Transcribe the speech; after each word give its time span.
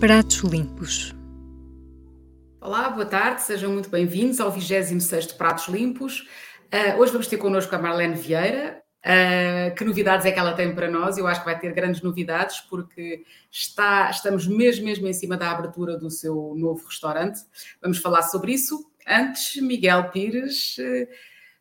Pratos 0.00 0.36
Limpos. 0.44 1.12
Olá, 2.60 2.88
boa 2.88 3.04
tarde, 3.04 3.42
sejam 3.42 3.72
muito 3.72 3.90
bem-vindos 3.90 4.38
ao 4.38 4.48
26 4.48 5.32
Pratos 5.32 5.66
Limpos. 5.66 6.20
Uh, 6.72 7.00
hoje 7.00 7.10
vamos 7.10 7.26
ter 7.26 7.36
connosco 7.36 7.74
a 7.74 7.80
Marlene 7.80 8.14
Vieira. 8.14 8.80
Uh, 9.04 9.74
que 9.74 9.84
novidades 9.84 10.24
é 10.24 10.30
que 10.30 10.38
ela 10.38 10.52
tem 10.52 10.72
para 10.72 10.88
nós? 10.88 11.18
Eu 11.18 11.26
acho 11.26 11.40
que 11.40 11.46
vai 11.46 11.58
ter 11.58 11.72
grandes 11.72 12.00
novidades, 12.00 12.60
porque 12.60 13.24
está, 13.50 14.08
estamos 14.08 14.46
mesmo, 14.46 14.84
mesmo 14.84 15.08
em 15.08 15.12
cima 15.12 15.36
da 15.36 15.50
abertura 15.50 15.98
do 15.98 16.10
seu 16.10 16.54
novo 16.56 16.86
restaurante. 16.86 17.40
Vamos 17.82 17.98
falar 17.98 18.22
sobre 18.22 18.52
isso. 18.52 18.88
Antes, 19.04 19.60
Miguel 19.60 20.10
Pires, 20.10 20.76
uh, 20.78 21.08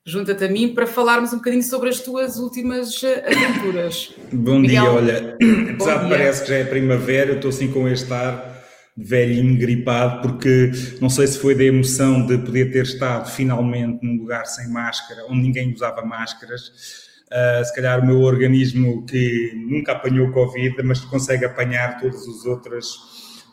junta-te 0.07 0.45
a 0.45 0.47
mim 0.49 0.73
para 0.73 0.87
falarmos 0.87 1.33
um 1.33 1.35
bocadinho 1.35 1.61
sobre 1.61 1.89
as 1.89 1.99
tuas 1.99 2.37
últimas 2.37 3.03
aventuras. 3.03 4.13
Bom 4.31 4.59
Miguel, 4.59 4.83
dia, 4.83 4.91
olha, 4.93 5.37
apesar 5.73 6.03
de 6.03 6.09
parece 6.09 6.43
que 6.43 6.49
já 6.49 6.55
é 6.55 6.63
primavera, 6.63 7.31
eu 7.31 7.35
estou 7.35 7.49
assim 7.49 7.69
com 7.69 7.85
este 7.89 8.11
ar 8.13 8.55
velhinho, 8.95 9.59
gripado, 9.59 10.21
porque 10.21 10.71
não 11.01 11.09
sei 11.09 11.27
se 11.27 11.37
foi 11.37 11.53
da 11.53 11.63
emoção 11.63 12.25
de 12.25 12.37
poder 12.37 12.71
ter 12.71 12.83
estado 12.83 13.29
finalmente 13.29 13.99
num 14.01 14.17
lugar 14.17 14.45
sem 14.45 14.69
máscara, 14.69 15.25
onde 15.29 15.41
ninguém 15.41 15.73
usava 15.73 16.03
máscaras. 16.03 17.05
Uh, 17.27 17.63
se 17.65 17.75
calhar 17.75 17.99
o 17.99 18.05
meu 18.05 18.21
organismo 18.21 19.05
que 19.05 19.51
nunca 19.55 19.91
apanhou 19.91 20.31
Covid, 20.31 20.81
mas 20.83 21.01
consegue 21.01 21.43
apanhar 21.43 21.99
todas 21.99 22.25
as 22.25 22.45
outras 22.45 22.95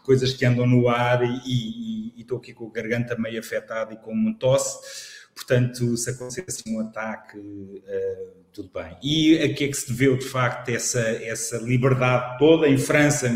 coisas 0.05 0.33
que 0.33 0.47
andam 0.47 0.67
no 0.67 0.89
ar 0.89 1.21
e 1.25 2.15
estou 2.17 2.39
aqui 2.39 2.55
com 2.55 2.69
a 2.69 2.71
garganta 2.71 3.19
meio 3.19 3.41
afetada 3.41 3.93
e 3.93 3.97
com 3.97 4.13
uma 4.13 4.39
tosse. 4.39 5.14
Portanto, 5.35 5.97
se 5.97 6.11
acontecesse 6.11 6.63
um 6.69 6.81
ataque, 6.81 7.39
uh, 7.39 8.45
tudo 8.53 8.71
bem. 8.73 8.97
E 9.03 9.37
a 9.39 9.53
que 9.53 9.65
é 9.65 9.69
que 9.69 9.75
se 9.75 9.89
deveu, 9.89 10.17
de 10.17 10.25
facto, 10.25 10.69
essa, 10.69 11.01
essa 11.01 11.59
liberdade 11.59 12.39
toda? 12.39 12.69
Em 12.69 12.79
França, 12.79 13.29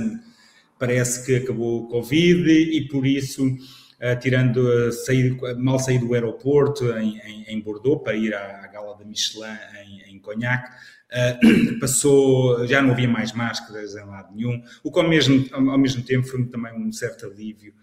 parece 0.78 1.26
que 1.26 1.36
acabou 1.36 1.82
o 1.82 1.88
Covid 1.88 2.48
e 2.48 2.86
por 2.86 3.04
isso, 3.04 3.44
uh, 3.46 4.19
tirando 4.20 4.92
sair, 4.92 5.36
mal 5.56 5.80
sair 5.80 5.98
do 5.98 6.14
aeroporto 6.14 6.88
em, 6.92 7.19
em, 7.19 7.44
em, 7.48 7.60
Bordeaux 7.60 8.02
para 8.02 8.14
ir 8.14 8.32
à, 8.32 8.64
à 8.64 8.66
gala 8.69 8.96
da 8.96 9.04
Michelin 9.04 9.58
em, 9.84 10.14
em 10.14 10.19
Cognac, 10.20 10.70
uh, 10.70 11.78
passou, 11.80 12.64
já 12.66 12.80
não 12.80 12.92
havia 12.92 13.08
mais 13.08 13.32
máscaras 13.32 13.96
em 13.96 14.06
lado 14.06 14.32
nenhum, 14.36 14.62
o 14.84 14.92
que 14.92 15.00
ao 15.00 15.08
mesmo, 15.08 15.44
ao 15.52 15.78
mesmo 15.78 16.04
tempo 16.04 16.28
foi 16.28 16.46
também 16.46 16.72
um 16.74 16.92
certo 16.92 17.26
alívio 17.26 17.74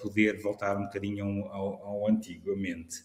poder 0.00 0.40
voltar 0.40 0.76
um 0.76 0.84
bocadinho 0.84 1.44
ao, 1.46 1.82
ao 1.84 2.08
antigamente. 2.08 2.96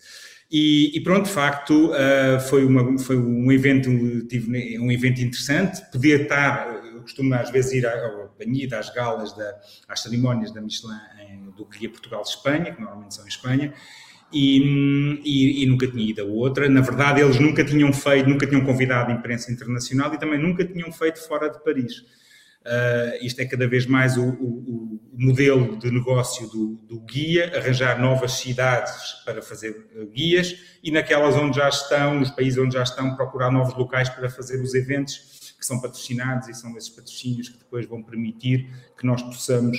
E, 0.49 0.97
e, 0.97 1.01
pronto, 1.01 1.25
de 1.25 1.31
facto, 1.31 1.91
uh, 1.91 2.39
foi, 2.47 2.63
uma, 2.63 2.97
foi 2.97 3.17
um 3.17 3.51
evento, 3.51 3.89
tive 4.27 4.79
um 4.79 4.89
evento 4.89 5.21
interessante, 5.21 5.81
poder 5.91 6.21
estar, 6.21 6.85
eu 6.85 7.01
costumo 7.01 7.33
às 7.33 7.49
vezes 7.49 7.73
ir 7.73 7.85
ao 7.85 8.33
Banhida, 8.39 8.79
às 8.79 8.89
galas, 8.89 9.33
da, 9.35 9.59
às 9.89 10.01
cerimónias 10.01 10.53
da 10.53 10.61
Michelin 10.61 10.93
em, 11.19 11.51
do 11.51 11.65
Guia 11.65 11.89
Portugal 11.89 12.21
de 12.21 12.29
Espanha, 12.29 12.73
que 12.73 12.79
normalmente 12.79 13.15
são 13.15 13.25
em 13.25 13.27
Espanha, 13.27 13.73
e, 14.31 15.19
e, 15.23 15.63
e, 15.63 15.65
nunca 15.65 15.87
tinha 15.87 16.09
ido 16.09 16.21
a 16.21 16.25
outra. 16.25 16.69
Na 16.69 16.81
verdade, 16.81 17.21
eles 17.21 17.39
nunca 17.39 17.63
tinham 17.63 17.91
feito, 17.91 18.29
nunca 18.29 18.45
tinham 18.45 18.63
convidado 18.63 19.11
a 19.11 19.15
imprensa 19.15 19.51
internacional 19.51 20.13
e 20.13 20.19
também 20.19 20.39
nunca 20.39 20.65
tinham 20.65 20.91
feito 20.91 21.19
fora 21.27 21.49
de 21.49 21.61
Paris. 21.63 22.03
Uh, 22.67 23.25
isto 23.25 23.39
é 23.39 23.45
cada 23.45 23.65
vez 23.65 23.85
mais 23.85 24.17
o, 24.17 24.27
o, 24.27 24.99
o 25.13 25.17
modelo 25.17 25.77
de 25.77 25.89
negócio 25.89 26.49
do, 26.49 26.75
do, 26.85 26.99
guia, 26.99 27.57
arranjar 27.57 27.97
novas 27.97 28.33
cidades 28.33 29.13
para 29.23 29.41
fazer 29.41 29.87
uh, 29.95 30.05
guias 30.07 30.53
e 30.83 30.91
naquelas 30.91 31.37
onde 31.37 31.55
já 31.55 31.69
estão, 31.69 32.19
nos 32.19 32.29
países 32.29 32.59
onde 32.59 32.73
já 32.73 32.83
estão, 32.83 33.15
procurar 33.15 33.49
novos 33.51 33.73
locais 33.73 34.09
para 34.09 34.29
fazer 34.29 34.61
os 34.61 34.75
eventos 34.75 35.55
que 35.57 35.65
são 35.65 35.79
patrocinados 35.79 36.49
e 36.49 36.53
são 36.53 36.75
esses 36.75 36.89
patrocínios 36.89 37.47
que 37.47 37.57
depois 37.57 37.85
vão 37.85 38.03
permitir 38.03 38.69
que 38.99 39.05
nós 39.05 39.21
possamos 39.21 39.77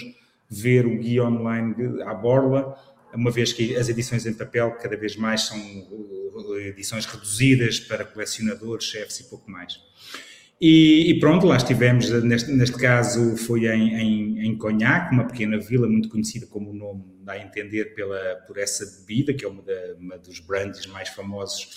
ver 0.48 0.86
o 0.86 0.98
guia 0.98 1.24
online 1.24 2.02
à 2.04 2.14
borla, 2.14 2.74
uma 3.12 3.30
vez 3.30 3.52
que 3.52 3.76
as 3.76 3.90
edições 3.90 4.24
em 4.24 4.32
papel 4.32 4.72
cada 4.80 4.96
vez 4.96 5.14
mais 5.14 5.42
são 5.42 5.58
uh, 5.58 6.58
edições 6.60 7.04
reduzidas 7.04 7.78
para 7.80 8.02
colecionadores, 8.02 8.86
chefes 8.86 9.20
e 9.20 9.24
pouco 9.24 9.50
mais. 9.50 9.78
E, 10.60 11.12
e, 11.12 11.20
pronto, 11.20 11.46
lá 11.46 11.56
estivemos, 11.56 12.10
neste, 12.24 12.50
neste 12.50 12.76
caso 12.76 13.36
foi 13.36 13.66
em, 13.66 13.94
em, 13.94 14.46
em 14.46 14.58
Cognac, 14.58 15.12
uma 15.12 15.24
pequena 15.24 15.56
vila 15.56 15.88
muito 15.88 16.08
conhecida 16.08 16.46
como 16.46 16.70
o 16.70 16.74
nome 16.74 17.04
dá 17.22 17.34
a 17.34 17.38
entender 17.38 17.94
pela, 17.94 18.18
por 18.44 18.58
essa 18.58 18.84
bebida, 18.98 19.32
que 19.32 19.44
é 19.44 19.48
uma, 19.48 19.62
da, 19.62 19.94
uma 20.00 20.18
dos 20.18 20.40
brands 20.40 20.84
mais 20.86 21.10
famosos 21.10 21.68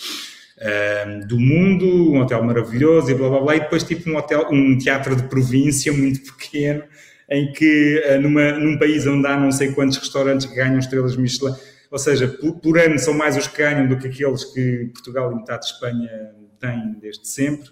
uh, 0.57 1.27
do 1.27 1.39
mundo, 1.39 2.11
um 2.11 2.21
hotel 2.21 2.43
maravilhoso 2.43 3.11
e 3.11 3.13
blá 3.13 3.29
blá 3.29 3.39
blá, 3.41 3.55
e 3.55 3.59
depois 3.59 3.83
tipo 3.83 4.09
um 4.09 4.17
hotel, 4.17 4.47
um 4.49 4.75
teatro 4.75 5.15
de 5.15 5.23
província 5.23 5.93
muito 5.93 6.21
pequeno, 6.33 6.83
em 7.29 7.51
que 7.53 8.03
uh, 8.09 8.19
numa, 8.19 8.53
num 8.53 8.79
país 8.79 9.05
onde 9.05 9.27
há 9.27 9.39
não 9.39 9.51
sei 9.51 9.73
quantos 9.73 9.97
restaurantes 9.97 10.47
que 10.47 10.55
ganham 10.55 10.79
estrelas 10.79 11.15
Michelin, 11.15 11.53
ou 11.91 11.99
seja, 11.99 12.27
por, 12.27 12.59
por 12.59 12.79
ano 12.79 12.97
são 12.97 13.13
mais 13.13 13.37
os 13.37 13.47
que 13.47 13.59
ganham 13.59 13.87
do 13.87 13.99
que 13.99 14.07
aqueles 14.07 14.43
que 14.43 14.89
Portugal 14.91 15.31
e 15.31 15.35
metade 15.35 15.67
de 15.67 15.73
Espanha 15.73 16.09
têm 16.59 16.95
desde 16.99 17.27
sempre 17.27 17.69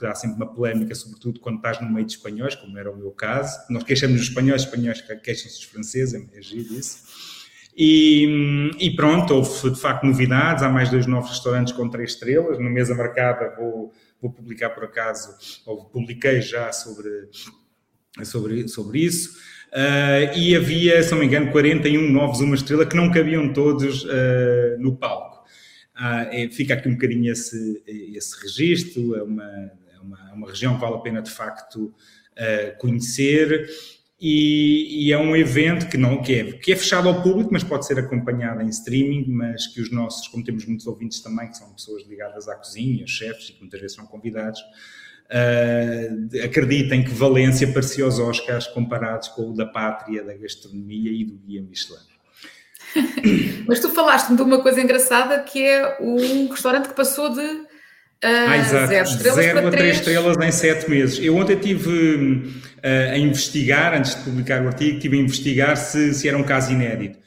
que 0.00 0.06
dá 0.06 0.14
sempre 0.14 0.36
uma 0.36 0.52
polémica, 0.52 0.94
sobretudo 0.94 1.38
quando 1.40 1.56
estás 1.56 1.80
no 1.80 1.90
meio 1.92 2.06
de 2.06 2.12
espanhóis, 2.12 2.54
como 2.54 2.76
era 2.78 2.90
o 2.90 2.96
meu 2.96 3.10
caso. 3.10 3.56
Nós 3.68 3.84
queixamos 3.84 4.16
dos 4.16 4.28
espanhóis, 4.28 4.62
os 4.62 4.68
espanhóis 4.68 5.00
queixam-se 5.22 5.56
dos 5.56 5.64
franceses, 5.64 6.14
é, 6.14 6.38
é 6.38 6.42
giro 6.42 6.74
isso. 6.74 7.04
E, 7.76 8.70
e, 8.78 8.90
pronto, 8.96 9.34
houve 9.34 9.70
de 9.70 9.80
facto 9.80 10.04
novidades, 10.04 10.62
há 10.62 10.68
mais 10.68 10.90
dois 10.90 11.06
novos 11.06 11.30
restaurantes 11.30 11.72
com 11.72 11.88
três 11.88 12.12
estrelas, 12.12 12.58
no 12.58 12.68
mesa 12.68 12.94
marcada 12.94 13.54
vou, 13.56 13.92
vou 14.20 14.32
publicar 14.32 14.70
por 14.70 14.84
acaso, 14.84 15.34
ou 15.64 15.84
publiquei 15.84 16.40
já 16.40 16.72
sobre, 16.72 17.28
sobre, 18.24 18.68
sobre 18.68 18.98
isso. 18.98 19.38
Uh, 19.68 20.36
e 20.36 20.56
havia, 20.56 21.00
se 21.02 21.12
não 21.12 21.20
me 21.20 21.26
engano, 21.26 21.52
41 21.52 22.10
novos 22.10 22.40
uma 22.40 22.56
estrela 22.56 22.84
que 22.84 22.96
não 22.96 23.10
cabiam 23.10 23.52
todos 23.52 24.04
uh, 24.04 24.76
no 24.78 24.96
palco. 24.96 25.44
Uh, 25.94 26.52
fica 26.52 26.74
aqui 26.74 26.88
um 26.88 26.92
bocadinho 26.94 27.30
esse, 27.30 27.82
esse 27.86 28.42
registro, 28.42 29.14
é 29.14 29.22
uma, 29.22 29.70
uma, 30.02 30.30
é 30.30 30.32
uma 30.32 30.48
região 30.48 30.74
que 30.74 30.80
vale 30.80 30.94
a 30.96 30.98
pena 30.98 31.22
de 31.22 31.30
facto 31.30 31.86
uh, 31.86 32.78
conhecer. 32.78 33.68
E, 34.22 35.06
e, 35.06 35.12
é 35.12 35.18
um 35.18 35.34
evento 35.34 35.88
que 35.88 35.96
não 35.96 36.20
que 36.22 36.34
é, 36.34 36.52
que 36.52 36.72
é 36.72 36.76
fechado 36.76 37.08
ao 37.08 37.22
público, 37.22 37.48
mas 37.50 37.64
pode 37.64 37.86
ser 37.86 37.98
acompanhado 37.98 38.60
em 38.60 38.68
streaming, 38.68 39.24
mas 39.28 39.66
que 39.66 39.80
os 39.80 39.90
nossos, 39.90 40.28
como 40.28 40.44
temos 40.44 40.66
muitos 40.66 40.86
ouvintes 40.86 41.20
também, 41.20 41.48
que 41.48 41.56
são 41.56 41.72
pessoas 41.72 42.06
ligadas 42.06 42.46
à 42.46 42.54
cozinha, 42.54 43.06
chefes, 43.06 43.48
e 43.48 43.52
que 43.54 43.60
muitas 43.60 43.80
vezes 43.80 43.96
são 43.96 44.04
convidados, 44.04 44.60
uh, 44.60 46.44
acreditem 46.44 47.02
que 47.02 47.10
Valência 47.10 47.72
parecia 47.72 48.04
aos 48.04 48.18
Oscars 48.18 48.66
comparados 48.66 49.28
com 49.28 49.52
o 49.52 49.54
da 49.54 49.64
pátria, 49.64 50.22
da 50.22 50.34
gastronomia 50.34 51.10
e 51.10 51.24
do 51.24 51.36
guia 51.38 51.62
Michelin. 51.62 52.10
mas 53.66 53.80
tu 53.80 53.88
falaste-me 53.88 54.36
de 54.36 54.42
uma 54.42 54.60
coisa 54.60 54.80
engraçada 54.80 55.38
que 55.40 55.62
é 55.62 55.98
um 56.00 56.48
restaurante 56.48 56.88
que 56.88 56.94
passou 56.94 57.30
de 57.30 57.69
ah, 58.22 58.58
exato. 58.58 58.86
Zero, 58.88 59.08
estrelas 59.08 59.44
zero 59.44 59.68
a 59.68 59.70
três 59.70 59.96
estrelas 59.96 60.36
em 60.36 60.52
sete 60.52 60.90
meses. 60.90 61.18
Eu 61.24 61.36
ontem 61.36 61.54
estive 61.54 62.60
uh, 62.78 63.12
a 63.12 63.18
investigar, 63.18 63.94
antes 63.94 64.14
de 64.14 64.22
publicar 64.22 64.62
o 64.62 64.66
artigo, 64.66 64.96
estive 64.96 65.18
a 65.18 65.20
investigar 65.20 65.76
se, 65.76 66.12
se 66.12 66.28
era 66.28 66.36
um 66.36 66.42
caso 66.42 66.72
inédito. 66.72 67.18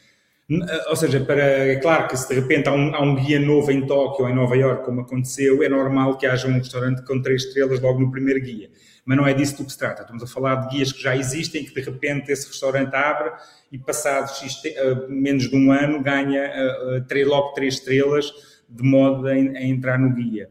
Uh, 0.52 0.90
ou 0.90 0.96
seja, 0.96 1.20
para, 1.22 1.42
é 1.42 1.76
claro 1.78 2.08
que 2.08 2.16
se 2.16 2.28
de 2.28 2.36
repente 2.36 2.70
há 2.70 2.74
um, 2.74 2.94
há 2.94 3.02
um 3.02 3.16
guia 3.16 3.40
novo 3.40 3.72
em 3.72 3.86
Tóquio 3.88 4.26
ou 4.26 4.30
em 4.30 4.36
Nova 4.36 4.56
Iorque, 4.56 4.86
como 4.86 5.02
aconteceu, 5.02 5.64
é 5.64 5.70
normal 5.70 6.18
que 6.18 6.28
haja 6.28 6.48
um 6.48 6.54
restaurante 6.54 7.02
com 7.04 7.20
três 7.22 7.46
estrelas 7.46 7.80
logo 7.80 8.00
no 8.00 8.12
primeiro 8.12 8.40
guia. 8.40 8.70
Mas 9.04 9.18
não 9.18 9.26
é 9.26 9.34
disso 9.34 9.58
do 9.58 9.66
que 9.66 9.72
se 9.72 9.78
trata. 9.78 10.04
Estamos 10.04 10.22
a 10.22 10.28
falar 10.28 10.56
de 10.56 10.76
guias 10.76 10.92
que 10.92 11.02
já 11.02 11.16
existem, 11.16 11.66
que 11.66 11.74
de 11.74 11.82
repente 11.82 12.32
esse 12.32 12.48
restaurante 12.48 12.94
abre 12.94 13.32
e 13.72 13.80
passados 13.80 14.40
uh, 14.42 15.10
menos 15.10 15.50
de 15.50 15.56
um 15.56 15.72
ano 15.72 16.04
ganha 16.04 16.52
uh, 16.98 17.28
logo 17.30 17.54
três 17.54 17.76
estrelas 17.76 18.32
de 18.70 18.84
modo 18.84 19.28
a, 19.28 19.32
a 19.32 19.64
entrar 19.64 19.98
no 19.98 20.14
guia. 20.14 20.50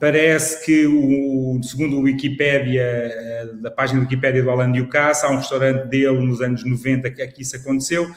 Parece 0.00 0.64
que, 0.64 0.86
o, 0.86 1.60
segundo 1.62 1.98
o 1.98 2.02
Wikipédia, 2.02 2.82
eh, 2.82 3.48
da 3.60 3.70
página 3.70 3.98
da 3.98 4.04
Wikipédia 4.04 4.42
do 4.42 4.50
Alan 4.50 4.70
Ducasse, 4.70 5.26
há 5.26 5.30
um 5.30 5.38
restaurante 5.38 5.88
dele 5.88 6.20
nos 6.24 6.40
anos 6.40 6.64
90 6.64 7.10
que 7.10 7.42
isso 7.42 7.56
aconteceu, 7.56 8.08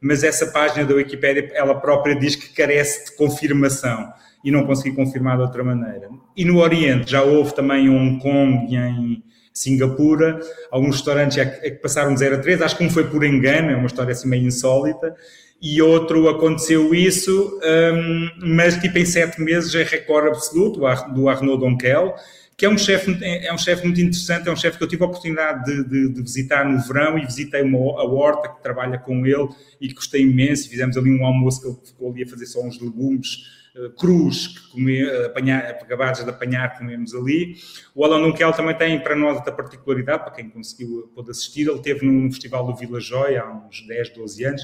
mas 0.00 0.22
essa 0.22 0.46
página 0.48 0.84
da 0.84 0.94
Wikipédia, 0.94 1.50
ela 1.54 1.80
própria 1.80 2.14
diz 2.14 2.36
que 2.36 2.54
carece 2.54 3.06
de 3.06 3.16
confirmação 3.16 4.12
e 4.44 4.50
não 4.50 4.66
consegui 4.66 4.94
confirmar 4.94 5.36
de 5.36 5.42
outra 5.42 5.64
maneira. 5.64 6.08
E 6.36 6.44
no 6.44 6.58
Oriente 6.58 7.10
já 7.10 7.22
houve 7.22 7.54
também 7.54 7.86
em 7.86 7.90
Hong 7.90 8.20
Kong 8.20 8.66
e 8.74 8.76
em 8.76 9.22
Singapura, 9.52 10.40
alguns 10.70 10.96
restaurantes 10.96 11.36
que 11.36 11.70
passaram 11.72 12.14
de 12.14 12.20
0 12.20 12.36
a 12.36 12.38
3, 12.38 12.62
acho 12.62 12.76
que 12.76 12.84
um 12.84 12.90
foi 12.90 13.08
por 13.08 13.24
engano, 13.24 13.70
é 13.70 13.76
uma 13.76 13.86
história 13.86 14.12
assim 14.12 14.28
meio 14.28 14.46
insólita, 14.46 15.14
e 15.60 15.82
outro 15.82 16.28
aconteceu 16.28 16.94
isso, 16.94 17.60
um, 17.62 18.30
mas 18.54 18.80
tipo 18.80 18.98
em 18.98 19.04
sete 19.04 19.40
meses 19.42 19.74
é 19.74 19.82
recorde 19.82 20.28
absoluto 20.28 20.80
do 21.12 21.28
Arnaud 21.28 21.60
Donquel, 21.60 22.14
que 22.56 22.64
é 22.64 22.68
um 22.68 22.78
chefe 22.78 23.18
é 23.22 23.52
um 23.52 23.58
chefe 23.58 23.84
muito 23.84 24.00
interessante, 24.00 24.48
é 24.48 24.52
um 24.52 24.56
chefe 24.56 24.78
que 24.78 24.84
eu 24.84 24.88
tive 24.88 25.02
a 25.02 25.06
oportunidade 25.06 25.64
de, 25.64 25.84
de, 25.84 26.08
de, 26.14 26.22
visitar 26.22 26.64
no 26.64 26.80
verão 26.80 27.18
e 27.18 27.26
visitei 27.26 27.62
uma, 27.62 27.78
a 28.00 28.04
horta 28.04 28.48
que 28.48 28.62
trabalha 28.62 28.98
com 28.98 29.26
ele 29.26 29.48
e 29.80 29.88
que 29.88 29.94
gostei 29.94 30.22
imenso. 30.22 30.68
Fizemos 30.68 30.96
ali 30.96 31.10
um 31.10 31.24
almoço 31.24 31.60
que 31.60 31.68
ele 31.68 31.76
ficou 31.84 32.10
ali 32.10 32.22
a 32.22 32.26
fazer 32.26 32.44
só 32.46 32.62
uns 32.62 32.78
legumes 32.78 33.36
uh, 33.76 33.90
crus 33.92 34.48
que 34.48 34.72
come, 34.72 35.02
apanhar, 35.24 35.64
acabados 35.70 36.22
de 36.22 36.28
apanhar, 36.28 36.78
comemos 36.78 37.14
ali. 37.14 37.54
O 37.94 38.04
Alan 38.04 38.20
Dunkel 38.20 38.52
também 38.52 38.76
tem 38.76 39.00
para 39.00 39.16
nós 39.16 39.36
outra 39.36 39.52
particularidade, 39.52 40.24
para 40.24 40.32
quem 40.32 40.50
conseguiu 40.50 41.10
pôde 41.14 41.30
assistir, 41.30 41.66
ele 41.66 41.80
teve 41.80 42.04
no 42.04 42.30
Festival 42.30 42.66
do 42.66 42.76
Vila 42.76 43.00
Joia 43.00 43.42
há 43.42 43.50
uns 43.50 43.86
10, 43.86 44.10
12 44.10 44.44
anos 44.44 44.62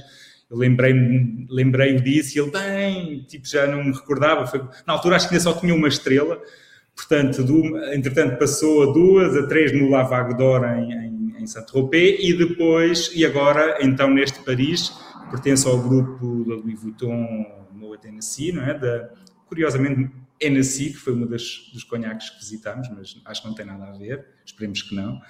eu 0.48 0.56
lembrei-o 0.56 1.46
lembrei 1.50 1.96
disso 2.00 2.36
e 2.36 2.40
ele, 2.40 2.50
bem, 2.50 3.24
tipo, 3.24 3.46
já 3.46 3.66
não 3.66 3.84
me 3.84 3.92
recordava. 3.92 4.46
Foi, 4.46 4.60
na 4.86 4.92
altura 4.92 5.16
acho 5.16 5.28
que 5.28 5.34
ainda 5.34 5.42
só 5.42 5.52
tinha 5.54 5.74
uma 5.74 5.88
estrela, 5.88 6.40
portanto, 6.94 7.42
do, 7.42 7.76
entretanto 7.92 8.38
passou 8.38 8.88
a 8.88 8.92
duas, 8.92 9.36
a 9.36 9.46
três 9.46 9.72
no 9.72 9.90
Lavagdor 9.90 10.64
em, 10.64 10.92
em, 10.92 11.36
em 11.40 11.46
Saint-Tropez 11.46 12.18
e 12.20 12.32
depois, 12.32 13.10
e 13.14 13.24
agora, 13.24 13.78
então, 13.80 14.08
neste 14.12 14.40
Paris, 14.40 14.92
pertence 15.30 15.66
ao 15.66 15.80
grupo 15.80 16.44
da 16.44 16.54
Louis 16.54 16.80
Vuitton 16.80 17.66
Moet 17.72 18.06
Hennessy, 18.06 18.52
não 18.52 18.62
é? 18.62 18.78
Da, 18.78 19.10
curiosamente, 19.46 20.10
Hennessy, 20.40 20.90
que 20.90 20.98
foi 20.98 21.14
uma 21.14 21.26
das, 21.26 21.70
dos 21.72 21.82
conhaques 21.82 22.30
que 22.30 22.38
visitámos, 22.38 22.88
mas 22.90 23.20
acho 23.24 23.42
que 23.42 23.48
não 23.48 23.54
tem 23.54 23.66
nada 23.66 23.86
a 23.86 23.92
ver, 23.92 24.24
esperemos 24.44 24.82
que 24.82 24.94
não 24.94 25.20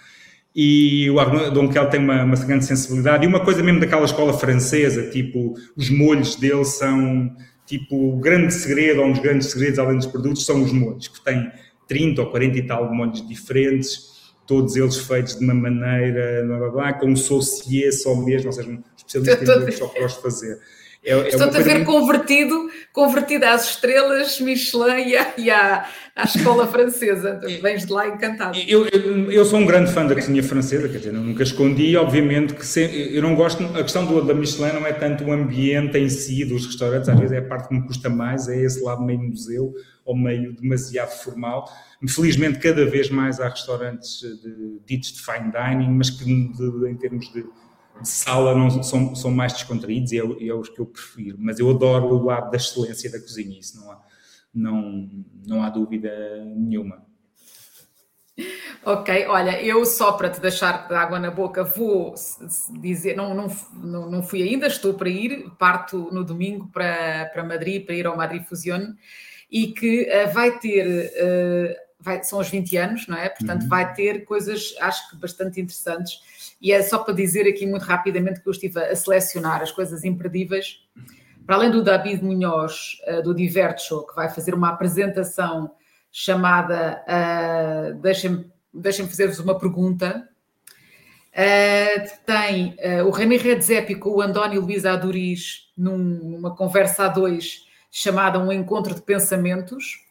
e 0.58 1.10
o 1.10 1.20
Arnaud 1.20 1.68
Kel 1.68 1.90
tem 1.90 2.00
uma, 2.00 2.24
uma 2.24 2.34
grande 2.34 2.64
sensibilidade 2.64 3.26
e 3.26 3.28
uma 3.28 3.40
coisa 3.40 3.62
mesmo 3.62 3.78
daquela 3.78 4.06
escola 4.06 4.32
francesa, 4.32 5.10
tipo, 5.10 5.52
os 5.76 5.90
molhos 5.90 6.34
dele 6.36 6.64
são, 6.64 7.30
tipo, 7.66 8.14
o 8.14 8.16
grande 8.16 8.54
segredo, 8.54 9.02
ou 9.02 9.08
um 9.08 9.12
dos 9.12 9.20
grandes 9.20 9.48
segredos 9.48 9.78
além 9.78 9.98
dos 9.98 10.06
produtos, 10.06 10.46
são 10.46 10.62
os 10.62 10.72
molhos, 10.72 11.08
que 11.08 11.22
têm 11.22 11.52
30 11.86 12.22
ou 12.22 12.30
40 12.30 12.56
e 12.56 12.62
tal 12.66 12.90
molhos 12.94 13.28
diferentes, 13.28 14.32
todos 14.46 14.76
eles 14.76 14.96
feitos 14.96 15.38
de 15.38 15.44
uma 15.44 15.52
maneira, 15.52 16.42
blá, 16.46 16.58
blá, 16.58 16.70
blá, 16.70 16.92
com 16.94 17.10
um 17.10 17.16
saucier 17.16 17.92
só 17.92 18.16
mesmo, 18.16 18.46
ou 18.46 18.52
seja, 18.54 18.70
um 18.70 18.82
especialista 18.96 19.44
em 19.44 19.60
molhos 19.60 19.76
só 19.76 19.88
para 19.88 20.06
os 20.06 20.14
fazer. 20.14 20.58
É, 21.04 21.12
é 21.12 21.28
Estou-te 21.28 21.56
a 21.56 21.60
ver 21.60 21.76
muito... 21.76 21.86
convertido, 21.86 22.70
convertido 22.92 23.44
às 23.44 23.70
estrelas 23.70 24.40
Michelin 24.40 25.08
e 25.08 25.16
à, 25.16 25.34
e 25.38 25.50
à, 25.50 25.86
à 26.14 26.24
escola 26.24 26.66
francesa. 26.68 27.40
Vens 27.62 27.86
de 27.86 27.92
lá 27.92 28.08
encantado. 28.08 28.58
Eu, 28.66 28.86
eu, 28.88 29.30
eu, 29.30 29.44
sou 29.44 29.58
um 29.58 29.66
grande 29.66 29.92
fã 29.92 30.04
da 30.04 30.14
cozinha 30.14 30.42
francesa, 30.42 30.88
quer 30.88 30.98
dizer, 30.98 31.12
nunca 31.12 31.42
escondi, 31.42 31.96
obviamente 31.96 32.54
que 32.54 32.66
se, 32.66 33.14
eu 33.14 33.22
não 33.22 33.34
gosto, 33.34 33.64
a 33.64 33.82
questão 33.82 34.04
do, 34.04 34.20
da 34.22 34.34
Michelin 34.34 34.72
não 34.72 34.86
é 34.86 34.92
tanto 34.92 35.24
o 35.24 35.32
ambiente 35.32 35.96
em 35.96 36.08
si 36.08 36.44
dos 36.44 36.66
restaurantes, 36.66 37.08
às 37.08 37.18
vezes 37.18 37.32
é 37.32 37.38
a 37.38 37.42
parte 37.42 37.68
que 37.68 37.74
me 37.74 37.86
custa 37.86 38.08
mais, 38.08 38.48
é 38.48 38.60
esse 38.60 38.82
lado 38.82 39.02
meio 39.02 39.20
museu 39.20 39.72
ou 40.04 40.16
meio 40.16 40.54
demasiado 40.54 41.10
formal. 41.10 41.68
Felizmente, 42.08 42.58
cada 42.58 42.84
vez 42.86 43.10
mais 43.10 43.40
há 43.40 43.48
restaurantes 43.48 44.20
de, 44.20 44.80
ditos 44.86 45.12
de 45.12 45.20
fine 45.20 45.50
dining, 45.50 45.90
mas 45.90 46.10
que 46.10 46.24
de, 46.24 46.88
em 46.88 46.96
termos 46.96 47.32
de 47.32 47.44
de 48.00 48.08
sala 48.08 48.54
não, 48.54 48.82
são, 48.82 49.14
são 49.14 49.30
mais 49.30 49.52
descontraídos 49.52 50.12
e 50.12 50.18
é, 50.18 50.48
é 50.48 50.54
os 50.54 50.68
que 50.68 50.80
eu 50.80 50.86
prefiro. 50.86 51.36
Mas 51.38 51.58
eu 51.58 51.70
adoro 51.70 52.06
o 52.06 52.24
lado 52.24 52.50
da 52.50 52.56
excelência 52.56 53.10
da 53.10 53.20
cozinha, 53.20 53.58
isso 53.58 53.80
não 53.80 53.90
há, 53.90 54.00
não, 54.54 55.10
não 55.46 55.62
há 55.62 55.70
dúvida 55.70 56.10
nenhuma. 56.44 57.04
Ok, 58.84 59.26
olha, 59.26 59.60
eu 59.62 59.84
só 59.86 60.12
para 60.12 60.28
te 60.28 60.40
deixar 60.40 60.86
de 60.86 60.94
água 60.94 61.18
na 61.18 61.30
boca 61.30 61.64
vou 61.64 62.14
dizer, 62.80 63.16
não, 63.16 63.34
não, 63.34 64.10
não 64.10 64.22
fui 64.22 64.42
ainda, 64.42 64.66
estou 64.66 64.94
para 64.94 65.08
ir, 65.08 65.50
parto 65.58 66.10
no 66.12 66.22
domingo 66.22 66.68
para, 66.68 67.26
para 67.32 67.42
Madrid, 67.42 67.84
para 67.84 67.94
ir 67.94 68.06
ao 68.06 68.16
Madrid 68.16 68.44
Fusione, 68.44 68.94
e 69.50 69.68
que 69.68 70.02
uh, 70.02 70.32
vai 70.32 70.58
ter, 70.58 70.86
uh, 70.86 71.74
vai, 71.98 72.22
são 72.22 72.38
os 72.38 72.48
20 72.48 72.76
anos, 72.76 73.06
não 73.08 73.16
é? 73.16 73.30
Portanto, 73.30 73.62
uhum. 73.62 73.68
vai 73.68 73.94
ter 73.94 74.24
coisas, 74.24 74.74
acho 74.80 75.10
que 75.10 75.16
bastante 75.16 75.60
interessantes 75.60 76.20
e 76.60 76.72
é 76.72 76.82
só 76.82 76.98
para 76.98 77.14
dizer 77.14 77.48
aqui 77.48 77.66
muito 77.66 77.82
rapidamente 77.82 78.40
que 78.40 78.48
eu 78.48 78.52
estive 78.52 78.80
a 78.80 78.96
selecionar 78.96 79.62
as 79.62 79.70
coisas 79.70 80.04
imperdíveis. 80.04 80.80
Para 81.46 81.56
além 81.56 81.70
do 81.70 81.82
David 81.82 82.24
Munhoz, 82.24 82.98
uh, 83.06 83.22
do 83.22 83.34
Divert 83.34 83.78
Show, 83.78 84.06
que 84.06 84.16
vai 84.16 84.28
fazer 84.28 84.54
uma 84.54 84.70
apresentação 84.70 85.70
chamada 86.10 87.04
uh, 87.06 88.00
Deixem-me 88.00 88.50
deixem 88.72 89.06
fazer-vos 89.06 89.38
uma 89.38 89.58
pergunta. 89.58 90.28
Uh, 91.32 92.24
tem 92.24 92.76
uh, 92.78 93.06
o 93.06 93.10
René 93.10 93.36
Redzepi 93.36 93.94
com 93.94 94.10
o 94.10 94.20
Andónio 94.22 94.62
Luís 94.62 94.84
Aduriz 94.86 95.70
num, 95.76 95.98
numa 95.98 96.54
conversa 96.54 97.04
a 97.04 97.08
dois 97.08 97.66
chamada 97.90 98.38
Um 98.38 98.50
Encontro 98.50 98.94
de 98.94 99.02
Pensamentos 99.02 100.05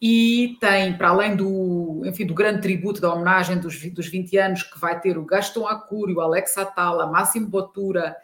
e 0.00 0.56
tem, 0.60 0.96
para 0.96 1.08
além 1.08 1.34
do, 1.34 2.02
enfim, 2.04 2.26
do 2.26 2.34
grande 2.34 2.60
tributo 2.60 3.00
da 3.00 3.12
homenagem 3.12 3.58
dos, 3.58 3.80
dos 3.92 4.06
20 4.06 4.36
anos, 4.36 4.62
que 4.62 4.78
vai 4.78 5.00
ter 5.00 5.16
o 5.16 5.24
Gaston 5.24 5.66
Acuri, 5.66 6.12
o 6.12 6.20
Alex 6.20 6.58
Atala, 6.58 7.06
Máximo 7.06 7.46
Botura, 7.46 8.16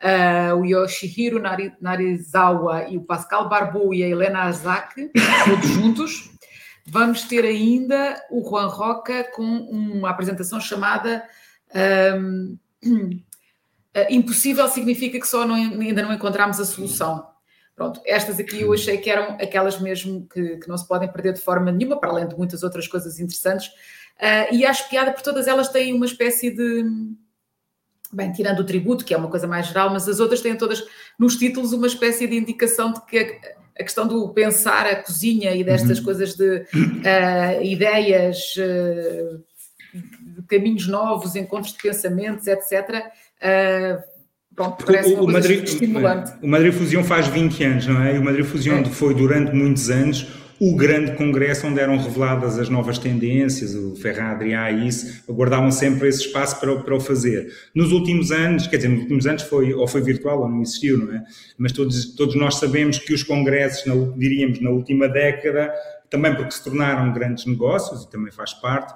uh, 0.00 0.54
o 0.56 0.64
Yoshihiro 0.64 1.42
Narizawa 1.80 2.88
e 2.88 2.96
o 2.96 3.02
Pascal 3.02 3.48
Barbeau 3.48 3.92
e 3.94 4.02
a 4.02 4.08
Helena 4.08 4.42
Azak, 4.42 5.10
todos 5.44 5.68
juntos. 5.68 6.30
Vamos 6.86 7.22
ter 7.22 7.44
ainda 7.44 8.22
o 8.30 8.46
Juan 8.46 8.66
Roca 8.66 9.24
com 9.32 9.42
uma 9.42 10.10
apresentação 10.10 10.60
chamada 10.60 11.24
um, 12.16 12.58
uh, 12.84 13.20
Impossível 14.10 14.68
significa 14.68 15.18
que 15.18 15.26
só 15.26 15.46
não, 15.46 15.54
ainda 15.54 16.02
não 16.02 16.12
encontramos 16.12 16.60
a 16.60 16.64
solução. 16.64 17.33
Pronto, 17.76 18.00
estas 18.06 18.38
aqui 18.38 18.60
eu 18.60 18.72
achei 18.72 18.98
que 18.98 19.10
eram 19.10 19.34
aquelas 19.34 19.80
mesmo 19.80 20.28
que, 20.28 20.58
que 20.58 20.68
não 20.68 20.78
se 20.78 20.86
podem 20.86 21.10
perder 21.10 21.32
de 21.32 21.40
forma 21.40 21.72
nenhuma, 21.72 21.98
para 21.98 22.10
além 22.10 22.28
de 22.28 22.36
muitas 22.36 22.62
outras 22.62 22.86
coisas 22.86 23.18
interessantes. 23.18 23.66
Uh, 24.16 24.54
e 24.54 24.64
acho 24.64 24.88
piada 24.88 25.10
porque 25.10 25.24
todas 25.24 25.48
elas 25.48 25.68
têm 25.68 25.92
uma 25.92 26.06
espécie 26.06 26.50
de. 26.50 26.84
Bem, 28.12 28.30
tirando 28.30 28.60
o 28.60 28.64
tributo, 28.64 29.04
que 29.04 29.12
é 29.12 29.16
uma 29.16 29.28
coisa 29.28 29.48
mais 29.48 29.66
geral, 29.66 29.90
mas 29.90 30.08
as 30.08 30.20
outras 30.20 30.40
têm 30.40 30.56
todas 30.56 30.84
nos 31.18 31.36
títulos 31.36 31.72
uma 31.72 31.88
espécie 31.88 32.28
de 32.28 32.36
indicação 32.36 32.92
de 32.92 33.04
que 33.06 33.18
a, 33.18 33.80
a 33.80 33.82
questão 33.82 34.06
do 34.06 34.28
pensar 34.28 34.86
a 34.86 35.02
cozinha 35.02 35.52
e 35.52 35.64
destas 35.64 35.98
uhum. 35.98 36.04
coisas 36.04 36.34
de 36.36 36.58
uh, 36.58 37.62
ideias, 37.62 38.54
uh, 38.56 39.42
de 39.92 40.42
caminhos 40.46 40.86
novos, 40.86 41.34
encontros 41.34 41.72
de 41.72 41.82
pensamentos, 41.82 42.46
etc. 42.46 43.10
Pronto, 44.54 44.84
parece 44.84 45.14
o, 45.14 45.24
o 45.24 45.32
Madrid, 45.32 45.64
estimulante. 45.64 46.32
O 46.42 46.46
Madrid 46.46 46.72
Fusion 46.72 47.02
faz 47.02 47.26
20 47.26 47.64
anos, 47.64 47.86
não 47.86 48.02
é? 48.02 48.14
E 48.14 48.18
o 48.18 48.24
Madrid 48.24 48.44
Fusion 48.44 48.80
é. 48.80 48.84
foi 48.84 49.14
durante 49.14 49.52
muitos 49.52 49.90
anos 49.90 50.26
o 50.60 50.76
grande 50.76 51.12
congresso 51.12 51.66
onde 51.66 51.80
eram 51.80 51.98
reveladas 51.98 52.58
as 52.58 52.68
novas 52.68 52.96
tendências, 52.98 53.74
o 53.74 53.96
Ferran 53.96 54.30
Adrià 54.30 54.70
e 54.70 54.86
isso, 54.86 55.24
aguardavam 55.28 55.70
sempre 55.70 56.08
esse 56.08 56.26
espaço 56.26 56.60
para, 56.60 56.76
para 56.76 56.94
o 56.94 57.00
fazer. 57.00 57.52
Nos 57.74 57.90
últimos 57.90 58.30
anos, 58.30 58.66
quer 58.66 58.76
dizer, 58.76 58.88
nos 58.88 59.00
últimos 59.00 59.26
anos 59.26 59.42
foi, 59.42 59.74
ou 59.74 59.86
foi 59.88 60.00
virtual 60.00 60.42
ou 60.42 60.48
não 60.48 60.62
existiu, 60.62 60.98
não 60.98 61.12
é? 61.12 61.24
Mas 61.58 61.72
todos, 61.72 62.14
todos 62.14 62.36
nós 62.36 62.56
sabemos 62.56 62.98
que 62.98 63.12
os 63.12 63.22
congressos, 63.22 63.84
na, 63.84 63.94
diríamos, 64.16 64.60
na 64.60 64.70
última 64.70 65.08
década, 65.08 65.72
também 66.08 66.34
porque 66.34 66.52
se 66.52 66.62
tornaram 66.62 67.12
grandes 67.12 67.44
negócios, 67.46 68.04
e 68.04 68.10
também 68.10 68.32
faz 68.32 68.54
parte, 68.54 68.94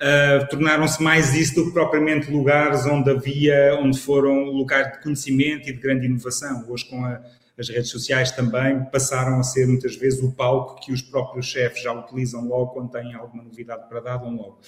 uh, 0.00 0.48
tornaram-se 0.48 1.02
mais 1.02 1.34
isso 1.34 1.54
do 1.54 1.66
que 1.66 1.72
propriamente 1.72 2.30
lugares 2.30 2.86
onde 2.86 3.10
havia, 3.10 3.78
onde 3.80 3.98
foram 3.98 4.44
lugares 4.44 4.92
de 4.92 5.02
conhecimento 5.02 5.68
e 5.68 5.72
de 5.72 5.80
grande 5.80 6.06
inovação. 6.06 6.64
Hoje, 6.68 6.86
com 6.86 7.04
a, 7.04 7.20
as 7.58 7.68
redes 7.68 7.90
sociais 7.90 8.30
também 8.30 8.82
passaram 8.86 9.38
a 9.38 9.42
ser 9.42 9.66
muitas 9.66 9.94
vezes 9.94 10.22
o 10.22 10.32
palco 10.32 10.80
que 10.80 10.92
os 10.92 11.02
próprios 11.02 11.46
chefes 11.46 11.82
já 11.82 11.92
utilizam 11.92 12.48
logo 12.48 12.72
quando 12.72 12.90
têm 12.90 13.14
alguma 13.14 13.42
novidade 13.42 13.86
para 13.88 14.00
dar, 14.00 14.16
dão 14.16 14.34
logo. 14.34 14.60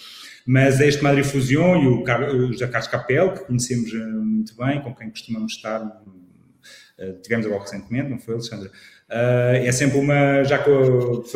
Mas 0.47 0.79
este 0.81 1.03
Madrid 1.03 1.25
Fusion 1.25 1.77
e 1.77 1.87
o, 1.87 2.03
o 2.03 2.53
José 2.53 2.67
Carlos 2.67 2.91
Capel, 2.91 3.33
que 3.33 3.47
conhecemos 3.47 3.91
ah, 3.95 4.07
muito 4.07 4.55
bem, 4.57 4.83
com 4.83 4.95
quem 4.95 5.09
costumamos 5.09 5.53
estar, 5.55 5.81
uh, 5.81 7.23
tivemos 7.23 7.47
agora 7.47 7.63
recentemente, 7.63 8.11
não 8.11 8.19
foi, 8.19 8.35
Alexandre? 8.35 8.69
Uh, 8.69 9.57
é 9.65 9.73
sempre 9.73 9.99
uma, 9.99 10.43
já 10.45 10.59
que 10.59 10.71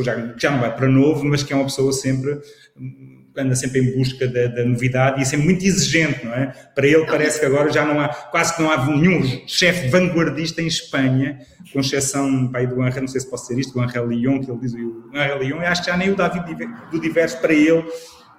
já, 0.02 0.34
já 0.36 0.50
não 0.50 0.60
vai 0.60 0.74
para 0.74 0.88
novo, 0.88 1.24
mas 1.24 1.42
que 1.42 1.52
é 1.52 1.56
uma 1.56 1.64
pessoa 1.64 1.92
sempre 1.92 2.38
anda 3.36 3.54
sempre 3.54 3.80
em 3.80 3.96
busca 3.96 4.26
da, 4.26 4.46
da, 4.46 4.64
novidade 4.64 5.20
e 5.20 5.22
é 5.22 5.24
sempre 5.24 5.46
muito 5.46 5.64
exigente, 5.64 6.24
não 6.24 6.32
é? 6.32 6.52
Para 6.74 6.86
ele 6.86 7.04
parece 7.06 7.38
que 7.38 7.46
agora 7.46 7.70
já 7.70 7.84
não 7.84 8.00
há, 8.00 8.08
quase 8.08 8.56
que 8.56 8.62
não 8.62 8.70
há 8.70 8.86
nenhum 8.86 9.22
chefe 9.46 9.88
vanguardista 9.88 10.62
em 10.62 10.66
Espanha, 10.66 11.38
com 11.72 11.80
exceção 11.80 12.48
pai, 12.48 12.66
do 12.66 12.80
Angel, 12.80 13.02
não 13.02 13.08
sei 13.08 13.20
se 13.20 13.28
posso 13.28 13.48
dizer 13.48 13.60
isto, 13.60 13.74
do 13.74 13.80
Angel 13.80 14.06
Lyon, 14.06 14.40
que 14.40 14.50
ele 14.50 14.60
diz 14.60 14.74
o 14.74 15.10
Angel 15.14 15.38
Lyon, 15.38 15.60
acho 15.60 15.82
que 15.82 15.90
já 15.90 15.96
nem 15.96 16.10
o 16.10 16.16
David 16.16 16.44
do 16.90 17.00
Diverso 17.00 17.40
para 17.40 17.52
ele 17.52 17.84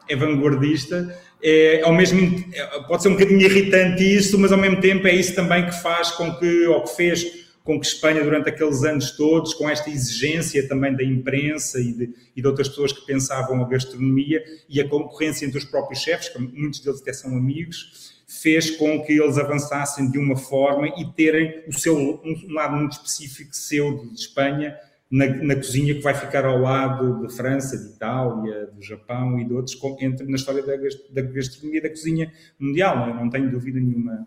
é 0.09 0.15
vanguardista, 0.15 1.13
é, 1.43 1.81
ao 1.83 1.93
mesmo, 1.93 2.43
é, 2.53 2.65
pode 2.87 3.03
ser 3.03 3.09
um 3.09 3.13
bocadinho 3.13 3.41
irritante 3.41 4.03
isso, 4.03 4.39
mas 4.39 4.51
ao 4.51 4.57
mesmo 4.57 4.79
tempo 4.79 5.07
é 5.07 5.13
isso 5.13 5.35
também 5.35 5.65
que 5.65 5.75
faz 5.81 6.11
com 6.11 6.33
que, 6.35 6.65
ou 6.67 6.83
que 6.83 6.95
fez 6.95 7.46
com 7.67 7.77
que 7.77 7.85
Espanha, 7.85 8.23
durante 8.23 8.47
aqueles 8.47 8.85
anos 8.85 9.11
todos, 9.11 9.53
com 9.53 9.69
esta 9.69 9.89
exigência 9.89 10.65
também 10.69 10.95
da 10.95 11.03
imprensa 11.03 11.81
e 11.81 11.91
de, 11.91 12.13
e 12.33 12.41
de 12.41 12.47
outras 12.47 12.69
pessoas 12.69 12.93
que 12.93 13.05
pensavam 13.05 13.61
a 13.61 13.67
gastronomia 13.67 14.41
e 14.69 14.79
a 14.79 14.87
concorrência 14.87 15.45
entre 15.45 15.57
os 15.57 15.65
próprios 15.65 15.99
chefes, 15.99 16.29
que 16.29 16.39
muitos 16.39 16.79
deles 16.79 17.01
até 17.01 17.11
são 17.11 17.35
amigos, 17.35 18.23
fez 18.25 18.71
com 18.71 19.03
que 19.03 19.11
eles 19.11 19.37
avançassem 19.37 20.09
de 20.09 20.17
uma 20.17 20.37
forma 20.37 20.87
e 20.97 21.11
terem 21.11 21.61
o 21.67 21.73
seu 21.73 21.97
um 21.97 22.53
lado 22.53 22.77
muito 22.77 22.93
específico 22.93 23.53
seu 23.53 23.97
de 23.97 24.15
Espanha 24.15 24.73
na, 25.11 25.25
na, 25.25 25.55
cozinha 25.57 25.93
que 25.93 26.01
vai 26.01 26.13
ficar 26.13 26.45
ao 26.45 26.59
lado 26.59 27.27
de 27.27 27.35
França, 27.35 27.77
de 27.77 27.95
Itália, 27.95 28.67
do 28.67 28.81
Japão 28.81 29.37
e 29.41 29.45
de 29.45 29.53
outros, 29.53 29.77
entre 29.99 30.25
na 30.25 30.37
história 30.37 30.63
da, 30.63 30.73
da 30.75 31.21
gastronomia 31.21 31.81
da 31.81 31.89
cozinha 31.89 32.31
mundial, 32.57 33.13
não, 33.13 33.25
é? 33.25 33.29
tenho 33.29 33.51
dúvida 33.51 33.77
nenhuma, 33.77 34.25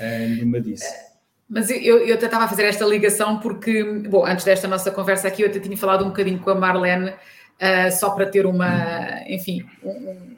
uh, 0.00 0.28
nenhuma 0.28 0.60
disso. 0.60 1.11
Mas 1.52 1.68
eu, 1.68 1.98
eu 1.98 2.14
até 2.14 2.24
estava 2.24 2.44
a 2.44 2.48
fazer 2.48 2.64
esta 2.64 2.82
ligação 2.86 3.38
porque, 3.38 3.84
bom, 4.08 4.24
antes 4.24 4.42
desta 4.42 4.66
nossa 4.66 4.90
conversa 4.90 5.28
aqui, 5.28 5.42
eu 5.42 5.48
até 5.48 5.60
tinha 5.60 5.76
falado 5.76 6.02
um 6.02 6.08
bocadinho 6.08 6.38
com 6.38 6.48
a 6.48 6.54
Marlene, 6.54 7.10
uh, 7.10 7.92
só 7.92 8.08
para 8.08 8.24
ter 8.24 8.46
uma, 8.46 9.20
enfim, 9.26 9.62
um, 9.84 10.34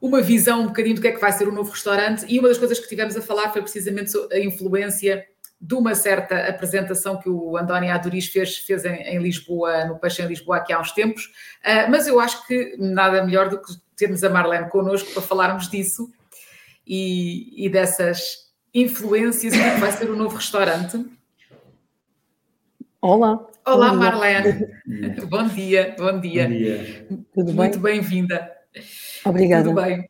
uma 0.00 0.20
visão 0.20 0.62
um 0.62 0.66
bocadinho 0.66 0.96
do 0.96 1.00
que 1.00 1.06
é 1.06 1.12
que 1.12 1.20
vai 1.20 1.30
ser 1.30 1.46
o 1.46 1.52
novo 1.52 1.70
restaurante. 1.70 2.26
E 2.28 2.40
uma 2.40 2.48
das 2.48 2.58
coisas 2.58 2.80
que 2.80 2.88
tivemos 2.88 3.16
a 3.16 3.22
falar 3.22 3.52
foi 3.52 3.62
precisamente 3.62 4.10
a 4.32 4.40
influência 4.40 5.24
de 5.60 5.74
uma 5.76 5.94
certa 5.94 6.48
apresentação 6.48 7.16
que 7.16 7.28
o 7.28 7.56
António 7.56 7.92
Aduriz 7.92 8.26
fez, 8.26 8.58
fez 8.58 8.84
em, 8.84 9.02
em, 9.02 9.18
Lisboa, 9.20 9.84
no 9.84 10.00
Peixe 10.00 10.20
em 10.20 10.26
Lisboa, 10.26 10.56
aqui 10.56 10.72
há 10.72 10.80
uns 10.80 10.90
tempos. 10.90 11.26
Uh, 11.62 11.88
mas 11.88 12.08
eu 12.08 12.18
acho 12.18 12.44
que 12.48 12.74
nada 12.76 13.24
melhor 13.24 13.48
do 13.48 13.62
que 13.62 13.72
termos 13.94 14.24
a 14.24 14.30
Marlene 14.30 14.68
connosco 14.68 15.12
para 15.12 15.22
falarmos 15.22 15.70
disso 15.70 16.10
e, 16.84 17.66
e 17.66 17.68
dessas 17.68 18.44
influências 18.74 19.54
e 19.54 19.58
que 19.58 19.80
vai 19.80 19.92
ser 19.92 20.10
o 20.10 20.16
novo 20.16 20.36
restaurante. 20.36 21.04
Olá. 23.00 23.46
Olá, 23.66 23.90
bom 23.90 23.96
Marlene. 23.96 24.66
bom 25.28 25.46
dia, 25.46 25.94
bom 25.96 26.20
dia. 26.20 26.44
Bom 26.48 26.54
dia. 26.54 27.06
Tudo 27.32 27.52
Muito 27.52 27.78
bem-vinda. 27.78 28.50
Obrigada. 29.24 29.64
Tudo 29.64 29.80
bem. 29.80 30.00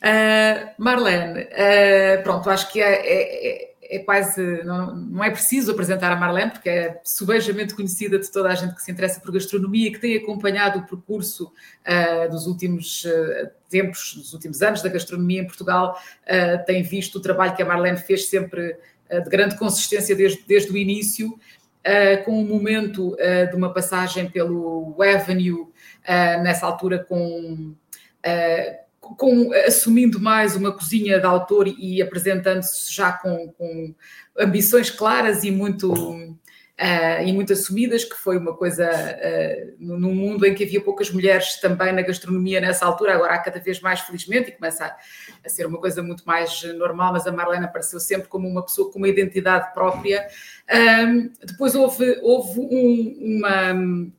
Uh, 0.00 0.70
Marlene, 0.78 1.40
uh, 1.40 2.22
pronto, 2.22 2.50
acho 2.50 2.70
que 2.70 2.80
é, 2.80 2.94
é, 2.94 3.67
é 3.90 3.98
quase, 4.00 4.62
não, 4.64 4.94
não, 4.94 5.24
é 5.24 5.30
preciso 5.30 5.72
apresentar 5.72 6.12
a 6.12 6.16
Marlene, 6.16 6.50
porque 6.50 6.68
é 6.68 7.00
subejamente 7.02 7.74
conhecida 7.74 8.18
de 8.18 8.30
toda 8.30 8.50
a 8.50 8.54
gente 8.54 8.74
que 8.74 8.82
se 8.82 8.92
interessa 8.92 9.18
por 9.18 9.32
gastronomia 9.32 9.90
que 9.90 9.98
tem 9.98 10.16
acompanhado 10.16 10.80
o 10.80 10.86
percurso 10.86 11.50
uh, 11.86 12.30
dos 12.30 12.46
últimos 12.46 13.04
uh, 13.04 13.50
tempos, 13.70 14.14
dos 14.14 14.34
últimos 14.34 14.60
anos 14.60 14.82
da 14.82 14.90
gastronomia 14.90 15.40
em 15.40 15.46
Portugal, 15.46 15.98
uh, 16.24 16.64
tem 16.66 16.82
visto 16.82 17.16
o 17.16 17.20
trabalho 17.20 17.56
que 17.56 17.62
a 17.62 17.66
Marlene 17.66 17.96
fez 17.96 18.28
sempre 18.28 18.76
de 19.10 19.30
grande 19.30 19.56
consistência 19.56 20.14
desde, 20.14 20.44
desde 20.46 20.70
o 20.70 20.76
início, 20.76 21.40
com 22.26 22.42
um 22.42 22.46
momento 22.46 23.16
de 23.50 23.56
uma 23.56 23.72
passagem 23.72 24.28
pelo 24.28 24.94
Avenue, 25.02 25.66
nessa 26.42 26.66
altura 26.66 26.98
com 26.98 27.74
com, 29.16 29.52
assumindo 29.66 30.20
mais 30.20 30.56
uma 30.56 30.72
cozinha 30.72 31.18
de 31.18 31.26
autor 31.26 31.66
e 31.66 32.02
apresentando-se 32.02 32.92
já 32.92 33.12
com, 33.12 33.48
com, 33.56 33.94
ambições 34.38 34.90
claras 34.90 35.44
e 35.44 35.50
muito, 35.50 35.92
uh, 35.92 37.22
e 37.24 37.32
muito 37.32 37.52
assumidas, 37.52 38.04
que 38.04 38.16
foi 38.16 38.36
uma 38.36 38.54
coisa 38.54 38.88
uh, 38.88 39.74
num 39.78 40.14
mundo 40.14 40.46
em 40.46 40.54
que 40.54 40.64
havia 40.64 40.80
poucas 40.80 41.10
mulheres 41.10 41.60
também 41.60 41.92
na 41.92 42.02
gastronomia 42.02 42.60
nessa 42.60 42.86
altura, 42.86 43.14
agora 43.14 43.34
há 43.34 43.38
cada 43.38 43.58
vez 43.58 43.80
mais, 43.80 44.00
felizmente, 44.00 44.50
e 44.50 44.52
começa 44.52 44.84
a, 44.84 44.96
a 45.44 45.48
ser 45.48 45.66
uma 45.66 45.78
coisa 45.78 46.02
muito 46.02 46.24
mais 46.24 46.62
normal, 46.74 47.12
mas 47.12 47.26
a 47.26 47.32
Marlene 47.32 47.64
apareceu 47.64 47.98
sempre 47.98 48.28
como 48.28 48.48
uma 48.48 48.64
pessoa 48.64 48.92
com 48.92 48.98
uma 48.98 49.08
identidade 49.08 49.72
própria. 49.72 50.26
Depois 51.44 51.74
houve, 51.74 52.18
houve 52.22 52.60
um, 52.60 53.38
uma 53.38 54.12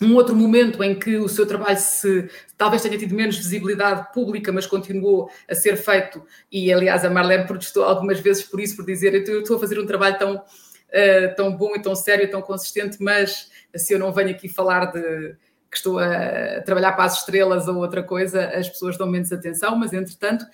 um 0.00 0.14
outro 0.14 0.36
momento 0.36 0.82
em 0.82 0.98
que 0.98 1.16
o 1.16 1.28
seu 1.28 1.46
trabalho 1.46 1.78
se 1.78 2.28
talvez 2.56 2.82
tenha 2.82 2.98
tido 2.98 3.14
menos 3.14 3.36
visibilidade 3.36 4.12
pública, 4.12 4.52
mas 4.52 4.66
continuou 4.66 5.30
a 5.48 5.54
ser 5.54 5.76
feito, 5.76 6.22
e 6.50 6.72
aliás 6.72 7.04
a 7.04 7.10
Marlene 7.10 7.46
protestou 7.46 7.84
algumas 7.84 8.20
vezes 8.20 8.42
por 8.42 8.60
isso, 8.60 8.76
por 8.76 8.84
dizer 8.84 9.14
eu 9.14 9.40
estou 9.40 9.56
a 9.56 9.60
fazer 9.60 9.78
um 9.78 9.86
trabalho 9.86 10.18
tão, 10.18 10.36
uh, 10.36 11.34
tão 11.36 11.56
bom 11.56 11.74
e 11.74 11.82
tão 11.82 11.94
sério 11.94 12.24
e 12.24 12.28
tão 12.28 12.42
consistente, 12.42 12.98
mas 13.00 13.50
se 13.74 13.92
eu 13.94 13.98
não 13.98 14.12
venho 14.12 14.30
aqui 14.30 14.48
falar 14.48 14.86
de 14.86 15.36
que 15.70 15.76
estou 15.76 15.98
a 15.98 16.60
trabalhar 16.62 16.92
para 16.92 17.04
as 17.04 17.18
estrelas 17.18 17.68
ou 17.68 17.76
outra 17.76 18.02
coisa, 18.02 18.48
as 18.48 18.68
pessoas 18.68 18.98
dão 18.98 19.06
menos 19.06 19.32
atenção, 19.32 19.76
mas 19.76 19.92
entretanto 19.92 20.44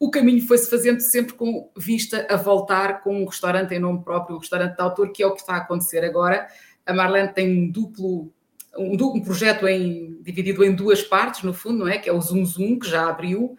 o 0.00 0.10
caminho 0.10 0.44
foi-se 0.46 0.68
fazendo 0.68 1.00
sempre 1.00 1.34
com 1.34 1.70
vista 1.76 2.26
a 2.28 2.36
voltar 2.36 3.02
com 3.02 3.22
um 3.22 3.26
restaurante 3.26 3.72
em 3.74 3.78
nome 3.78 4.02
próprio, 4.02 4.36
um 4.36 4.40
restaurante 4.40 4.74
de 4.74 4.82
autor, 4.82 5.12
que 5.12 5.22
é 5.22 5.26
o 5.26 5.32
que 5.32 5.40
está 5.40 5.54
a 5.54 5.58
acontecer 5.58 6.04
agora. 6.04 6.46
A 6.84 6.92
Marlene 6.92 7.32
tem 7.32 7.56
um 7.56 7.70
duplo 7.70 8.32
um, 8.78 8.94
um, 8.94 9.20
projeto 9.20 9.66
em, 9.66 10.20
dividido 10.22 10.64
em 10.64 10.74
duas 10.74 11.02
partes, 11.02 11.42
no 11.42 11.52
fundo, 11.52 11.80
não 11.80 11.88
é? 11.88 11.98
Que 11.98 12.08
é 12.08 12.12
o 12.12 12.20
Zoom 12.20 12.44
Zoom, 12.44 12.78
que 12.78 12.88
já 12.88 13.08
abriu, 13.08 13.44
uh, 13.44 13.56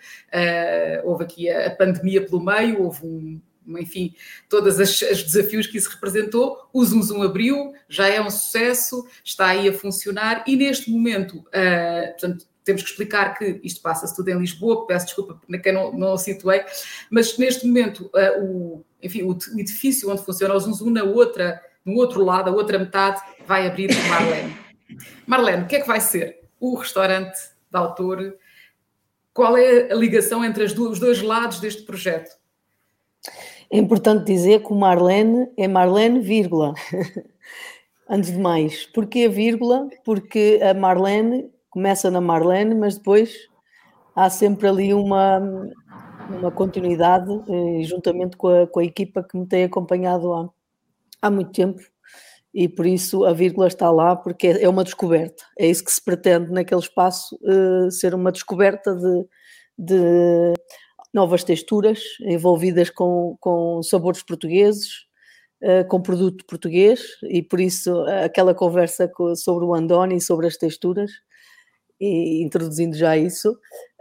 houve 1.03 1.23
aqui 1.23 1.49
a, 1.49 1.67
a, 1.67 1.71
pandemia 1.71 2.25
pelo 2.25 2.43
meio, 2.43 2.83
houve 2.83 3.05
um, 3.05 3.41
enfim, 3.77 4.13
todos 4.49 4.79
os 4.79 4.99
desafios 4.99 5.67
que 5.67 5.77
isso 5.77 5.89
representou. 5.89 6.69
O 6.71 6.83
Zoom 6.83 7.01
Zoom 7.01 7.23
abriu, 7.23 7.73
já 7.89 8.07
é 8.07 8.21
um 8.21 8.29
sucesso, 8.29 9.07
está 9.23 9.47
aí 9.47 9.67
a 9.67 9.73
funcionar 9.73 10.43
e 10.47 10.55
neste 10.55 10.91
momento, 10.91 11.37
uh, 11.37 12.11
portanto, 12.11 12.45
temos 12.63 12.81
que 12.81 12.89
explicar 12.89 13.37
que 13.37 13.59
isto 13.63 13.81
passa-se 13.81 14.15
tudo 14.15 14.29
em 14.29 14.39
Lisboa, 14.39 14.87
peço 14.87 15.05
desculpa 15.05 15.39
para 15.47 15.59
quem 15.59 15.71
não, 15.71 15.93
não 15.93 16.13
o 16.13 16.17
situei, 16.17 16.63
mas 17.11 17.37
neste 17.37 17.65
momento, 17.65 18.09
uh, 18.13 18.43
o, 18.43 18.85
enfim, 19.01 19.21
o, 19.23 19.37
edifício 19.57 20.09
onde 20.09 20.25
funciona 20.25 20.53
o 20.53 20.59
Zoom 20.59 20.73
Zoom, 20.73 20.89
na 20.89 21.03
outra, 21.03 21.61
no 21.85 21.93
outro 21.93 22.23
lado, 22.23 22.49
a 22.49 22.53
outra 22.53 22.79
metade, 22.79 23.21
vai 23.47 23.67
abrir 23.67 23.91
o 23.91 24.09
Marlene. 24.09 24.64
Marlene, 25.25 25.63
o 25.63 25.67
que 25.67 25.77
é 25.77 25.81
que 25.81 25.87
vai 25.87 25.99
ser 25.99 26.47
o 26.59 26.75
restaurante 26.75 27.37
da 27.69 27.79
autor? 27.79 28.37
Qual 29.33 29.57
é 29.57 29.91
a 29.91 29.95
ligação 29.95 30.43
entre 30.45 30.63
os 30.63 30.73
dois 30.73 31.21
lados 31.21 31.59
deste 31.59 31.83
projeto? 31.83 32.37
É 33.71 33.77
importante 33.77 34.25
dizer 34.25 34.61
que 34.63 34.71
o 34.71 34.75
Marlene 34.75 35.49
é 35.57 35.67
Marlene, 35.67 36.21
vírgula. 36.21 36.73
Antes 38.07 38.31
de 38.31 38.37
mais, 38.37 38.85
porquê 38.85 39.25
a 39.25 39.29
vírgula? 39.29 39.89
Porque 40.03 40.59
a 40.61 40.73
Marlene 40.73 41.49
começa 41.71 42.11
na 42.11 42.21
Marlene, 42.21 42.75
mas 42.75 42.97
depois 42.97 43.49
há 44.15 44.29
sempre 44.29 44.67
ali 44.67 44.93
uma, 44.93 45.39
uma 46.29 46.51
continuidade, 46.51 47.29
eh, 47.49 47.83
juntamente 47.83 48.37
com 48.37 48.47
a, 48.47 48.67
com 48.67 48.79
a 48.79 48.85
equipa 48.85 49.23
que 49.23 49.35
me 49.35 49.47
tem 49.47 49.63
acompanhado 49.63 50.31
há, 50.31 50.49
há 51.21 51.31
muito 51.31 51.51
tempo 51.51 51.81
e 52.55 52.69
por 52.69 52.85
isso 52.85 53.25
a 53.25 53.33
vírgula 53.33 53.67
está 53.67 53.91
lá 53.91 54.15
porque 54.15 54.47
é 54.47 54.69
uma 54.69 54.85
descoberta. 54.85 55.43
É 55.59 55.67
isso 55.67 55.83
que 55.83 55.91
se 55.91 56.01
pretende 56.01 56.53
naquele 56.53 56.79
espaço, 56.79 57.37
uh, 57.43 57.91
ser 57.91 58.15
uma 58.15 58.31
descoberta 58.31 58.95
de, 58.95 59.27
de, 59.77 60.53
novas 61.13 61.43
texturas 61.43 61.99
envolvidas 62.21 62.89
com, 62.89 63.35
com 63.41 63.83
sabores 63.83 64.23
portugueses, 64.23 64.87
uh, 65.61 65.85
com 65.89 66.01
produto 66.01 66.45
português 66.47 67.01
e 67.23 67.43
por 67.43 67.59
isso 67.59 67.93
aquela 68.23 68.55
conversa 68.55 69.11
sobre 69.35 69.65
o 69.65 69.75
Andoni, 69.75 70.21
sobre 70.21 70.47
as 70.47 70.55
texturas, 70.55 71.11
e 71.99 72.41
introduzindo 72.41 72.95
já 72.95 73.17
isso, 73.17 73.51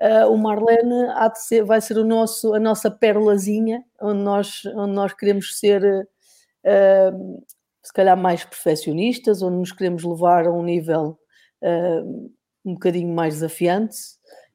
uh, 0.01 0.31
o 0.31 0.39
Marlene 0.39 1.09
ser, 1.35 1.65
vai 1.65 1.81
ser 1.81 1.99
o 1.99 2.05
nosso, 2.05 2.55
a 2.55 2.61
nossa 2.61 2.89
perlazinha, 2.89 3.83
onde 4.01 4.23
nós, 4.23 4.63
onde 4.77 4.95
nós 4.95 5.13
queremos 5.13 5.59
ser 5.59 5.83
Uh, 6.67 7.45
se 7.85 7.93
calhar 7.93 8.17
mais 8.17 8.45
perfeccionistas, 8.45 9.43
onde 9.43 9.59
nos 9.59 9.71
queremos 9.71 10.03
levar 10.03 10.47
a 10.47 10.51
um 10.51 10.63
nível 10.63 11.19
uh, 11.63 12.31
um 12.65 12.73
bocadinho 12.73 13.15
mais 13.15 13.35
desafiante, 13.35 13.97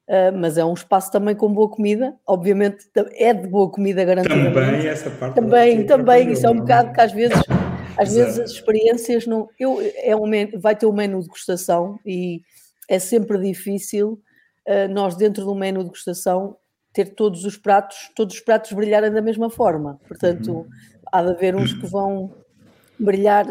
uh, 0.08 0.36
mas 0.36 0.58
é 0.58 0.64
um 0.64 0.74
espaço 0.74 1.12
também 1.12 1.36
com 1.36 1.52
boa 1.52 1.70
comida, 1.70 2.16
obviamente 2.26 2.90
é 3.12 3.32
de 3.32 3.46
boa 3.46 3.70
comida 3.70 4.04
garantida. 4.04 4.52
Também 4.52 4.86
essa 4.86 5.10
parte. 5.10 5.36
Também, 5.36 5.86
também, 5.86 6.32
isso 6.32 6.44
é 6.44 6.50
um 6.50 6.56
bocado 6.56 6.92
que 6.92 7.00
às 7.00 7.12
vezes, 7.12 7.38
às 7.96 8.12
vezes 8.12 8.40
as 8.40 8.50
experiências 8.50 9.26
não. 9.28 9.48
Eu, 9.56 9.78
é 9.98 10.16
um, 10.16 10.28
vai 10.60 10.74
ter 10.74 10.86
um 10.86 10.92
menu 10.92 11.20
de 11.20 11.26
degustação 11.26 12.00
e 12.04 12.40
é 12.88 12.98
sempre 12.98 13.38
difícil 13.38 14.20
uh, 14.66 14.92
nós 14.92 15.14
dentro 15.14 15.44
do 15.44 15.54
menu 15.54 15.78
de 15.80 15.84
degustação 15.84 16.56
ter 16.92 17.14
todos 17.14 17.44
os 17.44 17.56
pratos, 17.56 18.10
todos 18.16 18.34
os 18.34 18.40
pratos 18.40 18.72
brilharem 18.72 19.12
da 19.12 19.22
mesma 19.22 19.48
forma. 19.48 20.00
Portanto, 20.08 20.50
uhum. 20.52 20.68
há 21.12 21.22
de 21.22 21.30
haver 21.30 21.54
uns 21.54 21.72
que 21.72 21.86
vão 21.86 22.34
brilhar 23.00 23.46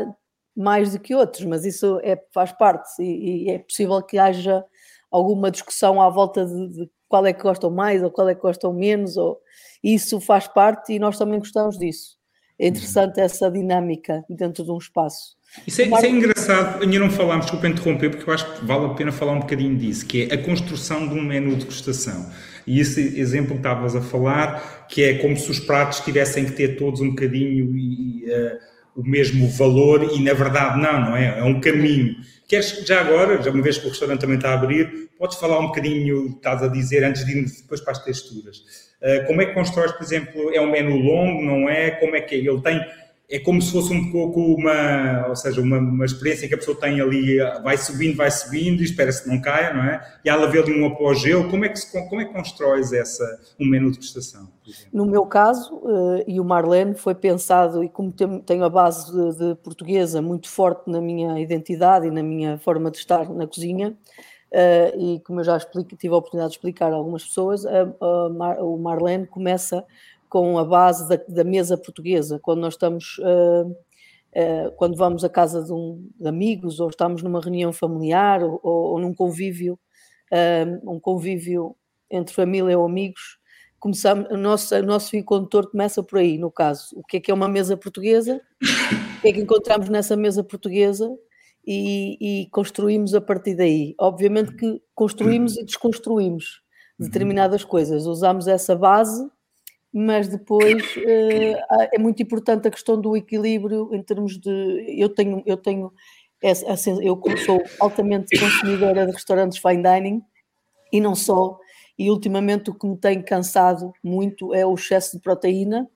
mais 0.56 0.92
do 0.92 1.00
que 1.00 1.16
outros, 1.16 1.46
mas 1.46 1.66
isso 1.66 2.00
é, 2.04 2.22
faz 2.34 2.52
parte 2.52 3.02
e, 3.02 3.46
e 3.46 3.50
é 3.50 3.60
possível 3.60 4.02
que 4.02 4.18
haja 4.18 4.64
alguma 5.10 5.50
discussão 5.50 6.02
à 6.02 6.10
volta 6.10 6.46
de, 6.46 6.68
de, 6.68 6.90
qual 7.08 7.26
é 7.26 7.34
que 7.34 7.42
gostam 7.42 7.72
mais 7.72 8.04
ou 8.04 8.12
qual 8.12 8.30
é 8.30 8.36
que 8.36 8.42
gostam 8.42 8.74
menos, 8.74 9.18
ou, 9.18 9.40
isso 9.84 10.20
faz 10.20 10.48
parte 10.48 10.94
e 10.94 11.00
nós 11.00 11.18
também 11.18 11.40
gostamos 11.40 11.78
disso. 11.78 12.18
É 12.60 12.68
interessante 12.68 13.22
essa 13.22 13.50
dinâmica 13.50 14.24
dentro 14.30 14.66
de 14.66 14.72
um 14.72 14.78
espaço. 14.78 15.38
Isso 15.66 15.82
é, 15.82 15.86
isso 15.86 16.06
é, 16.06 16.10
engraçado, 16.10 16.84
ainda 16.84 17.00
não 17.00 17.10
falámos, 17.10 17.46
desculpa 17.46 17.68
interromper, 17.68 18.10
porque 18.10 18.30
eu 18.30 18.34
acho 18.34 18.54
que 18.54 18.66
vale 18.66 18.86
a 18.86 18.90
pena 18.90 19.12
falar 19.12 19.32
um 19.32 19.40
bocadinho 19.40 19.76
disso, 19.78 20.06
que 20.06 20.24
é 20.30 20.34
a 20.34 20.44
construção 20.44 21.08
de 21.08 21.16
um 21.16 21.24
menu 21.24 21.52
de 21.52 21.62
degustação. 21.62 22.30
E 22.68 22.80
esse 22.80 23.18
exemplo 23.20 23.54
que 23.54 23.58
estavas 23.58 23.96
a 23.96 24.02
falar, 24.02 24.88
que 24.88 25.02
é 25.02 25.18
como 25.20 25.36
se 25.38 25.50
os 25.50 25.60
pratos 25.60 26.02
tivessem 26.02 26.46
que 26.46 26.52
ter 26.52 26.76
todos 26.76 27.00
um 27.00 27.10
bocadinho 27.12 27.76
e, 27.76 28.26
uh, 28.26 28.60
o 29.00 29.04
mesmo 29.04 29.48
valor 29.48 30.04
e 30.04 30.22
na 30.22 30.34
verdade 30.34 30.80
não, 30.80 31.00
não 31.02 31.18
é? 31.18 31.40
É 31.40 31.44
um 31.44 31.60
caminho. 31.62 32.16
Queres 32.48 32.84
já 32.86 33.00
agora, 33.00 33.42
já 33.42 33.52
uma 33.52 33.62
vez 33.62 33.78
que 33.78 33.86
o 33.86 33.90
restaurante 33.90 34.22
também 34.22 34.36
está 34.36 34.50
a 34.50 34.54
abrir, 34.56 35.10
podes 35.18 35.38
falar 35.38 35.60
um 35.60 35.68
bocadinho, 35.68 36.28
estás 36.36 36.62
a 36.62 36.68
dizer, 36.68 37.04
antes 37.04 37.26
de 37.26 37.32
irmos 37.32 37.62
depois 37.62 37.80
para 37.80 37.94
as 37.94 38.04
texturas. 38.04 38.58
Uh, 39.02 39.26
como 39.28 39.42
é 39.42 39.46
que 39.46 39.54
constróis, 39.54 39.92
por 39.94 40.04
exemplo, 40.04 40.52
é 40.54 40.60
um 40.60 40.70
menu 40.70 40.98
longo, 40.98 41.42
não 41.42 41.70
é? 41.70 41.92
Como 41.92 42.16
é 42.16 42.22
que 42.22 42.36
é? 42.36 42.40
Ele 42.40 42.62
tem, 42.62 42.82
é 43.32 43.38
como 43.38 43.62
se 43.62 43.72
fosse 43.72 43.94
um 43.94 44.12
pouco 44.12 44.42
uma, 44.42 45.28
ou 45.28 45.36
seja, 45.36 45.62
uma, 45.62 45.78
uma 45.78 46.04
experiência 46.04 46.48
que 46.48 46.56
a 46.56 46.58
pessoa 46.58 46.76
tem 46.80 47.00
ali, 47.00 47.38
vai 47.62 47.78
subindo, 47.78 48.18
vai 48.18 48.32
subindo 48.32 48.82
e 48.82 48.86
espera-se 48.86 49.24
que 49.24 49.30
não 49.30 49.40
caia, 49.40 49.72
não 49.72 49.84
é? 49.84 50.02
E 50.26 50.30
ela 50.30 50.48
vê 50.48 50.60
ali 50.60 50.82
um 50.82 50.88
apogeu, 50.88 51.48
como 51.48 51.64
é 51.64 51.70
que, 51.70 51.78
se, 51.78 51.92
como 52.10 52.22
é 52.22 52.26
que 52.26 52.34
constróis 52.34 52.92
essa, 52.92 53.40
um 53.60 53.68
menu 53.68 53.92
de 53.92 54.00
prestação? 54.00 54.50
No 54.92 55.06
meu 55.06 55.28
caso, 55.28 55.76
uh, 55.76 56.24
e 56.26 56.40
o 56.40 56.44
Marlene, 56.44 56.96
foi 56.96 57.14
pensado, 57.14 57.84
e 57.84 57.90
como 57.90 58.12
tenho 58.12 58.64
a 58.64 58.70
base 58.70 59.12
de, 59.12 59.38
de, 59.38 59.56
portuguesa 59.62 60.24
muito 60.24 60.50
forte 60.50 60.90
na 60.90 61.00
minha 61.00 61.40
identidade 61.40 62.08
e 62.08 62.12
na 62.12 62.24
minha 62.24 62.58
forma 62.58 62.90
de 62.90 62.98
estar 62.98 63.30
na 63.30 63.46
cozinha, 63.46 63.96
uh, 64.52 65.00
e 65.00 65.20
como 65.20 65.42
eu 65.42 65.44
já 65.44 65.56
explico, 65.56 65.96
tive 65.96 66.16
a 66.16 66.18
oportunidade 66.18 66.54
de 66.54 66.58
explicar 66.58 66.92
a 66.92 66.96
algumas 66.96 67.24
pessoas, 67.26 67.64
uh, 67.64 68.34
Mar, 68.36 68.58
o 68.60 68.76
Marlene 68.80 69.28
começa 69.28 69.86
com 70.30 70.60
a 70.60 70.64
base 70.64 71.10
da, 71.10 71.20
da 71.28 71.44
mesa 71.44 71.76
portuguesa, 71.76 72.40
quando 72.40 72.60
nós 72.60 72.76
estamos, 72.76 73.18
uh, 73.18 73.68
uh, 73.68 74.72
quando 74.78 74.96
vamos 74.96 75.24
à 75.24 75.30
casa 75.30 75.64
de, 75.64 75.74
um, 75.74 76.08
de, 76.18 76.28
amigos 76.28 76.80
ou 76.80 76.88
estamos 76.88 77.24
numa 77.24 77.42
reunião 77.42 77.74
familiar 77.74 78.44
ou, 78.44 78.60
ou 78.64 79.00
num 79.00 79.14
convívio, 79.14 79.78
uh, 80.32 80.92
um 80.92 81.00
convívio 81.00 81.76
entre 82.10 82.34
família 82.34 82.78
ou 82.78 82.86
amigos, 82.86 83.40
começamos, 83.80 84.30
o 84.30 84.38
nosso, 84.38 84.76
o 84.76 84.84
nosso 84.84 85.10
fio 85.10 85.26
condutor 85.26 85.72
começa 85.72 86.04
por 86.04 86.20
aí, 86.20 86.38
no 86.38 86.52
caso, 86.52 86.90
o 86.96 87.04
que 87.04 87.18
é 87.18 87.20
que 87.20 87.32
é 87.32 87.34
uma 87.34 87.48
mesa 87.50 87.76
portuguesa, 87.76 88.40
o 89.18 89.22
que 89.22 89.28
é 89.30 89.34
que 89.34 89.42
encontramos 89.42 89.90
nessa 89.90 90.16
mesa 90.16 90.44
portuguesa? 90.44 91.10
E, 91.72 92.18
e 92.20 92.50
construímos 92.50 93.14
a 93.14 93.22
partir 93.22 93.54
daí. 93.54 93.94
Obviamente 94.00 94.56
que 94.56 94.82
construímos 94.96 95.56
e 95.56 95.64
desconstruímos 95.64 96.64
determinadas 96.98 97.64
coisas, 97.64 98.08
usamos 98.08 98.48
essa 98.48 98.76
base 98.76 99.30
mas 99.94 100.28
depois 100.28 100.96
uh, 100.98 101.88
é 101.92 101.98
muito 101.98 102.22
importante 102.22 102.68
a 102.68 102.72
questão 102.72 103.00
do 103.00 103.18
equilíbrio 103.18 103.90
em 103.94 104.04
termos 104.04 104.38
de 104.38 104.86
eu 104.88 105.10
tenho 105.10 105.42
eu 105.46 105.58
tenho 105.58 105.92
eu 106.42 107.38
sou 107.46 107.62
altamente 107.80 108.40
consumidora 108.40 109.06
de 109.06 109.12
restaurantes 109.12 109.58
fine 109.58 109.84
dining 109.84 110.22
e 110.92 111.02
não 111.02 111.16
só 111.16 111.58
e 111.98 112.10
ultimamente 112.10 112.70
o 112.70 112.74
que 112.74 112.88
me 112.88 112.98
tem 112.98 113.22
cansado 113.22 113.92
muito 114.04 114.54
é 114.54 114.66
o 114.66 114.76
excesso 114.76 115.18
de 115.18 115.24
proteína 115.24 115.90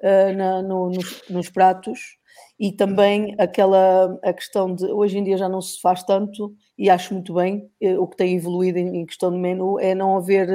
uh, 0.00 0.36
na, 0.36 0.62
no, 0.62 0.90
nos, 0.90 1.22
nos, 1.30 1.48
pratos 1.48 2.18
e 2.58 2.72
também 2.72 3.34
aquela 3.38 4.18
a 4.22 4.32
questão 4.32 4.74
de 4.74 4.84
hoje 4.86 5.16
em 5.16 5.24
dia 5.24 5.38
já 5.38 5.48
não 5.48 5.60
se 5.60 5.80
faz 5.80 6.02
tanto 6.02 6.54
e 6.76 6.90
acho 6.90 7.14
muito 7.14 7.34
bem 7.34 7.70
uh, 7.82 8.02
o 8.02 8.08
que 8.08 8.16
tem 8.16 8.36
evoluído 8.36 8.78
em, 8.78 9.06
questão 9.06 9.30
de 9.30 9.38
menu 9.38 9.78
é 9.78 9.94
não 9.94 10.16
haver 10.16 10.48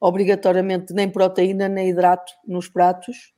obrigatoriamente 0.00 0.92
nem 0.92 1.08
proteína 1.10 1.68
nem 1.68 1.88
hidrato 1.88 2.32
nos 2.46 2.68
pratos, 2.68 3.32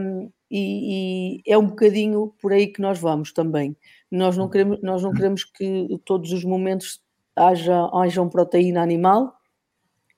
um, 0.00 0.30
e, 0.50 1.42
e, 1.44 1.52
é 1.52 1.58
um 1.58 1.66
bocadinho 1.66 2.34
por 2.40 2.52
aí 2.52 2.68
que 2.68 2.80
nós 2.80 2.98
vamos 2.98 3.32
também. 3.32 3.76
Nós 4.10 4.36
não 4.36 4.48
queremos, 4.48 4.80
nós 4.82 5.02
não 5.02 5.12
queremos 5.12 5.44
que 5.44 6.00
todos 6.04 6.32
os 6.32 6.42
momentos 6.44 7.02
haja, 7.36 7.90
hajam 7.92 8.28
proteína 8.28 8.82
animal 8.82 9.34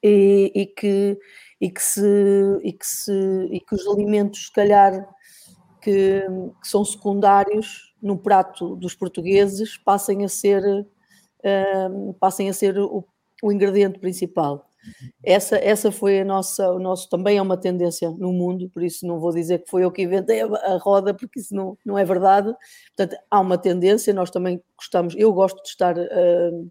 e, 0.03 0.53
e, 0.55 0.67
que, 0.67 1.19
e, 1.61 1.71
que 1.71 1.83
se, 1.83 2.03
e, 2.63 2.73
que 2.73 2.87
se, 2.87 3.13
e 3.51 3.61
que 3.61 3.75
os 3.75 3.87
alimentos, 3.89 4.47
se 4.47 4.53
calhar, 4.53 5.09
que, 5.81 6.23
que 6.63 6.69
são 6.69 6.85
secundários 6.85 7.95
no 8.01 8.17
prato 8.17 8.77
dos 8.77 8.95
portugueses 8.95 9.77
passem 9.77 10.25
a 10.25 10.29
ser, 10.29 10.63
um, 11.91 12.13
passem 12.15 12.49
a 12.49 12.53
ser 12.53 12.79
o, 12.79 13.05
o 13.43 13.53
ingrediente 13.53 13.99
principal. 13.99 14.70
Essa, 15.23 15.57
essa 15.57 15.93
foi 15.93 16.21
a 16.21 16.25
nossa, 16.25 16.73
o 16.73 16.79
nosso, 16.79 17.09
também 17.09 17.37
é 17.37 17.43
uma 17.43 17.57
tendência 17.57 18.11
no 18.11 18.33
mundo, 18.33 18.69
por 18.71 18.83
isso 18.83 19.07
não 19.07 19.21
vou 19.21 19.33
dizer 19.33 19.63
que 19.63 19.71
foi 19.71 19.85
eu 19.85 19.93
que 19.93 20.03
inventei 20.03 20.41
a, 20.41 20.79
roda, 20.79 21.13
porque 21.13 21.41
isso 21.41 21.55
não, 21.55 21.77
não 21.85 21.99
é 21.99 22.05
verdade. 22.05 22.55
Portanto, 22.97 23.21
há 23.31 23.41
uma 23.41 23.59
tendência, 23.59 24.15
nós 24.15 24.31
também 24.31 24.63
gostamos, 24.77 25.15
eu 25.17 25.33
gosto 25.33 25.63
de 25.63 25.69
estar 25.69 25.99
uh, 25.99 26.71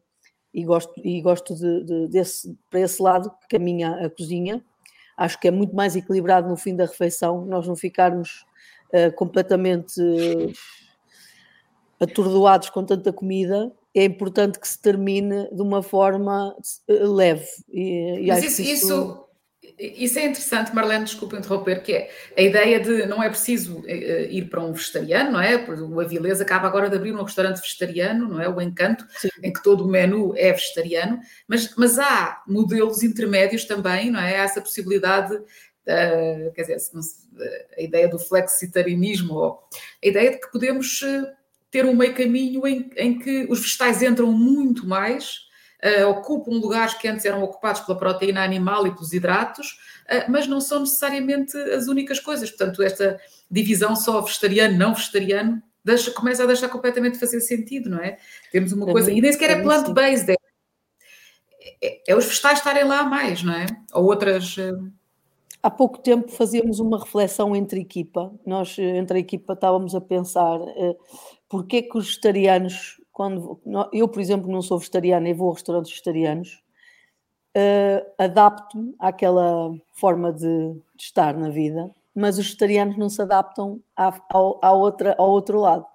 e 0.53 0.63
gosto, 0.63 0.93
e 0.97 1.21
gosto 1.21 1.53
de, 1.53 1.83
de, 1.83 2.07
desse, 2.07 2.57
para 2.69 2.79
esse 2.79 3.01
lado 3.01 3.29
que 3.41 3.57
caminha 3.57 4.05
a 4.05 4.09
cozinha. 4.09 4.63
Acho 5.15 5.39
que 5.39 5.47
é 5.47 5.51
muito 5.51 5.75
mais 5.75 5.95
equilibrado 5.95 6.49
no 6.49 6.57
fim 6.57 6.75
da 6.75 6.85
refeição, 6.85 7.45
nós 7.45 7.67
não 7.67 7.75
ficarmos 7.75 8.45
uh, 8.93 9.13
completamente 9.15 10.01
uh, 10.01 10.51
atordoados 11.99 12.69
com 12.69 12.83
tanta 12.83 13.13
comida 13.13 13.71
é 13.99 14.05
importante 14.05 14.59
que 14.59 14.67
se 14.67 14.79
termine 14.79 15.49
de 15.51 15.61
uma 15.61 15.83
forma 15.83 16.55
eh, 16.87 16.93
leve. 16.93 17.47
E, 17.69 18.19
e 18.21 18.27
Mas 18.27 18.43
isso, 18.45 18.61
isso, 18.61 19.25
isso, 19.77 20.19
é 20.19 20.25
interessante, 20.25 20.73
Marlene, 20.73 21.03
desculpa 21.03 21.37
interromper, 21.37 21.83
que 21.83 21.91
é 21.91 22.09
a 22.37 22.41
ideia 22.41 22.79
de 22.79 23.05
não 23.07 23.21
é 23.21 23.29
preciso 23.29 23.83
eh, 23.85 24.29
ir 24.31 24.49
para 24.49 24.63
um 24.63 24.71
vegetariano, 24.71 25.31
não 25.31 25.41
é? 25.41 25.57
O 25.57 25.99
Avilés 25.99 26.39
acaba 26.39 26.65
agora 26.65 26.89
de 26.89 26.95
abrir 26.95 27.13
um 27.13 27.23
restaurante 27.23 27.59
vegetariano, 27.59 28.29
não 28.29 28.41
é? 28.41 28.47
O 28.47 28.61
Encanto, 28.61 29.05
Sim. 29.17 29.27
em 29.43 29.51
que 29.51 29.61
todo 29.61 29.83
o 29.83 29.89
menu 29.89 30.33
é 30.37 30.53
vegetariano, 30.53 31.19
mas, 31.45 31.75
mas 31.75 31.99
há 31.99 32.41
modelos 32.47 33.03
intermédios 33.03 33.65
também, 33.65 34.09
não 34.09 34.19
é? 34.19 34.39
Há 34.39 34.43
essa 34.43 34.61
possibilidade 34.61 35.37
Uh, 35.87 36.51
quer 36.53 36.61
dizer, 36.61 36.77
a 37.75 37.81
ideia 37.81 38.07
do 38.07 38.19
flexitarianismo, 38.19 39.41
a 39.43 40.07
ideia 40.07 40.29
de 40.29 40.39
que 40.39 40.51
podemos 40.51 41.01
ter 41.71 41.85
um 41.85 41.95
meio 41.95 42.13
caminho 42.13 42.65
em, 42.67 42.89
em 42.95 43.19
que 43.19 43.45
os 43.49 43.59
vegetais 43.59 44.01
entram 44.01 44.31
muito 44.31 44.87
mais, 44.87 45.47
uh, 45.83 46.07
ocupam 46.07 46.51
lugares 46.51 46.93
que 46.93 47.07
antes 47.07 47.25
eram 47.25 47.43
ocupados 47.43 47.81
pela 47.81 47.97
proteína 47.97 48.43
animal 48.43 48.87
e 48.87 48.91
pelos 48.91 49.13
hidratos, 49.13 49.77
uh, 50.05 50.31
mas 50.31 50.47
não 50.47 50.59
são 50.59 50.81
necessariamente 50.81 51.55
as 51.57 51.87
únicas 51.87 52.19
coisas. 52.19 52.49
Portanto, 52.49 52.81
esta 52.81 53.19
divisão 53.49 53.95
só 53.95 54.21
vegetariano, 54.21 54.77
não 54.77 54.93
vegetariano, 54.93 55.61
deixa, 55.83 56.11
começa 56.11 56.43
a 56.43 56.47
deixar 56.47 56.69
completamente 56.69 57.13
de 57.13 57.19
fazer 57.19 57.39
sentido, 57.41 57.89
não 57.89 57.99
é? 57.99 58.17
Temos 58.51 58.71
uma 58.71 58.85
coisa, 58.85 59.11
e 59.11 59.21
nem 59.21 59.31
sequer 59.31 59.51
é 59.51 59.61
plant-based, 59.61 60.31
é, 60.31 60.35
é, 61.81 62.01
é, 62.07 62.15
os 62.15 62.25
vegetais 62.25 62.59
estarem 62.59 62.83
lá 62.83 63.03
mais, 63.03 63.43
não 63.43 63.53
é? 63.53 63.65
Ou 63.93 64.05
outras. 64.05 64.57
Uh... 64.57 64.98
Há 65.61 65.69
pouco 65.69 65.99
tempo 65.99 66.31
fazíamos 66.31 66.79
uma 66.79 66.99
reflexão 66.99 67.55
entre 67.55 67.81
equipa. 67.81 68.31
Nós, 68.45 68.77
entre 68.79 69.17
a 69.17 69.21
equipa, 69.21 69.53
estávamos 69.53 69.93
a 69.93 70.01
pensar 70.01 70.59
porque 71.49 71.81
que 71.81 71.97
os 71.97 72.05
vegetarianos, 72.05 73.01
quando 73.11 73.59
eu, 73.91 74.07
por 74.07 74.21
exemplo, 74.21 74.49
não 74.49 74.61
sou 74.61 74.77
vegetariana 74.77 75.27
e 75.27 75.33
vou 75.33 75.49
a 75.49 75.53
restaurantes 75.53 75.91
vegetarianos, 75.91 76.63
uh, 77.57 78.05
adapto-me 78.17 78.95
àquela 78.99 79.75
forma 79.93 80.31
de, 80.31 80.73
de, 80.95 81.03
estar 81.03 81.35
na 81.35 81.49
vida, 81.49 81.89
mas 82.13 82.37
os 82.37 82.45
vegetarianos 82.45 82.97
não 82.97 83.09
se 83.09 83.21
adaptam 83.21 83.81
à, 83.97 84.13
à 84.61 84.71
outra, 84.71 85.15
ao 85.17 85.29
outro 85.29 85.59
lado. 85.59 85.85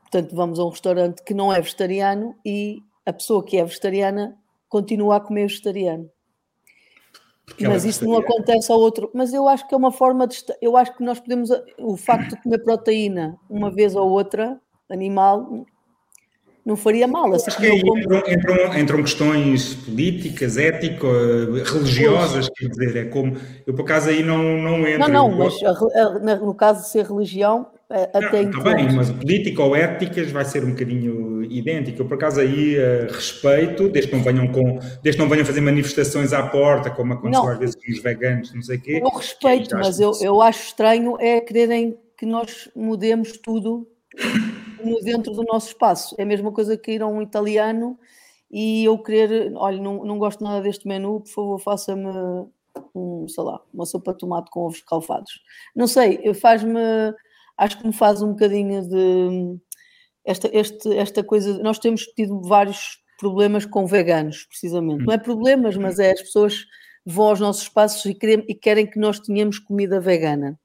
Portanto, 0.00 0.34
vamos 0.34 0.58
a 0.58 0.64
um 0.64 0.70
restaurante 0.70 1.22
que 1.22 1.34
não 1.34 1.52
é 1.52 1.60
vegetariano 1.60 2.34
e 2.44 2.78
a 3.04 3.12
pessoa 3.12 3.44
que 3.44 3.58
é 3.58 3.64
vegetariana 3.64 4.38
continua 4.68 5.16
a 5.16 5.20
comer 5.20 5.48
vegetariano. 5.48 6.10
Porque 7.46 7.66
mas 7.66 7.84
isso 7.84 8.04
não 8.04 8.18
acontece 8.18 8.70
ao 8.72 8.78
outro. 8.78 9.08
Mas 9.14 9.32
eu 9.32 9.48
acho 9.48 9.66
que 9.68 9.74
é 9.74 9.78
uma 9.78 9.92
forma 9.92 10.26
de. 10.26 10.44
Eu 10.60 10.76
acho 10.76 10.96
que 10.96 11.04
nós 11.04 11.20
podemos. 11.20 11.48
O 11.78 11.96
facto 11.96 12.30
de 12.30 12.42
comer 12.42 12.58
proteína 12.58 13.38
uma 13.48 13.70
vez 13.70 13.94
ou 13.94 14.10
outra, 14.10 14.60
animal, 14.90 15.64
não 16.66 16.74
faria 16.74 17.06
mal. 17.06 17.32
Assim 17.32 17.46
acho 17.46 17.58
que 17.58 17.66
aí 17.66 17.80
como... 17.80 18.00
entram, 18.00 18.18
entram, 18.28 18.78
entram, 18.78 19.02
questões 19.02 19.74
políticas, 19.76 20.56
éticas, 20.56 21.72
religiosas, 21.72 22.48
pois. 22.48 22.58
quer 22.58 22.68
dizer, 22.68 23.06
é 23.06 23.08
como. 23.08 23.36
Eu 23.64 23.72
por 23.72 23.82
acaso 23.82 24.10
aí 24.10 24.24
não, 24.24 24.38
não 24.38 24.86
entro. 24.86 25.08
Não, 25.08 25.28
não, 25.30 25.38
mas 25.38 25.62
a, 25.62 25.70
a, 25.70 26.36
no 26.36 26.54
caso 26.54 26.82
de 26.82 26.88
ser 26.88 27.06
religião, 27.06 27.68
até 27.88 28.42
Está 28.42 28.60
bem, 28.62 28.92
mas 28.92 29.10
política 29.10 29.62
ou 29.62 29.76
éticas 29.76 30.30
vai 30.32 30.44
ser 30.44 30.64
um 30.64 30.70
bocadinho 30.70 31.44
idêntico. 31.44 32.02
Eu, 32.02 32.06
por 32.06 32.14
acaso, 32.14 32.40
aí 32.40 32.76
uh, 32.76 33.06
respeito, 33.12 33.88
desde 33.88 34.10
que 34.10 34.16
não 34.16 34.24
venham 34.24 34.48
com, 34.48 34.78
desde 35.02 35.12
que 35.12 35.18
não 35.18 35.28
venham 35.28 35.44
fazer 35.44 35.60
manifestações 35.60 36.32
à 36.32 36.48
porta, 36.48 36.90
como 36.90 37.12
aconteceu 37.12 37.44
não. 37.44 37.52
às 37.52 37.58
vezes 37.58 37.76
com 37.76 37.92
os 37.92 38.02
veganos, 38.02 38.52
não 38.52 38.62
sei 38.62 38.76
o 38.76 38.80
quê. 38.80 39.00
Eu 39.02 39.08
respeito, 39.10 39.76
mas 39.76 40.00
eu, 40.00 40.12
eu 40.20 40.42
acho 40.42 40.66
estranho 40.66 41.16
é 41.20 41.40
quererem 41.40 41.96
que 42.18 42.26
nós 42.26 42.68
mudemos 42.74 43.38
tudo 43.38 43.86
dentro 45.04 45.32
do 45.32 45.44
nosso 45.44 45.68
espaço. 45.68 46.14
É 46.18 46.22
a 46.22 46.26
mesma 46.26 46.50
coisa 46.50 46.76
que 46.76 46.92
ir 46.92 47.02
a 47.02 47.06
um 47.06 47.22
italiano 47.22 47.96
e 48.50 48.84
eu 48.84 48.98
querer, 48.98 49.52
olha, 49.54 49.80
não, 49.80 50.04
não 50.04 50.18
gosto 50.18 50.42
nada 50.42 50.60
deste 50.60 50.88
menu, 50.88 51.20
por 51.20 51.30
favor, 51.30 51.58
faça-me 51.60 52.08
um, 52.94 53.26
sei 53.28 53.44
lá, 53.44 53.60
uma 53.72 53.86
sopa 53.86 54.12
de 54.12 54.18
tomate 54.18 54.50
com 54.50 54.60
ovos 54.60 54.80
calfados. 54.82 55.40
Não 55.74 55.86
sei, 55.86 56.34
faz-me 56.34 56.80
acho 57.56 57.78
que 57.78 57.86
me 57.86 57.92
faz 57.92 58.22
um 58.22 58.30
bocadinho 58.30 58.86
de 58.88 59.58
esta, 60.24 60.50
este, 60.52 60.96
esta 60.96 61.22
coisa. 61.22 61.58
Nós 61.62 61.78
temos 61.78 62.02
tido 62.02 62.40
vários 62.42 62.98
problemas 63.18 63.64
com 63.64 63.86
veganos, 63.86 64.44
precisamente. 64.44 65.04
Não 65.04 65.14
é 65.14 65.18
problemas, 65.18 65.76
mas 65.76 65.98
é 65.98 66.12
as 66.12 66.20
pessoas 66.20 66.64
vão 67.04 67.28
aos 67.28 67.40
nossos 67.40 67.62
espaços 67.62 68.04
e 68.04 68.14
querem, 68.14 68.44
e 68.48 68.54
querem 68.54 68.86
que 68.86 68.98
nós 68.98 69.20
tenhamos 69.20 69.58
comida 69.58 70.00
vegana 70.00 70.58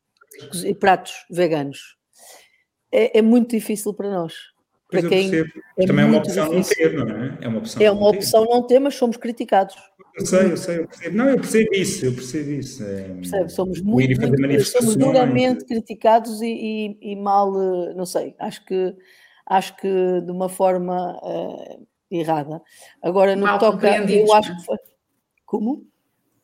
e 0.66 0.74
pratos 0.74 1.14
veganos. 1.30 1.96
É, 2.92 3.20
é 3.20 3.22
muito 3.22 3.52
difícil 3.52 3.94
para 3.94 4.10
nós. 4.10 4.34
Pois 4.90 5.04
para 5.04 5.10
quem 5.10 5.32
é 5.78 5.86
Também 5.86 6.04
é 6.04 6.08
uma 6.08 6.18
opção 6.18 6.50
difícil. 6.50 6.98
não 6.98 7.06
ter, 7.06 7.14
não 7.14 7.24
é? 7.24 7.38
É 7.42 7.48
uma 7.48 7.60
opção, 7.60 7.82
é 7.82 7.92
uma 7.92 8.10
opção 8.10 8.46
não 8.46 8.68
ter, 8.68 8.80
mas 8.80 8.96
somos 8.96 9.16
criticados. 9.16 9.76
Eu 10.16 10.26
sei, 10.26 10.52
eu 10.52 10.58
sei, 10.58 10.80
eu 10.80 10.88
percebo. 10.88 11.18
Não, 11.18 11.30
eu 11.30 11.36
percebo 11.38 11.76
isso, 11.76 12.06
eu 12.06 12.14
percebo 12.14 12.52
isso. 12.52 12.84
É... 12.84 13.04
Percebe, 13.04 13.50
somos 13.50 13.82
muito, 13.82 14.20
muito 14.22 14.66
somos 14.66 14.96
duramente 14.96 15.66
criticados 15.66 16.42
e, 16.42 16.98
e, 17.02 17.12
e, 17.12 17.16
mal, 17.16 17.54
eh, 17.60 17.94
não 17.94 18.06
sei, 18.06 18.36
acho 18.40 18.66
que 18.66 18.96
acho 19.46 19.76
que 19.78 20.22
de 20.22 20.32
uma 20.32 20.48
forma 20.48 21.20
uh, 21.24 21.88
errada. 22.10 22.62
Agora, 23.02 23.36
no 23.36 23.46
mal 23.46 23.60
que 23.60 23.66
toca, 23.66 23.88
eu 23.88 24.34
acho 24.34 24.56
que 24.56 24.66
foi... 24.66 24.78
Como? 25.46 25.86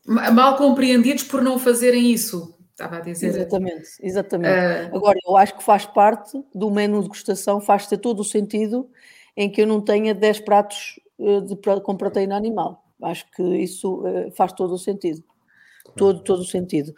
Mal 0.06 0.58
compreendidos 0.58 1.24
por 1.24 1.42
não 1.42 1.58
fazerem 1.58 2.12
isso 2.12 2.58
estava 2.78 2.98
a 2.98 3.02
dizer. 3.02 3.28
Exatamente, 3.28 3.90
exatamente. 4.02 4.92
Uh... 4.92 4.96
Agora, 4.96 5.18
eu 5.26 5.36
acho 5.36 5.58
que 5.58 5.64
faz 5.64 5.86
parte 5.86 6.40
do 6.54 6.70
menu 6.70 6.98
de 6.98 7.04
degustação, 7.04 7.60
faz 7.60 7.88
ter 7.88 7.98
todo 7.98 8.20
o 8.20 8.24
sentido 8.24 8.90
em 9.36 9.50
que 9.50 9.62
eu 9.62 9.68
não 9.68 9.82
tenha 9.82 10.14
10 10.14 10.42
pratos 10.42 11.00
de, 11.18 11.82
com 11.82 11.96
proteína 11.96 12.36
animal. 12.36 12.87
Acho 13.04 13.30
que 13.32 13.44
isso 13.58 14.02
uh, 14.02 14.32
faz 14.36 14.54
todo 14.54 14.74
o 14.74 14.80
sentido. 14.80 15.24
Todo, 15.96 16.24
todo 16.24 16.42
o 16.42 16.46
sentido. 16.46 16.94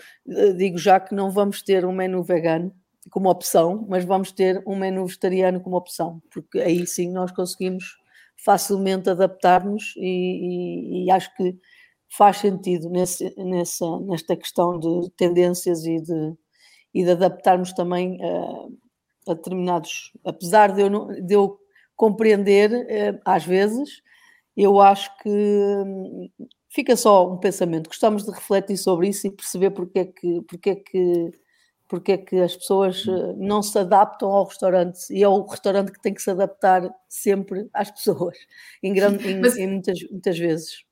digo 0.58 0.78
já 0.78 1.00
que 1.00 1.14
não 1.14 1.30
vamos 1.32 1.62
ter 1.62 1.86
um 1.86 1.92
menu 1.92 2.24
vegano 2.24 2.74
como 3.12 3.30
opção, 3.30 3.86
mas 3.88 4.04
vamos 4.04 4.32
ter 4.32 4.62
um 4.68 4.76
menu 4.76 5.06
vegetariano 5.06 5.62
como 5.62 5.78
opção, 5.78 6.22
porque 6.32 6.60
aí 6.60 6.86
sim 6.86 7.12
nós 7.12 7.32
conseguimos 7.32 7.98
facilmente 8.44 9.10
adaptar-nos 9.10 9.94
e, 9.98 11.04
e, 11.04 11.06
e 11.06 11.12
acho 11.12 11.34
que 11.36 11.58
faz 12.10 12.38
sentido 12.38 12.90
nesse, 12.90 13.34
nessa, 13.38 14.00
nesta 14.02 14.36
questão 14.36 14.80
de 14.80 15.10
tendências 15.12 15.86
e 15.86 16.02
de, 16.02 16.34
e 16.94 17.04
de 17.04 17.12
adaptarmos 17.12 17.74
também 17.74 18.18
a, 18.24 19.32
a 19.32 19.34
determinados. 19.36 20.12
Apesar 20.26 20.74
de 20.74 20.82
eu, 20.82 20.90
não, 20.90 21.08
de 21.08 21.34
eu 21.34 21.60
compreender, 21.96 22.72
eh, 22.90 23.20
às 23.26 23.46
vezes, 23.46 24.02
eu 24.64 24.80
acho 24.80 25.10
que 25.20 25.30
hum, 25.30 26.30
fica 26.70 26.96
só 26.96 27.32
um 27.32 27.38
pensamento. 27.38 27.88
Gostamos 27.88 28.26
de 28.26 28.32
refletir 28.32 28.78
sobre 28.78 29.10
isso 29.10 29.28
e 29.28 29.32
perceber 29.32 29.72
porque 29.72 30.00
é 30.00 30.06
que. 30.06 30.42
Porque 30.48 30.70
é 30.72 30.76
que 30.76 31.32
porque 31.90 32.12
é 32.12 32.18
que 32.18 32.40
as 32.40 32.56
pessoas 32.56 33.04
eh, 33.08 33.34
não 33.36 33.64
se 33.64 33.78
adaptam 33.80 34.30
ao 34.30 34.46
restaurante 34.46 35.12
e 35.12 35.24
é 35.24 35.28
o 35.28 35.44
restaurante 35.44 35.92
que 35.92 36.00
tem 36.00 36.14
que 36.14 36.22
se 36.22 36.30
adaptar 36.30 36.88
sempre 37.10 37.68
às 37.74 37.90
pessoas, 37.90 38.38
em, 38.84 38.94
grande, 38.94 39.28
em, 39.28 39.42
Mas... 39.42 39.58
em 39.58 39.66
muitas, 39.66 40.00
muitas 40.12 40.38
vezes. 40.38 40.84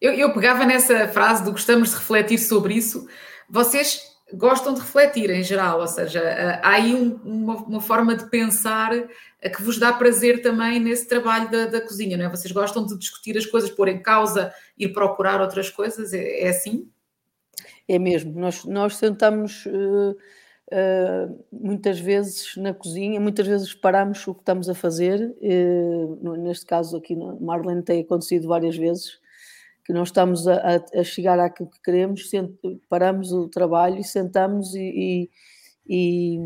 Eu, 0.00 0.14
eu 0.14 0.32
pegava 0.32 0.64
nessa 0.64 1.06
frase 1.08 1.44
do 1.44 1.52
gostamos 1.52 1.90
de 1.90 1.96
refletir 1.96 2.38
sobre 2.38 2.72
isso. 2.72 3.06
Vocês 3.50 4.00
gostam 4.34 4.74
de 4.74 4.80
refletir 4.80 5.30
em 5.30 5.42
geral, 5.42 5.80
ou 5.80 5.86
seja, 5.86 6.20
eh, 6.20 6.60
há 6.62 6.70
aí 6.72 6.94
um, 6.94 7.14
uma, 7.24 7.56
uma, 7.56 7.80
forma 7.80 8.14
de 8.14 8.28
pensar 8.28 8.92
eh, 8.94 9.48
que 9.48 9.62
vos 9.62 9.78
dá 9.78 9.92
prazer 9.92 10.42
também 10.42 10.78
nesse 10.78 11.08
trabalho 11.08 11.50
da, 11.50 11.66
da, 11.66 11.80
cozinha, 11.80 12.16
não 12.16 12.26
é? 12.26 12.28
Vocês 12.28 12.52
gostam 12.52 12.84
de 12.84 12.98
discutir 12.98 13.38
as 13.38 13.46
coisas, 13.46 13.70
pôr 13.70 13.88
em 13.88 14.02
causa, 14.02 14.52
ir 14.76 14.92
procurar 14.92 15.40
outras 15.40 15.70
coisas, 15.70 16.12
é, 16.12 16.42
é 16.42 16.48
assim? 16.48 16.90
É 17.88 17.98
mesmo, 17.98 18.38
nós, 18.38 18.64
nós 18.64 18.96
sentamos 18.96 19.64
uh, 19.64 20.10
uh, 20.10 21.44
muitas 21.50 21.98
vezes 21.98 22.54
na 22.56 22.74
cozinha, 22.74 23.18
muitas 23.18 23.46
vezes 23.46 23.72
paramos 23.72 24.26
o 24.26 24.34
que 24.34 24.40
estamos 24.40 24.68
a 24.68 24.74
fazer, 24.74 25.34
uh, 25.40 26.36
neste 26.36 26.66
caso 26.66 26.98
aqui 26.98 27.16
na 27.16 27.34
Marlene 27.40 27.82
tem 27.82 28.02
acontecido 28.02 28.46
várias 28.46 28.76
vezes, 28.76 29.18
que 29.88 29.92
não 29.94 30.02
estamos 30.02 30.46
a, 30.46 30.84
a, 30.94 31.02
chegar 31.02 31.40
àquilo 31.40 31.70
que 31.70 31.80
queremos, 31.80 32.30
paramos 32.90 33.32
o 33.32 33.48
trabalho 33.48 33.98
e 33.98 34.04
sentamos 34.04 34.74
e, 34.74 35.30
e, 35.88 36.38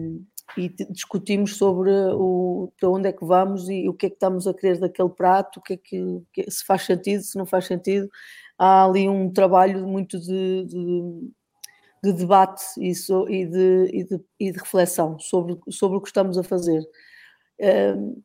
e, 0.57 0.69
discutimos 0.91 1.57
sobre 1.57 1.91
o, 2.15 2.73
para 2.79 2.89
onde 2.89 3.09
é 3.09 3.13
que 3.13 3.25
vamos 3.25 3.69
e 3.69 3.89
o 3.89 3.95
que 3.95 4.07
é 4.07 4.11
que 4.11 4.15
estamos 4.15 4.47
a 4.47 4.55
querer 4.55 4.79
daquele 4.79 5.09
prato, 5.09 5.59
o 5.59 5.61
que 5.61 5.73
é 5.73 5.77
que, 5.77 6.23
que 6.33 6.49
se 6.49 6.65
faz 6.65 6.83
sentido, 6.83 7.25
se 7.25 7.37
não 7.37 7.45
faz 7.45 7.65
sentido. 7.65 8.09
Há 8.57 8.85
ali 8.85 9.09
um 9.09 9.29
trabalho 9.29 9.89
muito 9.89 10.21
de, 10.21 10.65
de, 10.65 11.33
de 12.05 12.13
debate 12.13 12.63
e, 12.79 12.95
so, 12.95 13.29
e, 13.29 13.45
de, 13.45 13.91
e, 13.93 14.05
de, 14.05 14.21
e 14.39 14.53
de 14.53 14.59
reflexão 14.61 15.19
sobre, 15.19 15.59
sobre 15.69 15.99
o 15.99 16.01
que 16.01 16.07
estamos 16.07 16.39
a 16.39 16.45
fazer. 16.45 16.81
Um, 17.61 18.23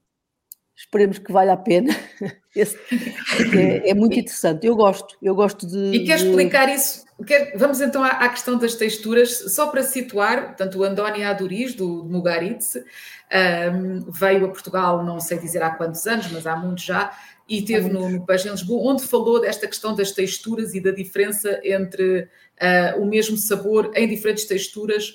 esperemos 0.77 1.17
que 1.17 1.31
valha 1.31 1.53
a 1.53 1.57
pena. 1.57 1.93
é, 2.55 3.89
é, 3.89 3.93
muito 3.95 4.19
interessante. 4.19 4.67
Eu 4.67 4.75
gosto, 4.75 5.17
eu 5.21 5.33
gosto 5.33 5.65
de. 5.65 5.97
E 5.97 6.05
quer 6.05 6.17
explicar 6.17 6.69
isso? 6.69 7.05
Quer, 7.25 7.57
vamos 7.57 7.81
então 7.81 8.03
à, 8.03 8.09
à, 8.09 8.29
questão 8.29 8.59
das 8.59 8.75
texturas, 8.75 9.53
só 9.55 9.67
para 9.67 9.81
situar, 9.81 10.49
portanto, 10.49 10.77
o 10.77 10.83
Andoni 10.83 11.23
Aduriz, 11.23 11.73
do, 11.73 12.03
do 12.03 12.09
Mugaritz, 12.09 12.75
um, 12.75 14.11
veio 14.11 14.45
a 14.45 14.49
Portugal, 14.49 15.03
não 15.03 15.19
sei 15.19 15.39
dizer 15.39 15.63
há 15.63 15.71
quantos 15.71 16.05
anos, 16.05 16.31
mas 16.31 16.45
há 16.45 16.55
muitos 16.55 16.83
já, 16.83 17.11
e 17.49 17.63
teve 17.63 17.89
no, 17.89 18.07
no 18.07 18.17
em 18.17 18.49
Lisboa, 18.51 18.93
onde 18.93 19.03
falou 19.03 19.41
desta 19.41 19.65
questão 19.65 19.95
das 19.95 20.11
texturas 20.11 20.75
e 20.75 20.79
da 20.79 20.91
diferença 20.91 21.59
entre 21.63 22.29
uh, 22.61 23.01
o 23.01 23.05
mesmo 23.05 23.35
sabor 23.35 23.91
em 23.95 24.07
diferentes 24.07 24.45
texturas 24.45 25.11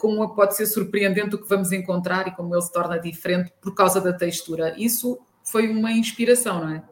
como 0.00 0.34
pode 0.34 0.56
ser 0.56 0.66
surpreendente 0.66 1.34
o 1.34 1.38
que 1.42 1.48
vamos 1.48 1.72
encontrar 1.72 2.26
e 2.28 2.34
como 2.34 2.54
ele 2.54 2.62
se 2.62 2.72
torna 2.72 2.98
diferente 2.98 3.52
por 3.60 3.74
causa 3.74 4.00
da 4.00 4.12
textura. 4.12 4.74
Isso 4.78 5.18
foi 5.42 5.68
uma 5.68 5.92
inspiração, 5.92 6.60
não 6.60 6.70
é? 6.70 6.82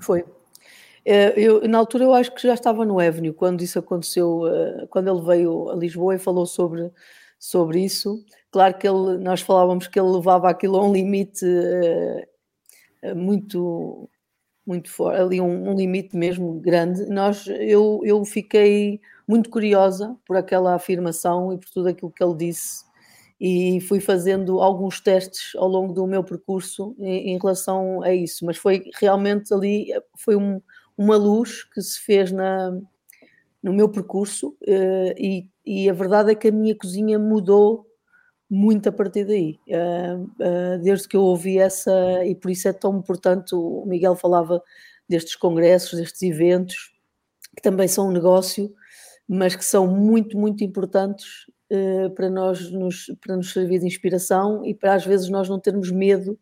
Foi. 0.00 0.24
Eh, 1.04 1.34
eu, 1.36 1.66
na 1.66 1.78
altura 1.78 2.04
eu 2.04 2.14
acho 2.14 2.34
que 2.34 2.42
já 2.42 2.54
estava 2.54 2.84
no 2.84 3.00
Avenue 3.00 3.32
quando 3.32 3.62
isso 3.62 3.78
aconteceu, 3.78 4.46
eh, 4.46 4.86
quando 4.90 5.08
ele 5.08 5.24
veio 5.24 5.70
a 5.70 5.74
Lisboa 5.74 6.14
e 6.14 6.18
falou 6.18 6.44
sobre, 6.44 6.92
sobre 7.38 7.82
isso. 7.82 8.22
Claro 8.50 8.76
que 8.76 8.86
ele, 8.86 9.18
nós 9.18 9.40
falávamos 9.40 9.86
que 9.86 9.98
ele 9.98 10.08
levava 10.10 10.50
aquilo 10.50 10.76
a 10.76 10.84
um 10.84 10.92
limite 10.92 11.46
muito, 13.16 14.08
muito 14.68 14.90
forte, 14.90 15.20
ali 15.20 15.40
um, 15.40 15.70
um 15.70 15.74
limite 15.74 16.14
mesmo 16.14 16.60
grande. 16.60 17.06
Nós, 17.06 17.46
eu, 17.46 18.00
eu 18.04 18.22
fiquei 18.24 19.00
muito 19.26 19.48
curiosa 19.48 20.14
por 20.26 20.36
aquela 20.36 20.74
afirmação 20.74 21.52
e 21.52 21.58
por 21.58 21.70
tudo 21.70 21.88
aquilo 21.88 22.12
que 22.12 22.22
ele 22.22 22.34
disse 22.34 22.86
e 23.40 23.80
fui 23.82 24.00
fazendo 24.00 24.60
alguns 24.60 25.00
testes 25.00 25.52
ao 25.56 25.68
longo 25.68 25.92
do 25.92 26.06
meu 26.06 26.24
percurso 26.24 26.94
em, 26.98 27.30
em 27.30 27.38
relação 27.38 28.02
a 28.02 28.12
isso, 28.12 28.44
mas 28.44 28.56
foi 28.56 28.84
realmente 29.00 29.54
ali 29.54 29.88
foi 30.16 30.36
um, 30.36 30.60
uma 30.96 31.16
luz 31.16 31.62
que 31.62 31.80
se 31.80 32.00
fez 32.00 32.32
na, 32.32 32.72
no 33.62 33.72
meu 33.72 33.88
percurso 33.88 34.56
uh, 34.62 35.14
e, 35.16 35.48
e, 35.64 35.88
a 35.88 35.92
verdade 35.92 36.32
é 36.32 36.34
que 36.34 36.48
a 36.48 36.52
minha 36.52 36.74
cozinha 36.74 37.18
mudou 37.18 37.86
muito 38.50 38.88
a 38.88 38.92
partir 38.92 39.24
daí, 39.24 39.58
uh, 39.68 40.22
uh, 40.22 40.82
desde 40.82 41.06
que 41.06 41.16
eu 41.16 41.22
ouvi 41.22 41.58
essa, 41.58 42.24
e 42.24 42.34
por 42.34 42.50
isso 42.50 42.66
é 42.66 42.72
tão 42.72 42.96
importante, 42.96 43.54
o 43.54 43.84
Miguel 43.86 44.16
falava 44.16 44.62
destes 45.08 45.36
congressos, 45.36 45.98
destes 45.98 46.22
eventos, 46.22 46.92
que 47.54 47.62
também 47.62 47.88
são 47.88 48.08
um 48.08 48.12
negócio, 48.12 48.72
mas 49.28 49.54
que 49.54 49.64
são 49.64 49.86
muito, 49.86 50.38
muito 50.38 50.64
importantes 50.64 51.26
uh, 51.70 52.10
para, 52.14 52.30
nós 52.30 52.70
nos, 52.70 53.12
para 53.20 53.36
nos 53.36 53.52
servir 53.52 53.80
de 53.80 53.86
inspiração 53.86 54.64
e 54.64 54.74
para 54.74 54.94
às 54.94 55.04
vezes 55.04 55.28
nós 55.28 55.48
não 55.48 55.60
termos 55.60 55.90
medo 55.90 56.38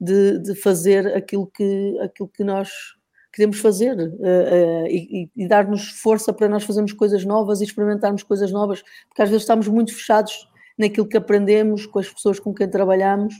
de, 0.00 0.38
de 0.38 0.54
fazer 0.54 1.08
aquilo 1.16 1.46
que, 1.46 1.98
aquilo 2.00 2.28
que 2.28 2.44
nós 2.44 2.70
queremos 3.32 3.58
fazer 3.58 3.96
uh, 3.96 4.02
uh, 4.02 4.86
e, 4.86 5.30
e 5.34 5.48
dar-nos 5.48 5.88
força 5.88 6.32
para 6.32 6.48
nós 6.48 6.64
fazermos 6.64 6.92
coisas 6.92 7.24
novas 7.24 7.60
e 7.60 7.64
experimentarmos 7.64 8.22
coisas 8.22 8.52
novas, 8.52 8.82
porque 9.08 9.22
às 9.22 9.28
vezes 9.28 9.42
estamos 9.42 9.66
muito 9.66 9.92
fechados 9.94 10.51
naquilo 10.78 11.08
que 11.08 11.16
aprendemos 11.16 11.86
com 11.86 11.98
as 11.98 12.08
pessoas 12.08 12.38
com 12.38 12.54
quem 12.54 12.68
trabalhamos 12.68 13.34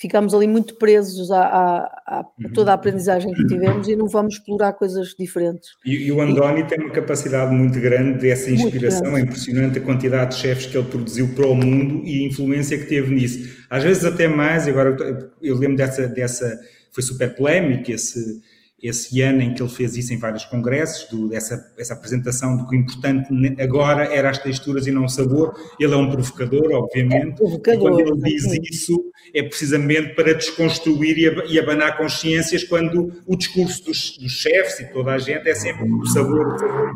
ficamos 0.00 0.32
ali 0.32 0.48
muito 0.48 0.76
presos 0.76 1.30
a, 1.30 1.42
a, 1.42 2.20
a, 2.20 2.24
toda 2.54 2.70
a 2.70 2.74
aprendizagem 2.74 3.34
que 3.34 3.46
tivemos 3.46 3.86
e 3.86 3.94
não 3.94 4.08
vamos 4.08 4.36
explorar 4.36 4.72
coisas 4.72 5.14
diferentes. 5.18 5.68
E, 5.84 6.06
e 6.06 6.12
o 6.12 6.22
Andoni 6.22 6.60
e, 6.60 6.64
tem 6.64 6.80
uma 6.80 6.90
capacidade 6.90 7.54
muito 7.54 7.78
grande 7.78 8.18
dessa 8.18 8.50
inspiração, 8.50 9.14
é 9.14 9.20
impressionante 9.20 9.78
a 9.78 9.82
quantidade 9.82 10.34
de 10.34 10.40
chefes 10.40 10.66
que 10.66 10.78
ele 10.78 10.88
produziu 10.88 11.28
para 11.34 11.46
o 11.46 11.54
mundo 11.54 12.02
e 12.06 12.24
a 12.24 12.28
influência 12.28 12.78
que 12.78 12.86
teve 12.86 13.14
nisso. 13.14 13.66
Às 13.68 13.84
vezes 13.84 14.02
até 14.02 14.26
mais, 14.26 14.66
agora 14.66 14.96
eu 15.42 15.58
lembro 15.58 15.76
dessa, 15.76 16.08
dessa 16.08 16.58
foi 16.92 17.02
super 17.02 17.36
polémico 17.36 17.92
esse 17.92 18.40
esse 18.82 19.20
ano 19.20 19.42
em 19.42 19.54
que 19.54 19.62
ele 19.62 19.70
fez 19.70 19.96
isso 19.96 20.12
em 20.12 20.18
vários 20.18 20.44
congressos, 20.44 21.08
do, 21.10 21.28
dessa 21.28 21.72
essa 21.78 21.94
apresentação 21.94 22.56
do 22.56 22.66
que 22.66 22.76
o 22.76 22.78
importante 22.78 23.28
agora 23.60 24.04
era 24.04 24.30
as 24.30 24.38
texturas 24.38 24.86
e 24.86 24.90
não 24.90 25.04
o 25.04 25.08
sabor. 25.08 25.54
Ele 25.78 25.92
é 25.92 25.96
um 25.96 26.10
provocador, 26.10 26.70
obviamente. 26.72 27.32
É 27.32 27.36
provocador, 27.36 27.74
e 27.74 27.78
quando 27.78 28.00
ele 28.00 28.22
diz 28.22 28.44
isso, 28.70 29.10
é 29.34 29.42
precisamente 29.42 30.14
para 30.14 30.34
desconstruir 30.34 31.44
e, 31.48 31.58
abanar 31.58 31.96
consciências, 31.96 32.64
quando 32.64 33.12
o 33.26 33.36
discurso 33.36 33.84
dos, 33.84 34.16
dos 34.18 34.32
chefes 34.32 34.80
e 34.80 34.92
toda 34.92 35.12
a 35.12 35.18
gente 35.18 35.48
é 35.48 35.54
sempre 35.54 35.84
o 35.84 36.06
sabor, 36.06 36.54
o 36.54 36.58
sabor, 36.58 36.88
o 36.88 36.94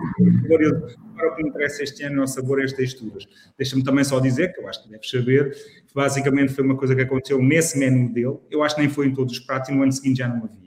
sabor. 0.60 1.04
Agora 1.14 1.32
o 1.32 1.36
que 1.36 1.42
me 1.42 1.48
interessa 1.48 1.82
este 1.82 2.02
ano 2.02 2.20
é 2.20 2.24
o 2.24 2.26
sabor 2.26 2.60
e 2.60 2.64
as 2.64 2.72
texturas. 2.72 3.24
Deixa-me 3.56 3.84
também 3.84 4.04
só 4.04 4.18
dizer, 4.18 4.52
que 4.52 4.60
eu 4.60 4.68
acho 4.68 4.82
que 4.82 4.90
deves 4.90 5.08
saber, 5.08 5.50
que 5.86 5.94
basicamente 5.94 6.52
foi 6.52 6.64
uma 6.64 6.76
coisa 6.76 6.94
que 6.94 7.02
aconteceu 7.02 7.40
nesse 7.40 7.78
menu 7.78 8.12
dele. 8.12 8.38
Eu 8.50 8.62
acho 8.62 8.74
que 8.74 8.80
nem 8.80 8.90
foi 8.90 9.06
em 9.06 9.14
todos 9.14 9.38
os 9.38 9.44
pratos 9.44 9.68
e 9.68 9.72
no 9.72 9.82
ano 9.82 9.92
seguinte 9.92 10.18
já 10.18 10.28
não 10.28 10.44
havia. 10.44 10.63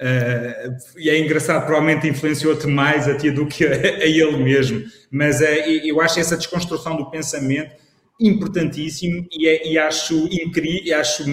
Uh, 0.00 0.98
e 0.98 1.10
é 1.10 1.18
engraçado, 1.18 1.66
provavelmente 1.66 2.08
influenciou-te 2.08 2.66
mais 2.66 3.06
a 3.06 3.14
ti 3.14 3.30
do 3.30 3.46
que 3.46 3.66
a, 3.66 3.70
a 3.70 4.06
ele 4.06 4.38
mesmo, 4.38 4.82
mas 5.10 5.42
uh, 5.42 5.44
eu 5.44 6.00
acho 6.00 6.18
essa 6.18 6.38
desconstrução 6.38 6.96
do 6.96 7.10
pensamento 7.10 7.76
importantíssimo 8.18 9.26
e, 9.30 9.46
é, 9.46 9.68
e 9.68 9.78
acho 9.78 10.14
incrível, 10.32 10.98
acho 10.98 11.24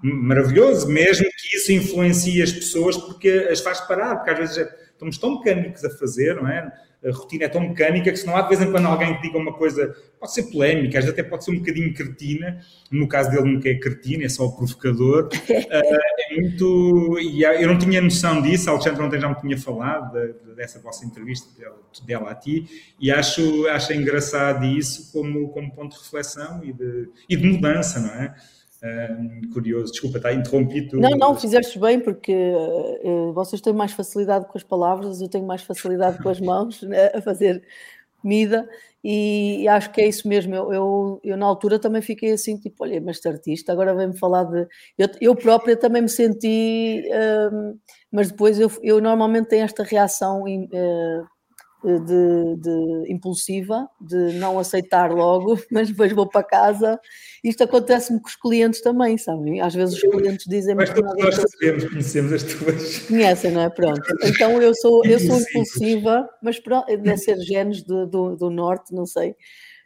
maravilhoso 0.00 0.86
mesmo 0.86 1.24
que 1.24 1.56
isso 1.56 1.72
influencie 1.72 2.40
as 2.40 2.52
pessoas 2.52 2.96
porque 2.96 3.48
as 3.50 3.60
faz 3.60 3.80
parar, 3.80 4.16
porque 4.16 4.30
às 4.30 4.38
vezes 4.38 4.68
estamos 4.92 5.18
tão 5.18 5.38
mecânicos 5.38 5.84
a 5.84 5.90
fazer, 5.90 6.36
não 6.36 6.48
é? 6.48 6.70
A 7.04 7.12
rotina 7.12 7.44
é 7.44 7.48
tão 7.48 7.60
mecânica 7.60 8.10
que 8.10 8.16
se 8.16 8.26
não 8.26 8.36
há 8.36 8.42
de 8.42 8.48
vez 8.48 8.60
em 8.60 8.70
quando 8.70 8.86
alguém 8.86 9.14
que 9.16 9.22
diga 9.22 9.36
uma 9.36 9.52
coisa, 9.52 9.94
pode 10.18 10.32
ser 10.32 10.44
polémica, 10.44 10.98
às 10.98 11.04
vezes 11.04 11.18
até 11.18 11.22
pode 11.28 11.44
ser 11.44 11.50
um 11.50 11.58
bocadinho 11.58 11.92
cretina, 11.92 12.60
no 12.90 13.06
caso 13.06 13.30
dele 13.30 13.52
nunca 13.52 13.68
é 13.68 13.74
cretina, 13.74 14.24
é 14.24 14.28
só 14.28 14.48
provocador, 14.48 15.28
uh, 15.28 15.30
é 15.70 16.40
muito, 16.40 17.18
e 17.20 17.42
eu 17.42 17.68
não 17.68 17.78
tinha 17.78 18.00
noção 18.00 18.40
disso, 18.40 18.70
a 18.70 18.72
Alexandre 18.72 19.02
ontem 19.02 19.20
já 19.20 19.28
me 19.28 19.38
tinha 19.38 19.58
falado 19.58 20.12
de, 20.12 20.32
de, 20.32 20.54
dessa 20.54 20.78
vossa 20.80 21.04
entrevista 21.04 21.48
dela, 21.58 21.76
dela, 22.06 22.30
a 22.30 22.34
ti, 22.34 22.66
e 22.98 23.10
acho, 23.10 23.68
acho 23.68 23.92
engraçado 23.92 24.64
isso 24.64 25.12
como, 25.12 25.50
como 25.50 25.74
ponto 25.74 25.94
de 25.96 26.02
reflexão 26.02 26.64
e 26.64 26.72
de, 26.72 27.10
e 27.28 27.36
de 27.36 27.46
mudança, 27.46 28.00
não 28.00 28.14
é? 28.14 28.34
Curioso. 29.52 29.92
Desculpa, 29.92 30.18
está 30.18 30.32
interrompido. 30.32 30.98
Não, 30.98 31.10
não, 31.10 31.36
fizeste 31.36 31.78
bem, 31.78 32.00
porque 32.00 32.34
uh, 33.02 33.32
vocês 33.32 33.60
têm 33.60 33.72
mais 33.72 33.92
facilidade 33.92 34.46
com 34.46 34.58
as 34.58 34.64
palavras, 34.64 35.20
eu 35.20 35.28
tenho 35.28 35.46
mais 35.46 35.62
facilidade 35.62 36.22
com 36.22 36.28
as 36.28 36.40
mãos 36.40 36.82
né, 36.82 37.10
a 37.14 37.20
fazer 37.20 37.62
comida, 38.20 38.68
e, 39.06 39.68
acho 39.68 39.92
que 39.92 40.00
é 40.00 40.08
isso 40.08 40.26
mesmo. 40.26 40.54
Eu, 40.54 40.72
eu, 40.72 41.20
eu, 41.22 41.36
na 41.36 41.44
altura 41.44 41.78
também 41.78 42.00
fiquei 42.00 42.32
assim, 42.32 42.56
tipo, 42.56 42.84
olha, 42.84 42.98
mas 43.02 43.16
este 43.16 43.28
artista 43.28 43.70
agora 43.70 43.94
vem-me 43.94 44.16
falar 44.16 44.44
de. 44.44 44.66
Eu, 44.96 45.08
eu 45.20 45.36
própria 45.36 45.76
também 45.76 46.00
me 46.00 46.08
senti, 46.08 47.02
uh, 47.10 47.78
mas 48.10 48.30
depois 48.30 48.58
eu, 48.58 48.70
eu 48.82 49.02
normalmente 49.02 49.48
tenho 49.48 49.64
esta 49.64 49.82
reação. 49.82 50.44
Uh, 50.44 51.33
de, 51.84 52.56
de, 52.56 53.12
impulsiva, 53.12 53.88
de 54.00 54.34
não 54.34 54.58
aceitar 54.58 55.10
logo, 55.12 55.58
mas 55.70 55.88
depois 55.88 56.12
vou 56.12 56.28
para 56.28 56.42
casa. 56.42 56.98
Isto 57.42 57.64
acontece-me 57.64 58.20
com 58.20 58.28
os 58.28 58.36
clientes 58.36 58.80
também, 58.80 59.18
sabem? 59.18 59.60
Às 59.60 59.74
vezes 59.74 59.96
os 59.96 60.00
clientes 60.00 60.46
dizem 60.48 60.74
Mas 60.74 60.90
todos 60.90 61.12
nós 61.16 61.34
sabemos, 61.34 61.84
conhecemos 61.88 62.32
as 62.32 62.42
tuas. 62.42 62.98
Conhecem, 63.00 63.50
não 63.50 63.60
é? 63.62 63.68
Pronto. 63.68 64.02
Então 64.24 64.62
eu 64.62 64.74
sou, 64.74 65.04
eu 65.04 65.20
sou 65.20 65.38
impulsiva, 65.38 66.28
mas 66.42 66.58
pronto, 66.58 66.86
deve 66.86 67.16
ser 67.18 67.38
genes 67.40 67.82
do, 67.82 68.06
do, 68.06 68.36
do 68.36 68.50
norte, 68.50 68.94
não 68.94 69.04
sei. 69.04 69.34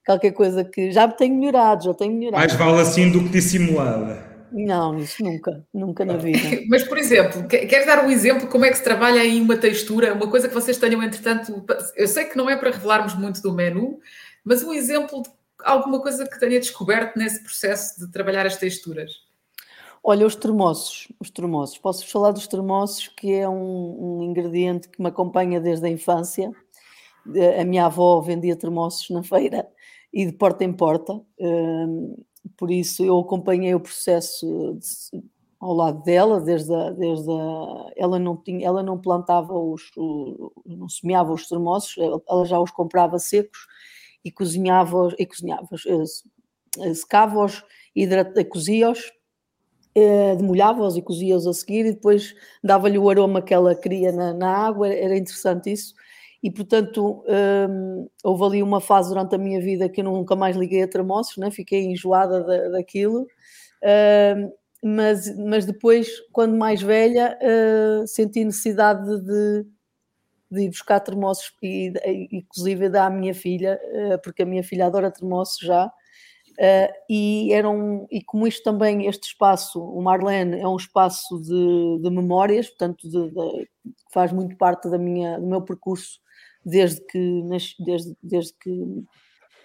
Qualquer 0.07 0.33
coisa 0.33 0.65
que 0.65 0.91
já 0.91 1.07
tenho 1.09 1.35
melhorado, 1.35 1.85
já 1.85 1.95
tenho 1.95 2.15
melhorado. 2.15 2.39
Mais 2.39 2.55
vale 2.55 2.81
assim 2.81 3.11
do 3.11 3.25
que 3.25 3.29
dissimulada. 3.29 4.28
Não, 4.51 4.99
isso 4.99 5.23
nunca, 5.23 5.67
nunca 5.73 6.05
na 6.05 6.17
vida. 6.17 6.39
Mas, 6.69 6.83
por 6.85 6.99
exemplo, 6.99 7.47
queres 7.49 7.87
dar 7.87 8.05
um 8.05 8.11
exemplo 8.11 8.49
como 8.49 8.65
é 8.65 8.71
que 8.71 8.77
se 8.77 8.85
trabalha 8.85 9.25
em 9.25 9.41
uma 9.41 9.57
textura, 9.57 10.15
uma 10.15 10.29
coisa 10.31 10.49
que 10.49 10.55
vocês 10.55 10.79
tenham, 10.79 11.03
entretanto, 11.03 11.65
eu 11.97 12.09
sei 12.09 12.25
que 12.25 12.37
não 12.37 12.49
é 12.49 12.57
para 12.57 12.71
revelarmos 12.71 13.15
muito 13.15 13.43
do 13.43 13.53
menu, 13.53 14.01
mas 14.45 14.63
um 14.63 14.73
exemplo 14.73 15.23
de 15.23 15.31
alguma 15.63 16.01
coisa 16.01 16.27
que 16.27 16.39
tenha 16.39 16.59
descoberto 16.59 17.17
nesse 17.17 17.43
processo 17.43 18.01
de 18.01 18.11
trabalhar 18.11 18.47
as 18.47 18.57
texturas. 18.57 19.29
Olha, 20.03 20.27
os 20.27 20.37
termossos, 20.37 21.09
os 21.21 21.31
termossos. 21.31 21.77
Posso 21.79 22.07
falar 22.07 22.31
dos 22.31 22.47
termossos, 22.47 23.09
que 23.09 23.33
é 23.33 23.49
um, 23.49 24.19
um 24.19 24.23
ingrediente 24.23 24.89
que 24.89 25.03
me 25.03 25.09
acompanha 25.09 25.61
desde 25.61 25.87
a 25.87 25.91
infância. 25.91 26.51
A 27.61 27.65
minha 27.65 27.87
avó 27.87 28.21
vendia 28.21 28.57
termossos 28.57 29.11
na 29.11 29.23
feira 29.23 29.69
e 30.13 30.25
de 30.25 30.33
porta 30.33 30.65
em 30.65 30.73
porta. 30.73 31.21
Hum, 31.39 32.17
por 32.57 32.71
isso 32.71 33.05
eu 33.05 33.19
acompanhei 33.19 33.75
o 33.75 33.81
processo 33.81 34.79
de, 34.79 35.23
ao 35.61 35.75
lado 35.75 36.03
dela, 36.03 36.41
desde 36.41 36.73
a, 36.73 36.91
desde 36.91 37.31
a, 37.31 37.93
ela 37.97 38.19
não 38.19 38.37
tinha, 38.37 38.67
ela 38.67 38.83
não 38.83 38.99
plantava 38.99 39.53
os, 39.53 39.83
o, 39.97 40.53
não 40.65 40.89
semeava 40.89 41.33
os 41.33 41.49
termossos, 41.49 41.97
ela 42.29 42.45
já 42.45 42.61
os 42.61 42.71
comprava 42.71 43.19
secos 43.19 43.67
e 44.25 44.31
cozinhava 44.31 45.15
e 45.19 45.27
cozinhava, 45.27 45.69
eh, 46.79 46.95
secava-os, 46.95 47.65
cozia-os, 48.51 49.13
eh, 49.95 50.37
demolhava-os 50.37 50.97
e 50.97 51.03
cozia-os 51.03 51.47
a 51.47 51.53
seguir 51.53 51.87
e 51.87 51.93
depois 51.93 52.35
dava-lhe 52.63 52.99
o 52.99 53.11
aroma 53.11 53.43
que 53.43 53.55
ela 53.55 53.75
queria 53.75 54.13
na, 54.13 54.33
na 54.33 54.57
água, 54.57 54.89
era 54.89 55.17
interessante 55.17 55.73
isso 55.73 55.95
e 56.43 56.51
portanto 56.51 57.25
hum, 57.69 58.09
houve 58.23 58.45
ali 58.45 58.63
uma 58.63 58.81
fase 58.81 59.09
durante 59.09 59.35
a 59.35 59.39
minha 59.39 59.61
vida 59.61 59.89
que 59.89 60.01
eu 60.01 60.05
nunca 60.05 60.37
mais 60.37 60.57
liguei 60.57 60.83
a 60.83 60.89
termossos, 60.89 61.37
né? 61.37 61.51
fiquei 61.51 61.85
enjoada 61.85 62.45
da, 62.45 62.69
daquilo, 62.69 63.27
hum, 63.83 64.53
mas, 64.83 65.37
mas 65.37 65.67
depois, 65.67 66.09
quando 66.33 66.57
mais 66.57 66.81
velha, 66.81 67.37
uh, 67.43 68.07
senti 68.07 68.45
necessidade 68.45 69.21
de, 69.23 69.67
de 70.51 70.63
ir 70.63 70.69
buscar 70.69 71.01
termossos 71.01 71.53
e, 71.63 71.93
inclusive 72.31 72.89
dar 72.89 73.07
à 73.07 73.11
minha 73.11 73.35
filha, 73.35 73.81
uh, 73.85 74.23
porque 74.23 74.43
a 74.43 74.47
minha 74.47 74.63
filha 74.63 74.87
adora 74.87 75.11
termossos 75.11 75.59
já, 75.59 75.87
uh, 75.87 76.93
e, 77.11 77.53
eram, 77.53 78.07
e 78.09 78.23
como 78.23 78.47
isto 78.47 78.63
também, 78.63 79.07
este 79.07 79.29
espaço, 79.29 79.83
o 79.83 80.01
Marlene 80.01 80.61
é 80.61 80.69
um 80.69 80.77
espaço 80.77 81.41
de, 81.41 81.99
de 82.01 82.11
memórias, 82.11 82.69
portanto 82.69 83.09
de, 83.09 83.31
de, 83.31 83.69
faz 84.13 84.33
muito 84.33 84.57
parte 84.57 84.89
da 84.89 84.99
minha, 84.99 85.41
do 85.41 85.47
meu 85.47 85.63
percurso 85.63 86.21
desde 86.65 87.01
que, 87.07 87.43
desde, 87.85 88.17
desde 88.23 88.53
que 88.55 89.05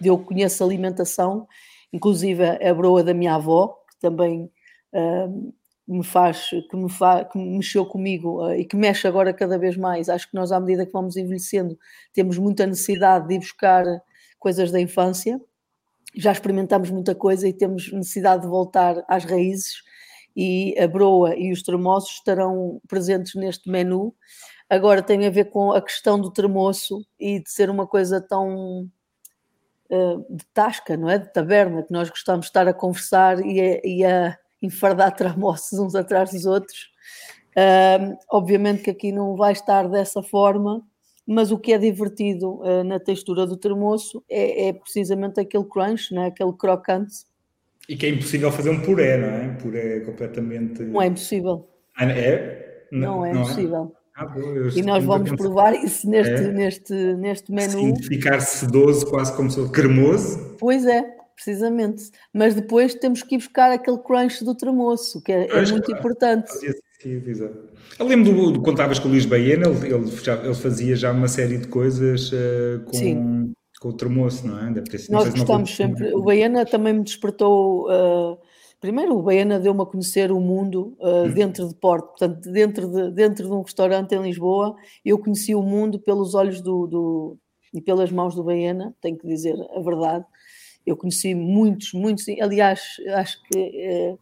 eu 0.02 0.18
conheço 0.18 0.64
alimentação, 0.64 1.46
inclusive 1.92 2.44
a 2.44 2.74
broa 2.74 3.02
da 3.02 3.14
minha 3.14 3.34
avó, 3.34 3.76
que 3.90 3.98
também 4.00 4.50
uh, 4.92 5.54
me 5.86 6.04
faz, 6.04 6.50
que 6.70 6.76
me, 6.76 6.90
fa, 6.90 7.24
que 7.24 7.38
mexeu 7.38 7.86
comigo 7.86 8.44
uh, 8.44 8.54
e 8.54 8.64
que 8.64 8.76
mexe 8.76 9.06
agora 9.06 9.32
cada 9.32 9.58
vez 9.58 9.76
mais. 9.76 10.08
Acho 10.08 10.28
que 10.28 10.34
nós, 10.34 10.50
à 10.50 10.58
medida 10.58 10.86
que 10.86 10.92
vamos 10.92 11.16
envelhecendo, 11.16 11.78
temos 12.12 12.38
muita 12.38 12.66
necessidade 12.66 13.28
de 13.28 13.34
ir 13.34 13.38
buscar 13.38 13.84
coisas 14.38 14.70
da 14.70 14.80
infância. 14.80 15.40
Já 16.16 16.32
experimentamos 16.32 16.90
muita 16.90 17.14
coisa 17.14 17.48
e 17.48 17.52
temos 17.52 17.92
necessidade 17.92 18.42
de 18.42 18.48
voltar 18.48 19.04
às 19.08 19.24
raízes 19.24 19.82
e 20.36 20.74
a 20.78 20.88
broa 20.88 21.36
e 21.36 21.52
os 21.52 21.62
tremosos 21.62 22.10
estarão 22.10 22.80
presentes 22.88 23.34
neste 23.34 23.70
menu. 23.70 24.14
Agora 24.74 25.00
tem 25.02 25.24
a 25.24 25.30
ver 25.30 25.50
com 25.50 25.70
a 25.70 25.80
questão 25.80 26.20
do 26.20 26.32
termoço 26.32 27.06
e 27.18 27.38
de 27.38 27.48
ser 27.48 27.70
uma 27.70 27.86
coisa 27.86 28.20
tão 28.20 28.90
uh, 29.88 30.26
de 30.28 30.44
tasca, 30.52 30.96
não 30.96 31.08
é? 31.08 31.16
De 31.16 31.32
taberna, 31.32 31.84
que 31.84 31.92
nós 31.92 32.10
gostamos 32.10 32.46
de 32.46 32.50
estar 32.50 32.66
a 32.66 32.74
conversar 32.74 33.38
e 33.38 33.60
a, 33.60 33.80
e 33.84 34.04
a 34.04 34.36
enfardar 34.60 35.14
tramoços 35.16 35.78
uns 35.78 35.94
atrás 35.94 36.32
dos 36.32 36.44
outros. 36.44 36.90
Uh, 37.50 38.18
obviamente 38.32 38.82
que 38.82 38.90
aqui 38.90 39.12
não 39.12 39.36
vai 39.36 39.52
estar 39.52 39.88
dessa 39.88 40.24
forma, 40.24 40.82
mas 41.24 41.52
o 41.52 41.58
que 41.58 41.72
é 41.72 41.78
divertido 41.78 42.60
uh, 42.62 42.82
na 42.82 42.98
textura 42.98 43.46
do 43.46 43.56
termoço 43.56 44.24
é, 44.28 44.66
é, 44.66 44.72
precisamente 44.72 45.38
aquele 45.38 45.64
crunch, 45.66 46.12
né? 46.12 46.26
aquele 46.26 46.52
crocante. 46.52 47.14
E 47.88 47.96
que 47.96 48.06
é 48.06 48.08
impossível 48.08 48.50
fazer 48.50 48.70
um 48.70 48.82
puré, 48.82 49.18
não 49.18 49.28
é? 49.28 49.54
Puré 49.54 50.00
completamente. 50.00 50.82
Não 50.82 51.00
é 51.00 51.06
impossível. 51.06 51.68
Ah, 51.96 52.06
é? 52.06 52.88
Não, 52.90 53.18
não 53.18 53.26
é 53.26 53.32
não 53.32 53.40
é? 53.40 53.44
impossível. 53.44 53.96
É? 54.00 54.03
Ah, 54.16 54.32
e 54.76 54.82
nós 54.82 55.04
vamos 55.04 55.32
provar 55.32 55.74
isso 55.74 56.08
neste, 56.08 56.32
é. 56.32 56.52
neste, 56.52 56.94
neste 56.94 57.50
menu. 57.50 57.96
Sim, 57.96 58.02
ficar 58.02 58.40
sedoso, 58.40 59.06
quase 59.06 59.34
como 59.34 59.50
se 59.50 59.56
fosse 59.56 59.72
cremoso. 59.72 60.56
Pois 60.58 60.86
é, 60.86 61.02
precisamente. 61.34 62.10
Mas 62.32 62.54
depois 62.54 62.94
temos 62.94 63.24
que 63.24 63.34
ir 63.34 63.38
buscar 63.38 63.72
aquele 63.72 63.98
crunch 63.98 64.44
do 64.44 64.54
tremoço, 64.54 65.20
que 65.20 65.32
é, 65.32 65.48
é 65.48 65.66
muito 65.66 65.90
importante. 65.90 66.52
Eu 67.98 68.06
lembro 68.06 68.32
do, 68.32 68.50
do 68.52 68.62
contavas 68.62 69.00
com 69.00 69.08
o 69.08 69.10
Luís 69.10 69.26
Baiana, 69.26 69.66
ele, 69.66 69.94
ele, 69.94 70.06
já, 70.22 70.36
ele 70.36 70.54
fazia 70.54 70.94
já 70.94 71.10
uma 71.10 71.28
série 71.28 71.58
de 71.58 71.66
coisas 71.66 72.30
uh, 72.32 72.84
com, 72.86 73.52
com 73.80 73.88
o 73.88 73.92
tremoço, 73.92 74.46
não 74.46 74.58
é? 74.58 74.70
Deve 74.72 74.86
ter 74.88 74.98
sido, 74.98 75.12
Nós 75.12 75.28
gostamos 75.28 75.74
sempre. 75.74 76.14
O 76.14 76.22
Baiana 76.22 76.64
também 76.64 76.94
me 76.94 77.02
despertou. 77.02 77.90
Uh, 77.90 78.38
Primeiro, 78.84 79.16
o 79.16 79.22
Baena 79.22 79.58
deu-me 79.58 79.80
a 79.80 79.86
conhecer 79.86 80.30
o 80.30 80.38
mundo 80.38 80.94
uh, 81.00 81.26
dentro 81.32 81.66
de 81.66 81.74
Porto, 81.74 82.08
portanto, 82.08 82.52
dentro 82.52 82.86
de, 82.86 83.10
dentro 83.12 83.46
de 83.46 83.50
um 83.54 83.62
restaurante 83.62 84.14
em 84.14 84.20
Lisboa, 84.20 84.76
eu 85.02 85.18
conheci 85.18 85.54
o 85.54 85.62
mundo 85.62 85.98
pelos 85.98 86.34
olhos 86.34 86.60
do, 86.60 86.86
do 86.86 87.38
e 87.72 87.80
pelas 87.80 88.12
mãos 88.12 88.34
do 88.34 88.44
Baena, 88.44 88.94
tenho 89.00 89.16
que 89.16 89.26
dizer 89.26 89.56
a 89.74 89.80
verdade. 89.80 90.26
Eu 90.84 90.98
conheci 90.98 91.34
muitos, 91.34 91.94
muitos, 91.94 92.26
aliás, 92.42 92.82
acho 93.14 93.42
que 93.44 94.12
uh, 94.12 94.18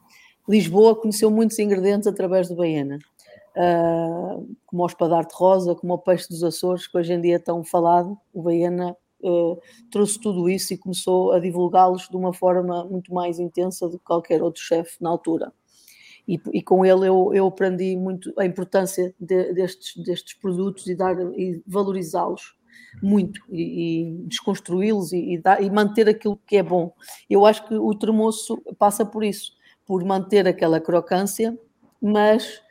Lisboa 0.48 0.94
conheceu 0.94 1.28
muitos 1.28 1.58
ingredientes 1.58 2.06
através 2.06 2.48
do 2.48 2.54
Baena. 2.54 3.00
Uh, 3.56 4.48
como 4.64 4.84
o 4.84 4.86
espadar 4.86 5.26
de 5.26 5.34
rosa, 5.34 5.74
como 5.74 5.94
o 5.94 5.98
peixe 5.98 6.28
dos 6.28 6.44
Açores, 6.44 6.86
que 6.86 6.96
hoje 6.96 7.12
em 7.12 7.20
dia 7.20 7.34
é 7.34 7.40
tão 7.40 7.64
falado, 7.64 8.16
o 8.32 8.40
Baena 8.40 8.92
uh, 8.92 8.96
trouxe 9.90 10.20
tudo 10.20 10.48
isso 10.48 10.72
e 10.74 10.78
começou 10.78 11.32
a 11.32 11.38
divulgá-los 11.38 12.08
de 12.08 12.16
uma 12.16 12.32
forma 12.32 12.84
muito 12.84 13.12
mais 13.12 13.38
intensa 13.38 13.88
do 13.88 13.98
que 13.98 14.04
qualquer 14.04 14.42
outro 14.42 14.62
chefe 14.62 14.96
na 15.00 15.10
altura. 15.10 15.52
E, 16.26 16.40
e, 16.52 16.62
com 16.62 16.84
ele 16.84 17.08
eu, 17.08 17.32
eu, 17.34 17.46
aprendi 17.46 17.96
muito 17.96 18.32
a 18.38 18.46
importância 18.46 19.12
de, 19.18 19.52
destes, 19.52 20.00
destes 20.02 20.34
produtos 20.34 20.86
e, 20.86 20.94
dar, 20.94 21.16
e 21.36 21.60
valorizá-los 21.66 22.54
muito 23.02 23.40
e, 23.50 23.62
e 24.02 24.26
desconstruí-los 24.26 25.12
e, 25.12 25.40
e, 25.60 25.70
manter 25.70 26.08
aquilo 26.08 26.38
que 26.46 26.56
é 26.56 26.62
bom. 26.62 26.92
Eu 27.28 27.44
acho 27.44 27.66
que 27.66 27.74
o 27.74 27.94
tremoço 27.94 28.62
passa 28.78 29.04
por 29.04 29.24
isso, 29.24 29.52
por 29.86 30.04
manter 30.04 30.46
aquela 30.46 30.80
crocância, 30.80 31.58
mas 32.00 32.62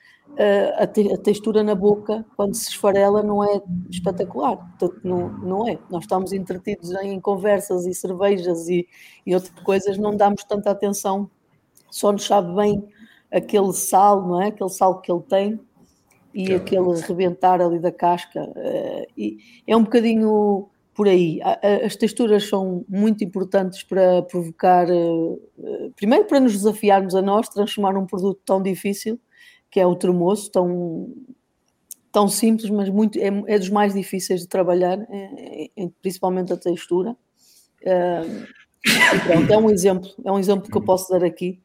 a, 0.78 0.88
te, 0.88 1.12
a, 1.12 1.17
textura 1.17 1.63
na 1.63 1.76
boca, 1.76 2.26
quando 2.36 2.56
se 2.56 2.70
esfarela, 2.70 3.22
não 3.22 3.44
é 3.44 3.62
espetacular. 3.89 4.58
Portanto, 4.58 5.00
não, 5.04 5.30
não 5.39 5.67
é. 5.67 5.78
Nós 5.89 6.04
estamos 6.04 6.34
entretidos 6.34 6.91
em 7.02 7.20
conversas 7.20 7.86
e 7.86 7.94
cervejas 7.94 8.67
e, 8.67 8.88
e 9.26 9.36
outras 9.36 9.54
coisas, 9.63 9.98
não 9.98 10.15
damos 10.15 10.44
tanta 10.44 10.72
atenção, 10.72 11.30
só 11.89 12.12
nos 12.12 12.26
sabe 12.26 12.56
bem 12.56 12.84
aquele 13.32 13.74
sal, 13.74 14.28
não 14.28 14.41
é? 14.41 14.48
Aquele 14.48 14.70
sal 14.70 15.02
que 15.02 15.12
ele 15.12 15.22
tem. 15.22 15.60
e 16.34 16.54
aquele 16.54 16.94
rebentar 17.02 17.62
ali 17.62 17.78
da 17.80 17.91
casca. 17.91 18.44
Uh, 18.44 19.06
e 19.17 19.38
é 19.67 19.76
um 19.76 19.84
bocadinho 19.84 20.70
por 20.94 21.08
aí. 21.08 21.39
As 21.86 21.96
texturas 21.96 22.48
são 22.48 22.86
muito 22.88 23.24
importantes 23.24 23.84
para 23.84 24.22
provocar, 24.24 24.88
uh, 24.89 25.41
primeiro 25.96 26.26
para 26.26 26.39
nos 26.39 26.54
desafiarmos 26.54 27.15
a 27.15 27.22
nós, 27.22 27.50
transformar 27.50 27.98
um 27.98 28.06
produto 28.06 28.39
tão 28.46 28.62
difícil, 28.62 29.20
que 29.71 29.79
é 29.79 29.88
o 29.88 29.95
tremoço, 29.95 30.51
tão, 30.51 31.13
tão 32.12 32.27
simples, 32.27 32.69
mas 32.69 32.89
muito, 32.89 33.17
é, 33.17 33.27
é 33.47 33.57
dos 33.57 33.69
mais 33.69 33.93
difíceis 33.93 34.41
de 34.41 34.47
trabalhar, 34.47 34.99
é, 35.10 35.71
é, 35.75 35.89
principalmente 36.01 36.51
a 36.51 36.57
textura. 36.57 37.15
Uh, 37.81 38.45
pronto, 39.25 39.53
é 39.53 39.57
um 39.57 39.69
exemplo, 39.69 40.10
é 40.23 40.31
um 40.31 40.38
exemplo 40.38 40.69
que 40.69 40.77
eu 40.77 40.84
posso 40.84 41.10
dar 41.10 41.23
aqui 41.23 41.62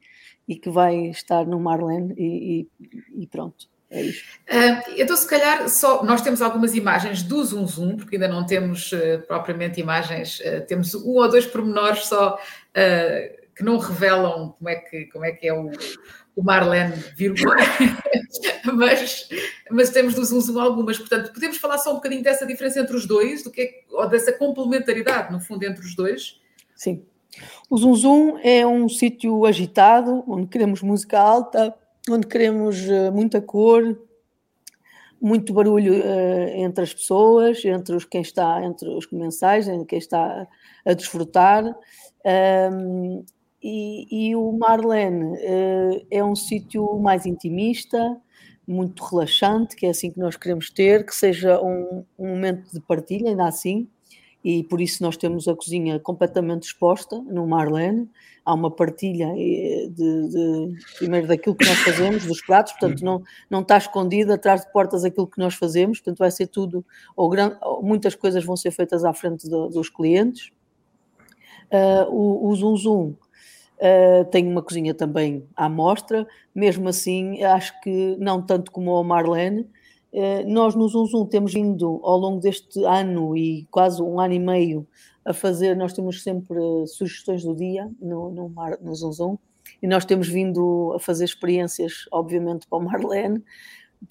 e 0.47 0.55
que 0.55 0.69
vai 0.69 1.07
estar 1.07 1.45
no 1.45 1.59
Marlene 1.59 2.13
e, 2.17 2.67
e, 2.81 3.23
e 3.23 3.27
pronto. 3.27 3.67
É. 3.89 4.03
Uh, 4.03 4.83
então, 4.97 5.15
se 5.15 5.27
calhar, 5.27 5.69
só 5.69 6.03
nós 6.03 6.21
temos 6.21 6.41
algumas 6.41 6.75
imagens 6.75 7.23
do 7.23 7.43
Zoom 7.43 7.67
Zoom, 7.67 7.97
porque 7.97 8.15
ainda 8.15 8.27
não 8.27 8.45
temos 8.45 8.91
uh, 8.91 9.21
propriamente 9.27 9.79
imagens, 9.79 10.39
uh, 10.39 10.65
temos 10.65 10.93
um 10.93 11.11
ou 11.11 11.29
dois 11.29 11.45
pormenores 11.45 12.05
só 12.05 12.37
que 13.55 13.63
não 13.63 13.79
revelam 13.79 14.49
como 14.51 14.69
é 14.69 14.75
que, 14.75 15.05
como 15.05 15.25
é, 15.25 15.31
que 15.31 15.47
é 15.47 15.53
o, 15.53 15.71
o 16.37 16.43
Marlene, 16.43 16.93
vírgula, 17.15 17.55
mas, 18.75 19.27
mas 19.71 19.89
temos 19.89 20.13
do 20.13 20.23
Zoom 20.23 20.39
Zoom 20.39 20.59
algumas. 20.59 20.95
Portanto, 20.99 21.33
podemos 21.33 21.57
falar 21.57 21.79
só 21.79 21.91
um 21.91 21.95
bocadinho 21.95 22.21
dessa 22.21 22.45
diferença 22.45 22.79
entre 22.79 22.95
os 22.95 23.07
dois, 23.07 23.43
do 23.43 23.49
que 23.49 23.61
é, 23.61 23.71
ou 23.91 24.07
dessa 24.07 24.31
complementaridade, 24.31 25.33
no 25.33 25.39
fundo, 25.39 25.63
entre 25.63 25.83
os 25.83 25.95
dois? 25.95 26.39
Sim. 26.75 27.03
O 27.71 27.95
Zoom 27.95 28.37
é 28.43 28.65
um 28.67 28.87
sítio 28.87 29.45
agitado, 29.47 30.23
onde 30.27 30.47
queremos 30.47 30.83
música 30.83 31.19
alta, 31.19 31.73
onde 32.07 32.27
queremos 32.27 32.87
uh, 32.87 33.11
muita 33.11 33.41
cor, 33.41 33.99
muito 35.19 35.51
barulho 35.51 35.93
uh, 35.93 36.49
entre 36.55 36.83
as 36.83 36.93
pessoas, 36.93 37.65
entre 37.65 37.95
os 37.95 38.05
quem 38.05 38.21
está, 38.21 38.63
entre 38.63 38.87
os 38.89 39.07
comensais, 39.07 39.65
quem 39.87 39.97
está 39.97 40.47
a 40.85 40.93
desfrutar. 40.93 41.63
Um, 42.71 43.25
e, 43.61 44.29
e, 44.29 44.35
o 44.35 44.51
Marlene 44.51 45.25
uh, 45.25 46.07
é 46.11 46.23
um 46.23 46.35
sítio 46.35 46.99
mais 46.99 47.25
intimista, 47.25 48.17
muito 48.67 49.03
relaxante, 49.03 49.75
que 49.75 49.85
é 49.85 49.89
assim 49.89 50.11
que 50.11 50.19
nós 50.19 50.35
queremos 50.35 50.69
ter, 50.69 51.05
que 51.05 51.15
seja 51.15 51.59
um, 51.61 52.03
um 52.19 52.27
momento 52.27 52.71
de 52.71 52.79
partilha, 52.81 53.29
ainda 53.29 53.47
assim, 53.47 53.87
e 54.43 54.63
por 54.63 54.79
isso 54.79 55.01
nós 55.01 55.17
temos 55.17 55.47
a 55.47 55.55
cozinha 55.55 55.99
completamente 55.99 56.63
exposta 56.63 57.19
no 57.21 57.47
Marlene. 57.47 58.09
Há 58.45 58.53
uma 58.53 58.71
partilha 58.71 59.33
eh, 59.35 59.89
de, 59.89 60.29
de, 60.29 60.75
primeiro 60.97 61.27
daquilo 61.27 61.55
que 61.55 61.65
nós 61.65 61.79
fazemos, 61.79 62.25
dos 62.25 62.41
pratos, 62.41 62.71
portanto 62.73 63.03
não, 63.03 63.23
não 63.49 63.61
está 63.61 63.77
escondido 63.77 64.31
atrás 64.31 64.61
de 64.61 64.71
portas 64.71 65.03
aquilo 65.03 65.27
que 65.27 65.39
nós 65.39 65.55
fazemos, 65.55 65.99
portanto 65.99 66.19
vai 66.19 66.31
ser 66.31 66.47
tudo, 66.47 66.85
ou, 67.15 67.27
gran, 67.27 67.57
ou 67.61 67.83
muitas 67.83 68.15
coisas 68.15 68.43
vão 68.45 68.55
ser 68.55 68.71
feitas 68.71 69.03
à 69.03 69.13
frente 69.13 69.49
do, 69.49 69.67
dos 69.69 69.89
clientes. 69.89 70.51
Uh, 71.69 72.09
o, 72.09 72.47
o 72.47 72.55
Zoom 72.55 72.77
Zoom 72.77 73.13
uh, 73.79 74.25
tem 74.31 74.47
uma 74.47 74.61
cozinha 74.61 74.93
também 74.93 75.47
à 75.55 75.69
mostra, 75.69 76.27
mesmo 76.53 76.89
assim 76.89 77.43
acho 77.43 77.79
que 77.81 78.15
não 78.19 78.41
tanto 78.41 78.71
como 78.71 78.91
o 78.91 79.03
Marlene, 79.03 79.67
eh, 80.13 80.43
nós 80.45 80.73
no 80.73 80.87
Zoom 80.87 81.25
temos 81.25 81.53
vindo 81.53 81.99
ao 82.03 82.17
longo 82.17 82.39
deste 82.39 82.83
ano 82.85 83.35
e 83.35 83.67
quase 83.69 84.01
um 84.01 84.19
ano 84.19 84.33
e 84.33 84.39
meio 84.39 84.87
a 85.25 85.33
fazer, 85.33 85.75
nós 85.75 85.93
temos 85.93 86.23
sempre 86.23 86.59
sugestões 86.87 87.43
do 87.43 87.53
dia 87.53 87.91
no, 87.99 88.31
no, 88.31 88.51
no 88.81 88.95
Zoom 88.95 89.11
Zoom 89.11 89.37
e 89.81 89.87
nós 89.87 90.05
temos 90.05 90.27
vindo 90.27 90.93
a 90.95 90.99
fazer 90.99 91.25
experiências, 91.25 92.05
obviamente, 92.11 92.65
para 92.67 92.79
o 92.79 92.81
Marlene, 92.83 93.43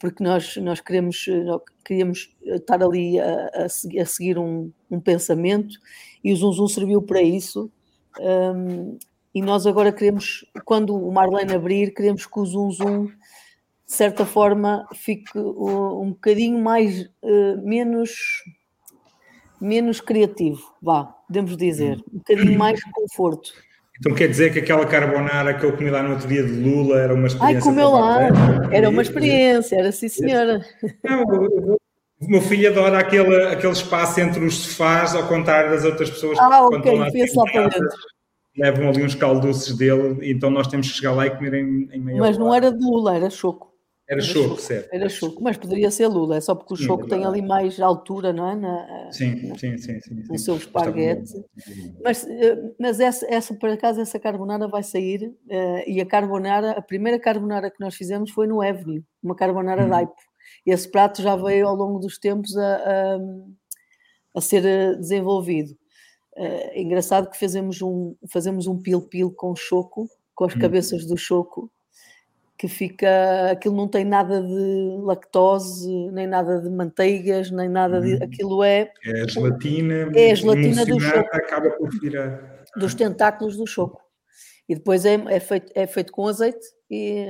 porque 0.01 0.23
nós, 0.23 0.57
nós 0.59 0.81
queremos, 0.81 1.27
queríamos 1.85 2.35
estar 2.45 2.83
ali 2.83 3.19
a, 3.19 3.51
a, 3.55 3.65
a 3.65 4.05
seguir 4.05 4.39
um, 4.39 4.71
um, 4.91 5.01
pensamento. 5.01 5.79
E 6.23 6.33
o 6.33 6.37
Zoom 6.37 6.53
Zoom 6.53 6.69
serviu 6.69 7.03
para 7.03 7.23
isso. 7.23 7.71
Um, 8.21 8.99
e 9.37 9.43
nós 9.43 9.67
agora 9.67 9.93
queremos, 9.93 10.47
quando 10.65 10.97
o 10.97 11.13
Marlene 11.13 11.53
abrir, 11.53 11.93
queremos 11.93 12.25
que 12.25 12.41
o 12.41 12.47
Zoom 12.47 12.71
Zoom 12.71 13.09
de 13.87 13.93
certa 13.93 14.25
forma, 14.25 14.89
fique 14.95 15.39
um 15.39 16.09
bocadinho 16.09 16.59
mais, 16.59 17.03
uh, 17.23 17.63
menos, 17.63 18.43
menos 19.61 20.01
criativo, 20.01 20.61
vá, 20.83 21.05
podemos 21.29 21.55
dizer, 21.55 22.03
um 22.13 22.19
bocadinho 22.19 22.59
mais 22.59 22.83
conforto. 22.83 23.53
Então 24.01 24.15
quer 24.15 24.29
dizer 24.29 24.53
que 24.55 24.59
aquela 24.59 24.87
carbonara 24.87 25.55
que 25.55 25.65
eu 25.65 25.77
comi 25.77 25.91
lá 25.91 26.03
no 26.03 26.15
outro 26.15 26.27
dia 26.27 26.43
de 26.43 26.53
Lula 26.53 26.99
era 26.99 27.15
uma 27.15 27.27
experiência? 27.27 27.59
Ai, 27.59 27.63
comeu 27.63 27.91
lá, 27.91 28.29
era 28.73 28.89
uma 28.89 29.03
experiência, 29.03 29.77
era 29.77 29.93
sim 29.93 30.09
senhora. 30.09 30.65
Não, 31.05 31.23
o 31.23 31.79
meu 32.27 32.41
filho 32.41 32.71
adora 32.71 32.99
aquele, 32.99 33.45
aquele 33.45 33.73
espaço 33.73 34.19
entre 34.19 34.45
os 34.45 34.55
sofás, 34.55 35.15
ao 35.15 35.29
contrário 35.29 35.71
das 35.71 35.85
outras 35.85 36.11
pessoas 36.11 36.39
ah, 36.41 36.49
que 36.49 36.77
ok, 36.77 36.99
lá, 36.99 37.07
lá 37.07 37.53
para 37.53 37.69
dentro 37.69 38.16
levam 38.57 38.89
ali 38.89 39.05
uns 39.05 39.15
calduces 39.15 39.77
dele, 39.77 40.31
então 40.31 40.51
nós 40.51 40.67
temos 40.67 40.89
que 40.89 40.95
chegar 40.95 41.13
lá 41.13 41.27
e 41.27 41.31
comer 41.31 41.55
em, 41.55 41.89
em 41.93 42.01
meia 42.01 42.19
Mas 42.19 42.39
não 42.39 42.55
era 42.55 42.73
de 42.73 42.83
Lula, 42.83 43.17
era 43.17 43.31
choco. 43.31 43.77
Era, 44.09 44.21
choco, 44.21 44.61
certo. 44.61 44.89
Era 44.93 45.09
choco, 45.09 45.43
mas 45.43 45.57
poderia 45.57 45.91
ser 45.91 46.07
Lula, 46.07 46.37
é 46.37 46.41
só 46.41 46.55
porque 46.55 46.75
o 46.75 46.77
choco 46.77 47.03
sim, 47.03 47.09
tem 47.09 47.25
ali 47.25 47.43
mais 47.43 47.81
altura, 47.81 48.33
não 48.33 48.49
é? 48.49 48.55
Na, 48.55 49.11
sim, 49.11 49.49
na, 49.49 49.59
sim, 49.59 49.77
sim, 49.79 50.01
sim, 50.01 50.23
No 50.29 50.39
seu 50.39 50.57
esparguete. 50.57 51.33
Mas, 52.05 52.25
eh, 52.25 52.57
mas 52.79 53.01
essa, 53.01 53.27
essa, 53.29 53.53
por 53.55 53.69
acaso, 53.69 54.01
essa 54.01 54.21
carbonara 54.21 54.69
vai 54.69 54.85
sair, 54.85 55.27
uh, 55.27 55.83
e 55.89 56.01
a 56.01 56.07
carbonara, 56.07 56.71
a 56.73 56.83
primeira 56.83 57.19
carbonara 57.19 57.69
que 57.69 57.81
nós 57.81 57.97
fizemos 57.97 58.31
foi 58.31 58.47
no 58.47 58.63
Avenue, 58.63 59.03
uma 59.21 59.35
carbonara 59.35 59.85
hum. 59.85 59.89
daipo. 59.89 60.15
Esse 60.65 60.89
prato 60.89 61.21
já 61.21 61.35
veio 61.35 61.67
ao 61.67 61.75
longo 61.75 61.99
dos 61.99 62.17
tempos 62.17 62.57
a, 62.57 62.77
a, 62.77 63.19
a 64.37 64.41
ser 64.41 64.65
eh, 64.65 64.95
desenvolvido. 64.95 65.77
É 66.37 66.81
engraçado 66.81 67.31
que 67.31 67.39
fazemos 67.39 67.81
um, 67.81 68.15
fazemos 68.31 68.67
um 68.67 68.81
pil-pil 68.81 69.31
com 69.31 69.57
choco, 69.57 70.07
com 70.35 70.45
as 70.45 70.55
hum. 70.55 70.59
cabeças 70.59 71.07
do 71.07 71.17
choco, 71.17 71.73
que 72.59 72.69
fica, 72.69 73.51
aquilo 73.51 73.77
não 73.77 73.87
tem 73.87 74.05
nada 74.05 74.43
de 74.43 74.97
lactose, 75.03 75.91
nem 76.13 76.27
nada 76.27 76.61
de 76.61 76.71
manteigas, 76.71 77.51
nem 77.51 77.69
nada 77.69 78.01
de, 78.01 78.15
uhum. 78.15 78.23
aquilo 78.23 78.65
é... 78.65 78.91
É 79.05 79.23
a 79.23 79.29
gelatina, 79.29 80.11
é 80.15 80.31
a 80.31 80.35
gelatina 80.35 80.87
do 80.87 80.99
choco. 80.99 81.29
acaba 81.33 81.71
por 81.71 81.91
virar... 82.01 82.65
Dos 82.77 82.95
tentáculos 82.95 83.57
do 83.57 83.67
choco. 83.67 84.03
E 84.69 84.75
depois 84.75 85.05
é, 85.05 85.15
é, 85.15 85.41
feito, 85.41 85.73
é 85.75 85.87
feito 85.87 86.13
com 86.13 86.27
azeite, 86.27 86.67
e, 86.91 87.27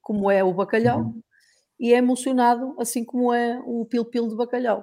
como 0.00 0.30
é 0.30 0.42
o 0.42 0.52
bacalhau, 0.52 1.00
uhum. 1.00 1.22
e 1.78 1.92
é 1.92 1.98
emulsionado, 1.98 2.74
assim 2.78 3.04
como 3.04 3.32
é 3.32 3.60
o 3.64 3.84
pil-pil 3.84 4.28
de 4.28 4.36
bacalhau. 4.36 4.78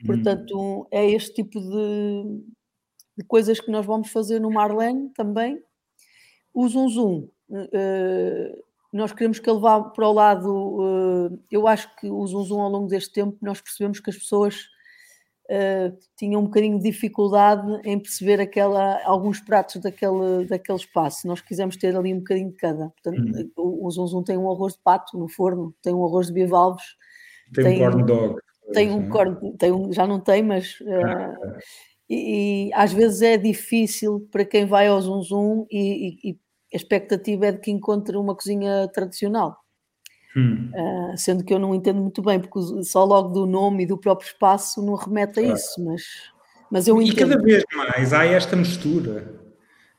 Uhum. 0.00 0.06
Portanto, 0.06 0.88
é 0.90 1.10
este 1.10 1.34
tipo 1.34 1.58
de, 1.58 2.44
de, 3.22 3.24
coisas 3.24 3.60
que 3.60 3.70
nós 3.70 3.86
vamos 3.86 4.10
fazer 4.10 4.40
no 4.40 4.50
Marlene 4.50 5.10
também. 5.10 5.62
O 6.52 6.68
Zum 6.68 6.88
Zum, 6.88 7.28
uh, 7.50 8.62
nós 8.92 9.12
queremos 9.12 9.38
que 9.38 9.48
ele 9.48 9.60
vá 9.60 9.80
para 9.80 10.06
o 10.06 10.12
lado. 10.12 10.50
Uh, 10.50 11.38
eu 11.50 11.66
acho 11.66 11.94
que 11.96 12.10
o 12.10 12.26
Zoom 12.26 12.44
Zoom, 12.44 12.60
ao 12.60 12.70
longo 12.70 12.88
deste 12.88 13.12
tempo, 13.12 13.36
nós 13.40 13.60
percebemos 13.60 14.00
que 14.00 14.10
as 14.10 14.16
pessoas 14.16 14.68
uh, 15.50 15.96
tinham 16.14 16.42
um 16.42 16.44
bocadinho 16.44 16.76
de 16.76 16.90
dificuldade 16.90 17.80
em 17.84 17.98
perceber 17.98 18.38
aquela, 18.38 19.02
alguns 19.04 19.40
pratos 19.40 19.80
daquele, 19.80 20.44
daquele 20.46 20.78
espaço. 20.78 21.26
Nós 21.26 21.40
quisemos 21.40 21.76
ter 21.78 21.96
ali 21.96 22.12
um 22.12 22.18
bocadinho 22.18 22.50
de 22.50 22.56
cada. 22.56 22.90
Portanto, 22.90 23.18
uhum. 23.18 23.50
o, 23.56 23.86
o 23.86 23.90
Zoom 23.90 24.06
Zoom 24.06 24.22
tem 24.22 24.36
um 24.36 24.50
arroz 24.50 24.74
de 24.74 24.80
pato 24.80 25.16
no 25.18 25.26
forno, 25.26 25.74
tem 25.80 25.94
um 25.94 26.04
arroz 26.04 26.26
de 26.26 26.34
bivalves, 26.34 26.84
tem, 27.54 27.64
tem 27.64 27.88
um 27.88 27.90
corn 27.90 28.04
dog. 28.04 28.40
Tem 28.72 28.90
um 28.90 29.08
corn, 29.08 29.56
tem 29.56 29.72
um, 29.72 29.92
já 29.92 30.06
não 30.06 30.20
tem, 30.20 30.42
mas. 30.42 30.78
Uh, 30.80 31.58
e, 32.12 32.68
e, 32.68 32.74
às 32.74 32.92
vezes 32.92 33.22
é 33.22 33.38
difícil 33.38 34.28
para 34.30 34.44
quem 34.44 34.66
vai 34.66 34.86
ao 34.86 35.00
Zoom 35.00 35.22
Zoom 35.22 35.66
e, 35.70 36.30
e, 36.30 36.38
a 36.72 36.76
expectativa 36.76 37.46
é 37.46 37.52
de 37.52 37.58
que 37.58 37.70
encontre 37.70 38.16
uma 38.16 38.34
cozinha 38.34 38.88
tradicional. 38.88 39.56
Hum. 40.36 40.70
Uh, 40.74 41.16
sendo 41.16 41.44
que 41.44 41.52
eu 41.52 41.58
não 41.58 41.74
entendo 41.74 42.00
muito 42.00 42.22
bem, 42.22 42.40
porque 42.40 42.58
só 42.84 43.04
logo 43.04 43.28
do 43.28 43.46
nome 43.46 43.84
e 43.84 43.86
do 43.86 43.98
próprio 43.98 44.26
espaço 44.26 44.84
não 44.84 44.94
remete 44.94 45.40
a 45.40 45.42
isso, 45.42 45.84
mas, 45.84 46.02
mas 46.70 46.88
eu 46.88 47.00
entendo. 47.00 47.14
E 47.14 47.16
cada 47.16 47.42
vez 47.42 47.64
mais 47.74 48.12
há 48.12 48.24
esta 48.24 48.56
mistura. 48.56 49.40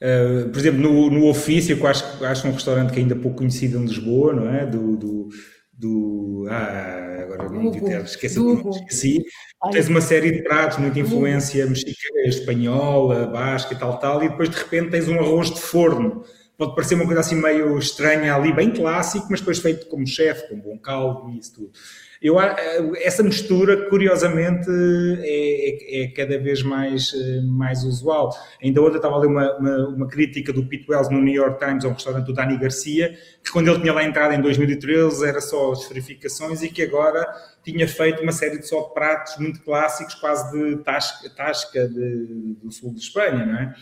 Uh, 0.02 0.49
por 0.49 0.60
exemplo, 0.60 0.82
no, 0.82 1.10
no 1.10 1.28
ofício, 1.28 1.78
que 1.78 1.86
acho, 1.86 2.26
acho 2.26 2.47
um 2.47 2.52
restaurante 2.52 2.91
que 2.91 2.99
é 2.99 3.02
ainda 3.04 3.15
pouco 3.15 3.38
conhecido 3.38 3.78
em 3.78 3.86
Lisboa, 3.86 4.34
não 4.34 4.49
é? 4.49 4.65
Do, 4.65 4.97
do, 4.97 5.30
do 5.73 6.45
ah, 6.49 7.19
agora 7.23 7.49
não 7.49 7.71
esqueci, 8.03 8.39
esqueci. 8.39 9.25
Tens 9.71 9.88
uma 9.88 10.01
série 10.01 10.32
de 10.32 10.43
pratos, 10.43 10.78
muita 10.78 10.99
influência 10.99 11.65
mexicana, 11.65 12.28
espanhola, 12.28 13.28
basca 13.28 13.74
e 13.74 13.78
tal, 13.78 13.97
tal, 13.97 14.24
e 14.24 14.30
depois 14.30 14.49
de 14.49 14.57
repente 14.57 14.91
tens 14.91 15.07
um 15.07 15.19
arroz 15.19 15.51
de 15.51 15.61
forno 15.61 16.24
pode 16.57 16.76
parecer 16.76 16.95
uma 16.95 17.05
coisa 17.05 17.21
assim 17.21 17.36
meio 17.36 17.78
estranha 17.78 18.36
ali, 18.36 18.53
bem 18.53 18.71
clássico, 18.71 19.28
mas 19.30 19.39
depois 19.39 19.59
feito 19.59 19.88
como 19.88 20.05
chefe, 20.07 20.47
com 20.49 20.59
bom 20.59 20.78
caldo 20.78 21.30
e 21.30 21.39
isso 21.39 21.55
tudo. 21.55 21.71
Eu, 22.24 22.39
essa 22.39 23.21
mistura, 23.21 23.89
curiosamente, 23.89 24.69
é, 24.69 25.99
é, 25.99 26.03
é, 26.03 26.07
cada 26.07 26.39
vez 26.39 26.63
mais, 26.63 27.11
mais 27.43 27.84
usual. 27.84 28.30
Ainda 28.63 28.82
ontem 28.82 28.95
estava 28.95 29.15
a 29.15 29.19
ler 29.19 29.28
uma, 29.28 29.57
uma, 29.57 29.88
uma, 29.89 30.07
crítica 30.07 30.53
do 30.53 30.65
Pete 30.65 30.89
Wells 30.89 31.09
no 31.09 31.21
New 31.21 31.34
York 31.34 31.59
Times 31.59 31.84
ao 31.84 31.91
restaurante 31.91 32.26
do 32.26 32.34
Dani 32.34 32.57
Garcia, 32.57 33.13
que 33.43 33.51
quando 33.51 33.67
ele 33.67 33.82
tinha 33.82 33.91
lá 33.91 34.05
entrado 34.05 34.34
em 34.34 34.41
2013 34.41 35.28
era 35.28 35.41
só 35.41 35.74
as 35.74 35.86
verificações 35.89 36.63
e 36.63 36.69
que 36.69 36.82
agora 36.82 37.28
tinha 37.61 37.86
feito 37.89 38.24
uma 38.24 38.32
série 38.32 38.57
de 38.57 38.69
só 38.69 38.84
pratos 38.84 39.38
muito 39.38 39.61
clássicos, 39.61 40.15
quase 40.15 40.49
de 40.57 40.78
tasca, 40.78 41.30
tasca 41.30 41.89
de, 41.89 42.55
do 42.63 42.71
sul 42.71 42.93
de 42.93 43.01
Espanha, 43.01 43.45
não 43.45 43.59
é? 43.59 43.74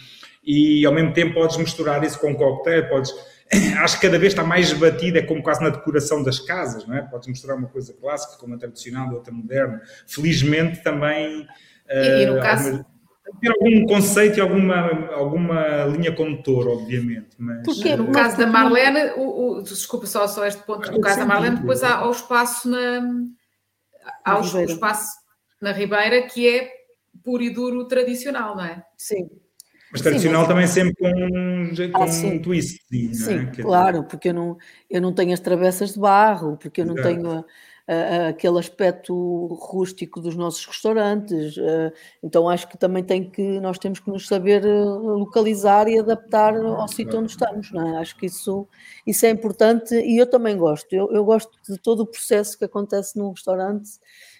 E 0.43 0.83
ao 0.83 0.91
mesmo 0.91 1.13
tempo 1.13 1.35
podes 1.35 1.57
misturar 1.57 2.03
isso 2.03 2.19
com 2.19 2.31
um 2.31 2.35
coquetel, 2.35 2.89
podes 2.89 3.13
acho 3.83 3.99
que 3.99 4.07
cada 4.07 4.17
vez 4.17 4.33
está 4.33 4.43
mais 4.43 4.71
batida, 4.73 5.19
é 5.19 5.21
como 5.21 5.43
quase 5.43 5.61
na 5.61 5.69
decoração 5.69 6.23
das 6.23 6.39
casas, 6.39 6.85
não 6.87 6.95
é? 6.95 7.01
Podes 7.01 7.27
mostrar 7.27 7.55
uma 7.55 7.67
coisa 7.67 7.93
clássica 7.93 8.37
com 8.37 8.45
uma 8.45 8.57
tradicional, 8.57 9.13
outra 9.13 9.33
moderna. 9.33 9.81
Felizmente 10.07 10.81
também. 10.83 11.45
E, 11.89 12.23
e 12.23 12.25
no 12.25 12.37
uh, 12.37 12.41
caso. 12.41 12.85
Ter 13.39 13.49
algum 13.49 13.85
conceito 13.85 14.39
e 14.39 14.41
alguma, 14.41 15.07
alguma 15.13 15.85
linha 15.85 16.13
condutora, 16.13 16.69
obviamente. 16.69 17.29
Mas, 17.37 17.63
Porque 17.63 17.95
no 17.95 18.11
caso 18.11 18.37
da 18.37 18.45
Marlene, 18.45 19.13
o, 19.15 19.59
o, 19.59 19.61
desculpa 19.61 20.05
só, 20.05 20.27
só 20.27 20.45
este 20.45 20.61
ponto, 20.63 20.91
no 20.91 20.99
caso 20.99 21.19
da 21.19 21.25
Marlene, 21.25 21.57
depois 21.57 21.81
há 21.81 22.05
o 22.05 22.11
espaço 22.11 22.69
na, 22.69 23.01
há 24.25 24.37
o 24.37 24.65
espaço 24.65 25.13
na 25.61 25.71
Ribeira 25.71 26.23
que 26.23 26.47
é 26.47 26.69
puro 27.23 27.41
e 27.41 27.49
duro 27.49 27.87
tradicional, 27.87 28.55
não 28.55 28.65
é? 28.65 28.83
Sim, 28.97 29.29
mas 29.91 30.01
tradicional 30.01 30.45
sim, 30.45 30.53
mas... 30.53 30.73
também 30.73 30.93
sempre 30.93 30.95
com, 30.95 31.91
com 31.91 32.03
ah, 32.03 32.27
um 32.27 32.41
twist. 32.41 32.79
Sim, 33.13 33.49
é? 33.57 33.61
claro, 33.61 34.03
porque 34.03 34.29
eu 34.29 34.33
não, 34.33 34.57
eu 34.89 35.01
não 35.01 35.13
tenho 35.13 35.33
as 35.33 35.39
travessas 35.39 35.93
de 35.93 35.99
barro, 35.99 36.57
porque 36.57 36.81
eu 36.81 36.85
não 36.85 36.97
Exato. 36.97 37.15
tenho 37.15 37.31
a, 37.31 37.45
a, 37.93 38.27
aquele 38.29 38.57
aspecto 38.57 39.13
rústico 39.47 40.21
dos 40.21 40.35
nossos 40.35 40.65
restaurantes. 40.65 41.55
então 42.23 42.47
acho 42.47 42.67
que 42.69 42.77
também 42.77 43.03
tem 43.03 43.29
que, 43.29 43.59
nós 43.59 43.77
temos 43.77 43.99
que 43.99 44.09
nos 44.09 44.27
saber 44.27 44.65
eh, 44.65 44.83
localizar 44.83 45.87
e 45.89 45.99
adaptar 45.99 46.55
ao 46.55 46.87
sítio 46.87 47.19
onde 47.19 47.31
estamos. 47.31 47.71
Não 47.71 47.95
é? 47.95 47.97
Acho 47.99 48.15
que 48.17 48.27
isso, 48.27 48.67
isso 49.05 49.25
é 49.25 49.29
importante 49.29 49.93
e 49.95 50.17
eu 50.17 50.25
também 50.25 50.57
gosto. 50.57 50.93
Eu, 50.93 51.11
eu 51.11 51.25
gosto 51.25 51.51
de 51.67 51.77
todo 51.77 52.01
o 52.03 52.07
processo 52.07 52.57
que 52.57 52.63
acontece 52.63 53.17
num 53.17 53.31
restaurante, 53.31 53.89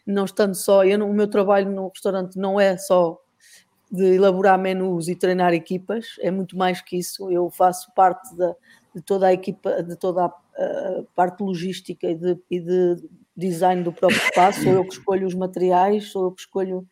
não 0.06 0.24
estando 0.24 0.56
só. 0.56 0.86
Eu, 0.86 1.06
o 1.06 1.14
meu 1.14 1.28
trabalho 1.28 1.70
no 1.70 1.90
restaurante 1.90 2.38
não 2.38 2.60
é 2.60 2.78
só 2.78 3.20
de 3.92 4.16
elaborar 4.16 4.58
menus 4.58 5.08
e 5.08 5.16
treinar 5.16 5.54
equipas, 5.54 6.16
é 6.22 6.32
muito 6.32 6.58
mais 6.58 6.82
que 6.82 6.98
isso. 6.98 7.30
Eu 7.30 7.50
faço 7.50 7.92
parte 7.94 8.36
da, 8.38 8.56
de 8.96 9.02
toda 9.02 9.28
a 9.28 9.34
equipa, 9.34 9.84
de 9.84 9.98
toda 9.98 10.26
a, 10.26 10.28
a 10.28 11.04
parte 11.16 11.44
logística 11.44 12.08
e 12.08 12.16
de, 12.16 12.38
e 12.50 12.60
de, 12.60 12.96
design 13.36 13.84
do 13.84 13.92
próprio 13.92 14.22
espaço. 14.22 14.64
Sou 14.64 14.72
eu 14.72 14.86
que 14.86 14.94
escolho 14.94 15.28
os 15.28 15.36
materiais, 15.36 16.06
sou 16.06 16.26
eu 16.26 16.32
que 16.32 16.42
escolho 16.42 16.88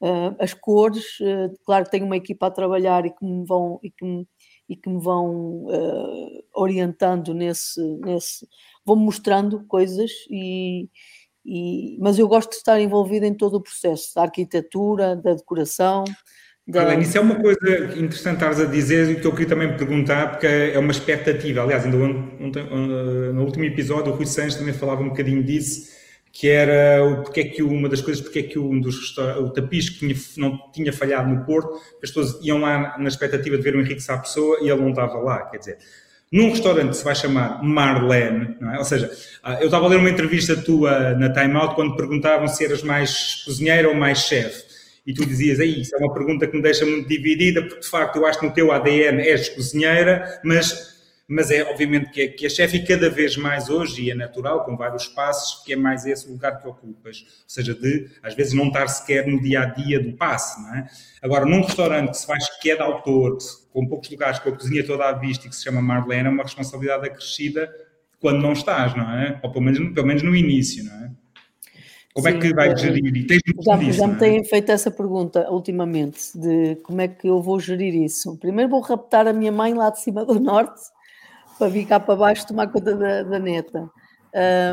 uh, 0.00 0.34
as 0.38 0.54
cores. 0.54 1.18
Uh, 1.20 1.54
claro 1.64 1.84
que 1.84 1.90
tenho 1.90 2.06
uma 2.06 2.16
equipa 2.16 2.46
a 2.46 2.50
trabalhar 2.50 3.04
e 3.04 3.10
que 3.10 3.24
me 3.24 3.44
vão 3.44 3.78
e 3.82 3.90
que 3.90 4.04
me, 4.04 4.28
e 4.68 4.76
que 4.76 4.88
me 4.88 5.00
vão 5.00 5.66
uh, 5.66 6.44
orientando 6.54 7.34
nesse, 7.34 7.80
nesse, 7.98 8.46
vão 8.84 8.96
mostrando 8.96 9.64
coisas 9.66 10.10
e, 10.30 10.88
e, 11.44 11.96
mas 12.00 12.18
eu 12.18 12.28
gosto 12.28 12.50
de 12.50 12.56
estar 12.56 12.80
envolvida 12.80 13.26
em 13.26 13.34
todo 13.34 13.54
o 13.54 13.62
processo 13.62 14.14
da 14.14 14.22
arquitetura, 14.22 15.16
da 15.16 15.34
decoração, 15.34 16.04
da... 16.68 16.94
Isso 16.96 17.16
é 17.16 17.20
uma 17.20 17.36
coisa 17.36 17.96
interessante 17.96 18.34
estares 18.34 18.60
a 18.60 18.66
dizer 18.66 19.10
e 19.10 19.20
que 19.20 19.26
eu 19.26 19.32
queria 19.32 19.48
também 19.48 19.74
perguntar, 19.74 20.32
porque 20.32 20.46
é 20.46 20.78
uma 20.78 20.92
expectativa. 20.92 21.62
Aliás, 21.62 21.86
ainda 21.86 21.96
ontem, 21.96 22.62
uh, 22.62 23.32
no 23.32 23.42
último 23.42 23.64
episódio, 23.64 24.12
o 24.12 24.14
Rui 24.14 24.26
Santos 24.26 24.56
também 24.56 24.74
falava 24.74 25.00
um 25.00 25.08
bocadinho 25.08 25.42
disso, 25.42 25.88
que 26.30 26.46
era 26.46 27.02
o, 27.02 27.22
porque 27.22 27.40
é 27.40 27.44
que 27.44 27.62
uma 27.62 27.88
das 27.88 28.02
coisas, 28.02 28.22
porque 28.22 28.40
é 28.40 28.42
que 28.42 28.58
um 28.58 28.78
dos 28.78 29.16
o 29.16 29.48
Tapis 29.48 29.88
que 29.88 30.00
tinha, 30.00 30.14
não 30.36 30.70
tinha 30.70 30.92
falhado 30.92 31.30
no 31.30 31.42
Porto, 31.46 31.72
as 32.02 32.10
pessoas 32.10 32.38
iam 32.44 32.58
lá 32.58 32.98
na 32.98 33.08
expectativa 33.08 33.56
de 33.56 33.62
ver 33.62 33.74
o 33.74 33.80
Henrique 33.80 34.02
Sá 34.02 34.18
Pessoa 34.18 34.58
e 34.60 34.68
ele 34.68 34.82
não 34.82 34.90
estava 34.90 35.16
lá. 35.20 35.46
Quer 35.46 35.58
dizer, 35.58 35.78
num 36.30 36.50
restaurante 36.50 36.90
que 36.90 36.96
se 36.96 37.04
vai 37.04 37.14
chamar 37.14 37.62
Marlene, 37.62 38.56
é? 38.74 38.78
ou 38.78 38.84
seja, 38.84 39.10
ah, 39.42 39.54
eu 39.60 39.66
estava 39.66 39.86
a 39.86 39.88
ler 39.88 39.96
uma 39.96 40.10
entrevista 40.10 40.56
tua 40.56 41.14
na 41.14 41.32
Time 41.32 41.56
Out 41.56 41.74
quando 41.74 41.96
perguntavam 41.96 42.46
se 42.48 42.64
eras 42.64 42.82
mais 42.82 43.42
cozinheira 43.44 43.88
ou 43.88 43.94
mais 43.94 44.18
chefe 44.18 44.68
e 45.08 45.14
tu 45.14 45.24
dizias, 45.24 45.58
aí, 45.58 45.80
isso 45.80 45.96
é 45.96 45.98
uma 45.98 46.12
pergunta 46.12 46.46
que 46.46 46.54
me 46.54 46.62
deixa 46.62 46.84
muito 46.84 47.08
dividida, 47.08 47.62
porque 47.62 47.80
de 47.80 47.88
facto 47.88 48.16
eu 48.16 48.26
acho 48.26 48.40
que 48.40 48.46
no 48.46 48.52
teu 48.52 48.70
ADN 48.70 49.22
és 49.22 49.48
cozinheira, 49.48 50.38
mas, 50.44 50.98
mas 51.26 51.50
é 51.50 51.62
obviamente 51.62 52.10
que, 52.10 52.20
é, 52.20 52.28
que 52.28 52.44
a 52.44 52.50
chefe 52.50 52.84
cada 52.84 53.08
vez 53.08 53.34
mais 53.34 53.70
hoje, 53.70 54.02
e 54.02 54.10
é 54.10 54.14
natural, 54.14 54.66
com 54.66 54.76
vários 54.76 55.06
passos, 55.06 55.64
que 55.64 55.72
é 55.72 55.76
mais 55.76 56.04
esse 56.04 56.28
lugar 56.28 56.60
que 56.60 56.68
ocupas. 56.68 57.22
Ou 57.22 57.48
seja, 57.48 57.74
de 57.74 58.10
às 58.22 58.34
vezes 58.34 58.52
não 58.52 58.66
estar 58.66 58.86
sequer 58.86 59.26
no 59.26 59.40
dia 59.40 59.62
a 59.62 59.64
dia 59.64 59.98
do 59.98 60.12
passe, 60.12 60.60
não 60.60 60.74
é? 60.74 60.86
Agora, 61.22 61.46
num 61.46 61.62
restaurante 61.62 62.10
que 62.10 62.18
se 62.18 62.26
faz 62.26 62.46
que 62.60 62.70
é 62.70 62.76
de 62.76 62.82
autor, 62.82 63.38
com 63.78 63.86
poucos 63.86 64.10
lugares, 64.10 64.40
com 64.40 64.48
a 64.48 64.52
cozinha 64.52 64.84
toda 64.84 65.08
à 65.08 65.12
vista 65.12 65.46
e 65.46 65.50
que 65.50 65.54
se 65.54 65.62
chama 65.62 65.80
Marlene, 65.80 66.26
é 66.26 66.30
uma 66.30 66.42
responsabilidade 66.42 67.06
acrescida 67.06 67.72
quando 68.20 68.42
não 68.42 68.52
estás, 68.52 68.96
não 68.96 69.08
é? 69.08 69.38
Ou 69.40 69.52
pelo 69.52 69.64
menos, 69.64 69.94
pelo 69.94 70.06
menos 70.06 70.22
no 70.24 70.34
início, 70.34 70.84
não 70.84 70.92
é? 70.92 71.10
Como 72.12 72.28
Sim, 72.28 72.36
é 72.36 72.40
que 72.40 72.52
vai 72.52 72.76
gerir? 72.76 73.16
E 73.16 73.24
tens 73.24 73.40
já, 73.64 73.76
disso, 73.76 73.98
já 73.98 74.06
me 74.08 74.14
é? 74.14 74.18
têm 74.18 74.44
feito 74.44 74.72
essa 74.72 74.90
pergunta 74.90 75.48
ultimamente, 75.48 76.36
de 76.36 76.74
como 76.82 77.00
é 77.00 77.06
que 77.06 77.28
eu 77.28 77.40
vou 77.40 77.60
gerir 77.60 77.94
isso. 77.94 78.36
Primeiro 78.38 78.68
vou 78.68 78.80
raptar 78.80 79.28
a 79.28 79.32
minha 79.32 79.52
mãe 79.52 79.72
lá 79.74 79.90
de 79.90 80.00
cima 80.00 80.24
do 80.24 80.40
norte, 80.40 80.80
para 81.56 81.68
vir 81.68 81.86
cá 81.86 82.00
para 82.00 82.16
baixo 82.16 82.48
tomar 82.48 82.66
conta 82.66 82.96
da, 82.96 83.22
da 83.22 83.38
neta. 83.38 83.88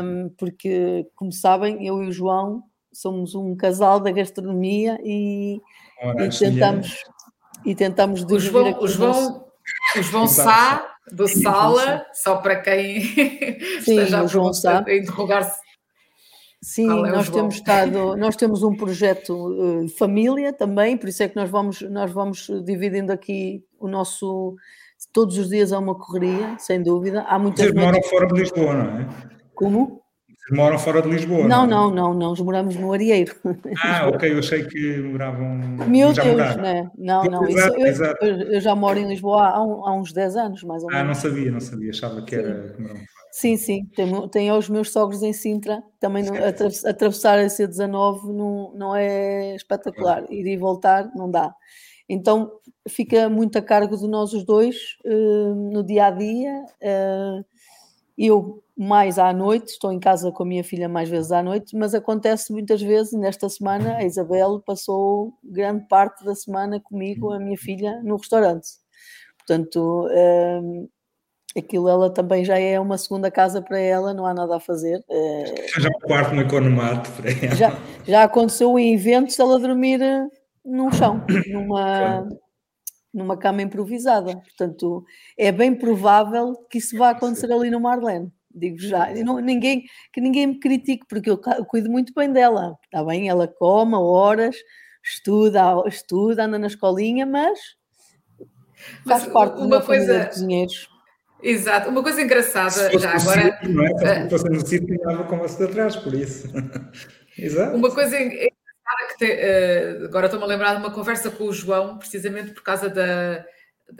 Um, 0.02 0.30
porque, 0.36 1.06
como 1.14 1.30
sabem, 1.30 1.86
eu 1.86 2.02
e 2.02 2.08
o 2.08 2.12
João 2.12 2.64
somos 2.92 3.36
um 3.36 3.54
casal 3.54 4.00
da 4.00 4.10
gastronomia 4.10 4.98
e, 5.04 5.60
Ora, 6.02 6.26
e 6.26 6.28
tentamos, 6.30 7.04
e 7.66 7.74
tentamos 7.74 8.22
o 8.22 8.38
João, 8.38 8.78
o 8.80 8.88
João, 8.88 9.44
o 9.96 10.02
João 10.02 10.26
Sá, 10.26 10.94
do 11.12 11.28
Sala, 11.28 12.06
só 12.14 12.36
para 12.36 12.56
quem 12.60 13.00
Sim, 13.82 14.00
esteja 14.00 14.20
a 14.20 14.96
interrogar-se 14.96 15.66
Sim, 16.62 17.06
é 17.06 17.10
nós 17.12 17.28
temos 17.28 17.54
estado, 17.54 18.16
nós 18.16 18.34
temos 18.34 18.62
um 18.62 18.74
projeto 18.74 19.32
uh, 19.34 19.88
família 19.90 20.52
também, 20.52 20.96
por 20.96 21.08
isso 21.08 21.22
é 21.22 21.28
que 21.28 21.36
nós 21.36 21.48
vamos, 21.48 21.80
nós 21.82 22.10
vamos 22.10 22.48
dividindo 22.64 23.12
aqui 23.12 23.62
o 23.78 23.86
nosso. 23.86 24.56
Todos 25.12 25.38
os 25.38 25.50
dias 25.50 25.72
há 25.72 25.78
uma 25.78 25.94
correria, 25.94 26.56
sem 26.58 26.82
dúvida. 26.82 27.22
Há 27.28 27.38
muitas 27.38 27.66
Vocês 27.66 27.74
moram 27.74 28.02
fora 28.02 28.26
de 28.26 28.40
Lisboa, 28.40 28.74
não 28.74 29.00
é? 29.00 29.08
Como? 29.54 30.02
Moram 30.50 30.78
fora 30.78 31.02
de 31.02 31.08
Lisboa? 31.08 31.48
Não, 31.48 31.66
não, 31.66 31.90
não, 31.90 32.14
não, 32.14 32.30
nós 32.30 32.40
moramos 32.40 32.76
no 32.76 32.92
Arieiro. 32.92 33.34
Ah, 33.82 34.06
ok, 34.14 34.32
eu 34.32 34.38
achei 34.38 34.64
que 34.64 34.98
moravam. 34.98 35.56
Meu 35.88 36.12
Deus, 36.12 36.26
moraram. 36.28 36.62
né? 36.62 36.90
não, 36.96 37.24
não, 37.24 37.48
exato, 37.48 37.76
isso, 37.78 37.86
exato. 37.86 38.24
Eu, 38.24 38.52
eu, 38.52 38.60
já 38.60 38.74
moro 38.74 38.98
em 38.98 39.08
Lisboa 39.08 39.42
há, 39.42 39.56
há, 39.56 39.92
uns 39.92 40.12
10 40.12 40.36
anos, 40.36 40.62
mais 40.62 40.84
ou 40.84 40.88
menos. 40.88 41.02
Ah, 41.02 41.06
não 41.06 41.14
sabia, 41.14 41.50
não 41.50 41.60
sabia, 41.60 41.90
achava 41.90 42.22
que 42.22 42.36
era. 42.36 42.76
Sim, 43.32 43.56
sim, 43.56 43.86
tenho, 43.94 44.28
tenho 44.28 44.56
os 44.56 44.68
meus 44.68 44.90
sogros 44.90 45.22
em 45.22 45.32
Sintra, 45.32 45.82
também 46.00 46.24
no, 46.24 46.32
atravessar 46.88 47.38
a 47.38 47.46
C19 47.46 48.32
não, 48.32 48.72
não 48.74 48.96
é 48.96 49.54
espetacular, 49.56 50.24
ir 50.30 50.46
e 50.46 50.56
voltar 50.56 51.10
não 51.14 51.30
dá. 51.30 51.52
Então 52.08 52.52
fica 52.88 53.28
muito 53.28 53.58
a 53.58 53.62
cargo 53.62 53.96
de 53.96 54.06
nós 54.06 54.32
os 54.32 54.44
dois 54.44 54.76
uh, 55.04 55.54
no 55.72 55.82
dia 55.82 56.06
a 56.06 56.10
dia. 56.12 56.64
Uh, 56.80 57.44
eu 58.16 58.62
mais 58.76 59.18
à 59.18 59.32
noite, 59.32 59.68
estou 59.68 59.90
em 59.90 59.98
casa 59.98 60.30
com 60.30 60.42
a 60.42 60.46
minha 60.46 60.62
filha 60.62 60.88
mais 60.88 61.08
vezes 61.08 61.32
à 61.32 61.42
noite, 61.42 61.74
mas 61.74 61.94
acontece 61.94 62.52
muitas 62.52 62.82
vezes, 62.82 63.12
nesta 63.14 63.48
semana, 63.48 63.96
a 63.96 64.04
Isabel 64.04 64.60
passou 64.60 65.32
grande 65.42 65.86
parte 65.88 66.24
da 66.24 66.34
semana 66.34 66.78
comigo, 66.78 67.32
a 67.32 67.38
minha 67.38 67.56
filha, 67.56 68.02
no 68.02 68.16
restaurante. 68.16 68.68
Portanto, 69.38 70.06
uh, 70.08 70.88
aquilo 71.58 71.88
ela 71.88 72.10
também 72.10 72.44
já 72.44 72.58
é 72.58 72.78
uma 72.78 72.98
segunda 72.98 73.30
casa 73.30 73.62
para 73.62 73.78
ela, 73.78 74.12
não 74.12 74.26
há 74.26 74.34
nada 74.34 74.56
a 74.56 74.60
fazer. 74.60 75.02
Eh, 75.08 75.66
já 75.78 75.88
um 75.88 76.00
quarto 76.00 76.34
no 76.34 76.42
economato 76.42 77.10
para 77.12 77.30
ela. 77.30 77.54
Já, 77.56 77.78
já 78.06 78.24
aconteceu 78.24 78.78
em 78.78 78.94
eventos 78.94 79.38
ela 79.38 79.58
dormir 79.58 80.02
eh, 80.02 80.26
no 80.64 80.92
chão, 80.92 81.24
numa, 81.48 82.28
numa 83.12 83.36
cama 83.36 83.62
improvisada. 83.62 84.36
Portanto, 84.36 85.04
é 85.38 85.50
bem 85.50 85.74
provável 85.74 86.54
que 86.70 86.78
isso 86.78 86.98
vá 86.98 87.10
acontecer 87.10 87.50
ali 87.50 87.70
no 87.70 87.80
Marlene. 87.80 88.30
Digo 88.56 88.78
já, 88.78 89.12
não, 89.22 89.38
ninguém, 89.38 89.84
que 90.10 90.20
ninguém 90.20 90.46
me 90.46 90.58
critique, 90.58 91.04
porque 91.06 91.28
eu, 91.28 91.38
eu 91.58 91.64
cuido 91.66 91.90
muito 91.90 92.14
bem 92.14 92.32
dela. 92.32 92.74
Está 92.84 93.04
bem, 93.04 93.28
ela 93.28 93.46
come 93.46 93.94
horas, 93.96 94.56
estuda, 95.04 95.60
estuda, 95.86 96.44
anda 96.44 96.58
na 96.58 96.66
escolinha, 96.66 97.26
mas 97.26 97.58
faz 99.06 99.24
mas 99.24 99.26
parte 99.26 99.60
uma 99.60 99.80
de 99.80 99.86
coisa... 99.86 100.20
de 100.20 100.26
cozinheiros. 100.26 100.88
Exato. 101.42 101.90
Uma 101.90 102.02
coisa 102.02 102.22
engraçada, 102.22 102.98
já 102.98 103.10
agora. 103.10 103.52
Sítio, 103.52 103.74
não 103.74 103.84
é? 103.84 104.22
Se 104.24 104.30
fosse 104.30 104.48
no 104.48 104.66
sítio, 104.66 104.98
ganhava 104.98 105.24
com 105.24 105.38
você 105.38 105.58
de 105.58 105.70
atrás, 105.70 105.96
por 105.96 106.14
isso. 106.14 106.48
Exato. 107.38 107.76
Uma 107.76 107.90
coisa 107.90 108.18
engraçada 108.18 108.52
que 109.10 109.18
te, 109.18 109.26
uh, 109.26 110.04
agora 110.06 110.26
estou-me 110.26 110.46
a 110.46 110.48
lembrar 110.48 110.74
de 110.74 110.80
uma 110.80 110.90
conversa 110.90 111.30
com 111.30 111.44
o 111.44 111.52
João, 111.52 111.98
precisamente 111.98 112.52
por 112.52 112.62
causa 112.62 112.88
da, 112.88 113.44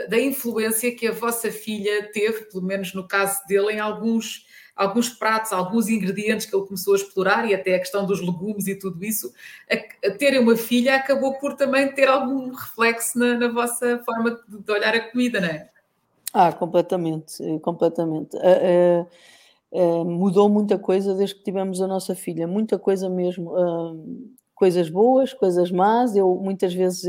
da 0.08 0.18
influência 0.18 0.94
que 0.94 1.06
a 1.06 1.12
vossa 1.12 1.50
filha 1.50 2.10
teve, 2.12 2.46
pelo 2.46 2.64
menos 2.64 2.94
no 2.94 3.06
caso 3.06 3.38
dele, 3.46 3.72
em 3.72 3.80
alguns 3.80 4.45
alguns 4.76 5.08
pratos, 5.08 5.52
alguns 5.52 5.88
ingredientes 5.88 6.44
que 6.44 6.54
ele 6.54 6.66
começou 6.66 6.92
a 6.92 6.96
explorar 6.96 7.48
e 7.48 7.54
até 7.54 7.74
a 7.74 7.78
questão 7.78 8.04
dos 8.04 8.20
legumes 8.20 8.66
e 8.66 8.78
tudo 8.78 9.02
isso, 9.02 9.32
a, 9.70 10.08
a 10.08 10.10
terem 10.12 10.38
uma 10.38 10.54
filha 10.54 10.96
acabou 10.96 11.32
por 11.38 11.54
também 11.54 11.90
ter 11.92 12.06
algum 12.06 12.50
reflexo 12.50 13.18
na, 13.18 13.38
na 13.38 13.48
vossa 13.48 14.02
forma 14.04 14.32
de, 14.46 14.58
de, 14.58 14.70
olhar 14.70 14.94
a 14.94 15.10
comida, 15.10 15.40
não 15.40 15.48
é? 15.48 15.70
Ah, 16.34 16.52
completamente, 16.52 17.42
completamente. 17.62 18.36
Uh, 18.36 19.08
uh, 19.72 20.02
uh, 20.02 20.04
mudou 20.04 20.50
muita 20.50 20.78
coisa 20.78 21.14
desde 21.14 21.36
que 21.36 21.44
tivemos 21.44 21.80
a 21.80 21.86
nossa 21.86 22.14
filha, 22.14 22.46
muita 22.46 22.78
coisa 22.78 23.08
mesmo. 23.08 23.52
coisas 24.54 24.90
boas, 24.90 25.32
coisas 25.32 25.70
más. 25.70 26.14
Eu 26.14 26.34
muitas 26.34 26.74
vezes 26.74 27.04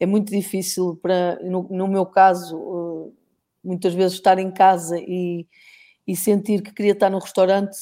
é 0.00 0.06
muito 0.06 0.30
difícil 0.30 0.98
para, 1.02 1.38
no, 1.42 1.66
no 1.70 1.86
meu 1.86 2.06
caso, 2.06 3.12
muitas 3.62 3.92
vezes 3.92 4.14
estar 4.14 4.38
em 4.38 4.50
casa 4.50 4.98
e, 4.98 5.46
e 6.06 6.14
sentir 6.16 6.62
que 6.62 6.72
queria 6.72 6.92
estar 6.92 7.10
no 7.10 7.18
restaurante, 7.18 7.76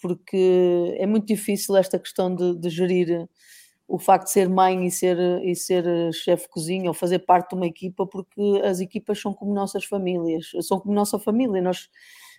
porque 0.00 0.96
é 0.98 1.06
muito 1.06 1.26
difícil 1.26 1.76
esta 1.76 1.98
questão 1.98 2.34
de, 2.34 2.56
de 2.56 2.70
gerir 2.70 3.28
o 3.90 3.98
facto 3.98 4.26
de 4.26 4.32
ser 4.32 4.48
mãe 4.48 4.86
e 4.86 4.90
ser, 4.90 5.18
e 5.44 5.54
ser 5.56 5.84
chefe 6.12 6.44
de 6.44 6.48
cozinha 6.50 6.88
ou 6.88 6.94
fazer 6.94 7.18
parte 7.20 7.50
de 7.50 7.56
uma 7.56 7.66
equipa, 7.66 8.06
porque 8.06 8.40
as 8.64 8.78
equipas 8.78 9.20
são 9.20 9.34
como 9.34 9.52
nossas 9.52 9.84
famílias, 9.84 10.52
são 10.62 10.78
como 10.78 10.94
nossa 10.94 11.18
família. 11.18 11.60
Nós, 11.60 11.88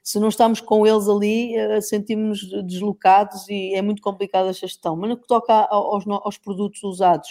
se 0.02 0.18
não 0.18 0.30
estamos 0.30 0.62
com 0.62 0.88
eles 0.88 1.10
ali, 1.10 1.56
eh, 1.58 1.82
sentimos-nos 1.82 2.64
deslocados 2.66 3.50
e 3.50 3.74
é 3.76 3.82
muito 3.82 4.02
complicada 4.02 4.50
esta 4.50 4.66
gestão. 4.66 4.96
Mas 4.96 5.10
no 5.10 5.18
que 5.18 5.28
toca 5.28 5.54
aos, 5.54 6.06
aos 6.08 6.38
produtos 6.38 6.82
usados, 6.84 7.28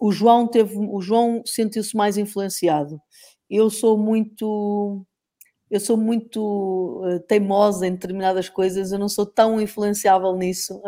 o 0.00 0.10
João 0.10 0.48
teve, 0.48 0.76
o 0.76 1.00
João 1.00 1.42
sentiu-se 1.46 1.96
mais 1.96 2.18
influenciado. 2.18 3.00
Eu 3.48 3.70
sou 3.70 3.96
muito 3.96 5.06
eu 5.72 5.80
sou 5.80 5.96
muito 5.96 7.02
uh, 7.02 7.18
teimosa 7.20 7.86
em 7.86 7.92
determinadas 7.92 8.46
coisas, 8.46 8.92
eu 8.92 8.98
não 8.98 9.08
sou 9.08 9.24
tão 9.24 9.58
influenciável 9.58 10.36
nisso. 10.36 10.82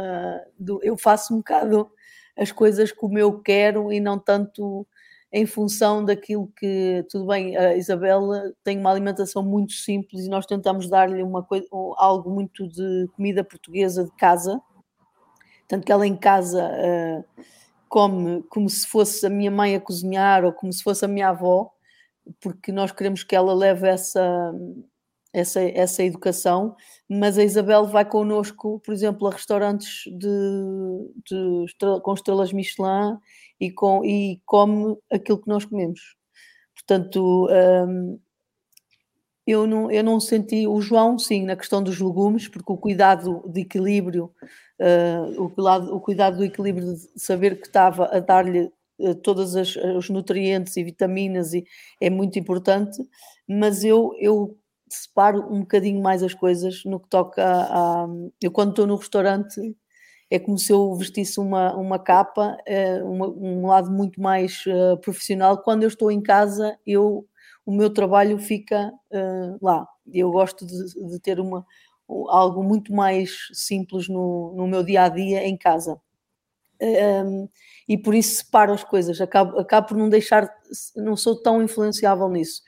Do, 0.58 0.78
eu 0.82 0.94
faço 0.98 1.32
um 1.32 1.38
bocado 1.38 1.90
as 2.36 2.52
coisas 2.52 2.92
como 2.92 3.18
eu 3.18 3.40
quero 3.40 3.90
e 3.90 3.98
não 3.98 4.18
tanto 4.18 4.86
em 5.32 5.46
função 5.46 6.04
daquilo 6.04 6.52
que. 6.56 7.04
Tudo 7.10 7.26
bem, 7.26 7.56
a 7.56 7.74
Isabela 7.74 8.52
tem 8.62 8.78
uma 8.78 8.90
alimentação 8.90 9.42
muito 9.42 9.72
simples 9.72 10.26
e 10.26 10.28
nós 10.28 10.44
tentamos 10.44 10.88
dar-lhe 10.88 11.22
uma 11.22 11.42
coisa, 11.42 11.66
algo 11.96 12.30
muito 12.30 12.68
de 12.68 13.08
comida 13.16 13.42
portuguesa 13.42 14.04
de 14.04 14.12
casa. 14.12 14.60
Tanto 15.66 15.86
que 15.86 15.92
ela 15.92 16.06
em 16.06 16.14
casa 16.14 16.62
uh, 16.62 17.42
come 17.88 18.42
como 18.50 18.68
se 18.68 18.86
fosse 18.86 19.26
a 19.26 19.30
minha 19.30 19.50
mãe 19.50 19.74
a 19.74 19.80
cozinhar 19.80 20.44
ou 20.44 20.52
como 20.52 20.70
se 20.70 20.82
fosse 20.82 21.06
a 21.06 21.08
minha 21.08 21.30
avó 21.30 21.73
porque 22.40 22.72
nós 22.72 22.92
queremos 22.92 23.22
que 23.22 23.36
ela 23.36 23.54
leve 23.54 23.88
essa, 23.88 24.52
essa, 25.32 25.60
essa 25.62 26.02
educação, 26.02 26.76
mas 27.08 27.36
a 27.36 27.44
Isabel 27.44 27.86
vai 27.86 28.04
connosco, 28.04 28.80
por 28.80 28.94
exemplo, 28.94 29.26
a 29.26 29.32
restaurantes 29.32 30.04
de, 30.06 30.28
de 31.28 32.00
com 32.02 32.14
estrelas 32.14 32.52
Michelin 32.52 33.18
e, 33.60 33.70
com, 33.70 34.04
e 34.04 34.40
come 34.46 34.96
aquilo 35.10 35.40
que 35.40 35.48
nós 35.48 35.64
comemos. 35.64 36.00
Portanto, 36.74 37.48
hum, 37.88 38.18
eu, 39.46 39.66
não, 39.66 39.90
eu 39.90 40.02
não 40.02 40.20
senti 40.20 40.66
o 40.66 40.80
João, 40.80 41.18
sim, 41.18 41.44
na 41.44 41.56
questão 41.56 41.82
dos 41.82 42.00
legumes, 42.00 42.48
porque 42.48 42.72
o 42.72 42.78
cuidado 42.78 43.42
de 43.46 43.60
equilíbrio, 43.60 44.32
uh, 44.80 45.42
o, 45.42 45.50
cuidado, 45.50 45.94
o 45.94 46.00
cuidado 46.00 46.36
do 46.38 46.44
equilíbrio 46.44 46.94
de 46.94 47.20
saber 47.20 47.60
que 47.60 47.66
estava 47.66 48.06
a 48.06 48.20
dar-lhe 48.20 48.72
todos 49.22 49.54
os 49.54 50.08
nutrientes 50.10 50.76
e 50.76 50.84
vitaminas 50.84 51.52
e 51.54 51.64
é 52.00 52.08
muito 52.10 52.38
importante, 52.38 52.96
mas 53.48 53.84
eu, 53.84 54.12
eu 54.20 54.56
separo 54.88 55.40
um 55.52 55.60
bocadinho 55.60 56.02
mais 56.02 56.22
as 56.22 56.34
coisas 56.34 56.84
no 56.84 57.00
que 57.00 57.08
toca 57.08 57.42
a, 57.44 58.04
a 58.04 58.08
eu 58.42 58.50
quando 58.52 58.70
estou 58.70 58.86
no 58.86 58.96
restaurante 58.96 59.60
é 60.30 60.38
como 60.38 60.58
se 60.58 60.72
eu 60.72 60.94
vestisse 60.96 61.38
uma, 61.38 61.74
uma 61.76 61.98
capa, 61.98 62.56
é, 62.66 63.02
uma, 63.02 63.28
um 63.28 63.66
lado 63.66 63.90
muito 63.90 64.20
mais 64.20 64.64
uh, 64.66 64.96
profissional. 65.00 65.58
Quando 65.62 65.82
eu 65.84 65.88
estou 65.88 66.10
em 66.10 66.20
casa, 66.22 66.76
eu, 66.86 67.26
o 67.64 67.72
meu 67.72 67.92
trabalho 67.92 68.38
fica 68.38 68.92
uh, 69.12 69.58
lá. 69.62 69.86
Eu 70.12 70.30
gosto 70.32 70.66
de, 70.66 71.08
de 71.08 71.20
ter 71.20 71.38
uma, 71.38 71.64
algo 72.28 72.62
muito 72.62 72.92
mais 72.92 73.30
simples 73.52 74.08
no, 74.08 74.54
no 74.56 74.66
meu 74.66 74.82
dia 74.82 75.04
a 75.04 75.08
dia 75.08 75.46
em 75.46 75.56
casa. 75.56 76.00
Um, 76.84 77.48
e 77.88 77.96
por 77.96 78.14
isso 78.14 78.36
separo 78.36 78.72
as 78.72 78.84
coisas, 78.84 79.20
acabo, 79.20 79.58
acabo 79.58 79.88
por 79.88 79.96
não 79.96 80.08
deixar, 80.08 80.48
não 80.96 81.16
sou 81.16 81.40
tão 81.40 81.62
influenciável 81.62 82.28
nisso, 82.28 82.62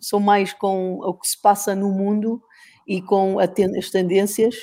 sou 0.00 0.20
mais 0.20 0.52
com 0.52 0.98
o 0.98 1.14
que 1.14 1.28
se 1.28 1.40
passa 1.40 1.74
no 1.74 1.90
mundo 1.90 2.40
e 2.86 3.02
com 3.02 3.38
as 3.38 3.90
tendências 3.90 4.54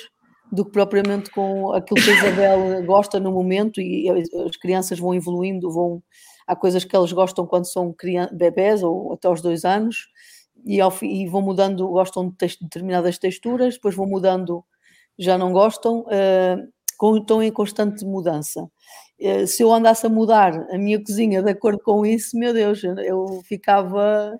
do 0.50 0.64
que 0.64 0.72
propriamente 0.72 1.30
com 1.30 1.72
aquilo 1.72 2.02
que 2.02 2.10
a 2.10 2.14
Isabel 2.14 2.84
gosta 2.84 3.18
no 3.18 3.32
momento 3.32 3.80
e 3.80 4.08
as 4.10 4.56
crianças 4.56 4.98
vão 4.98 5.14
evoluindo, 5.14 5.70
vão 5.70 6.02
há 6.46 6.54
coisas 6.54 6.84
que 6.84 6.94
elas 6.94 7.12
gostam 7.12 7.46
quando 7.46 7.66
são 7.66 7.94
bebés 8.32 8.82
ou 8.82 9.12
até 9.12 9.28
aos 9.28 9.40
dois 9.40 9.64
anos 9.64 10.08
e, 10.64 10.80
ao, 10.80 10.92
e 11.02 11.26
vão 11.26 11.42
mudando, 11.42 11.88
gostam 11.88 12.28
de 12.28 12.56
determinadas 12.60 13.18
texturas, 13.18 13.74
depois 13.74 13.94
vão 13.94 14.06
mudando, 14.06 14.64
já 15.18 15.36
não 15.36 15.52
gostam. 15.52 16.00
Uh, 16.00 16.72
estão 17.18 17.42
em 17.42 17.52
constante 17.52 18.04
mudança. 18.04 18.68
Eh, 19.20 19.46
se 19.46 19.62
eu 19.62 19.72
andasse 19.72 20.06
a 20.06 20.10
mudar 20.10 20.52
a 20.70 20.78
minha 20.78 20.98
cozinha 21.02 21.42
de 21.42 21.50
acordo 21.50 21.80
com 21.80 22.04
isso, 22.04 22.36
meu 22.36 22.52
Deus, 22.52 22.82
eu 22.84 23.42
ficava 23.44 24.32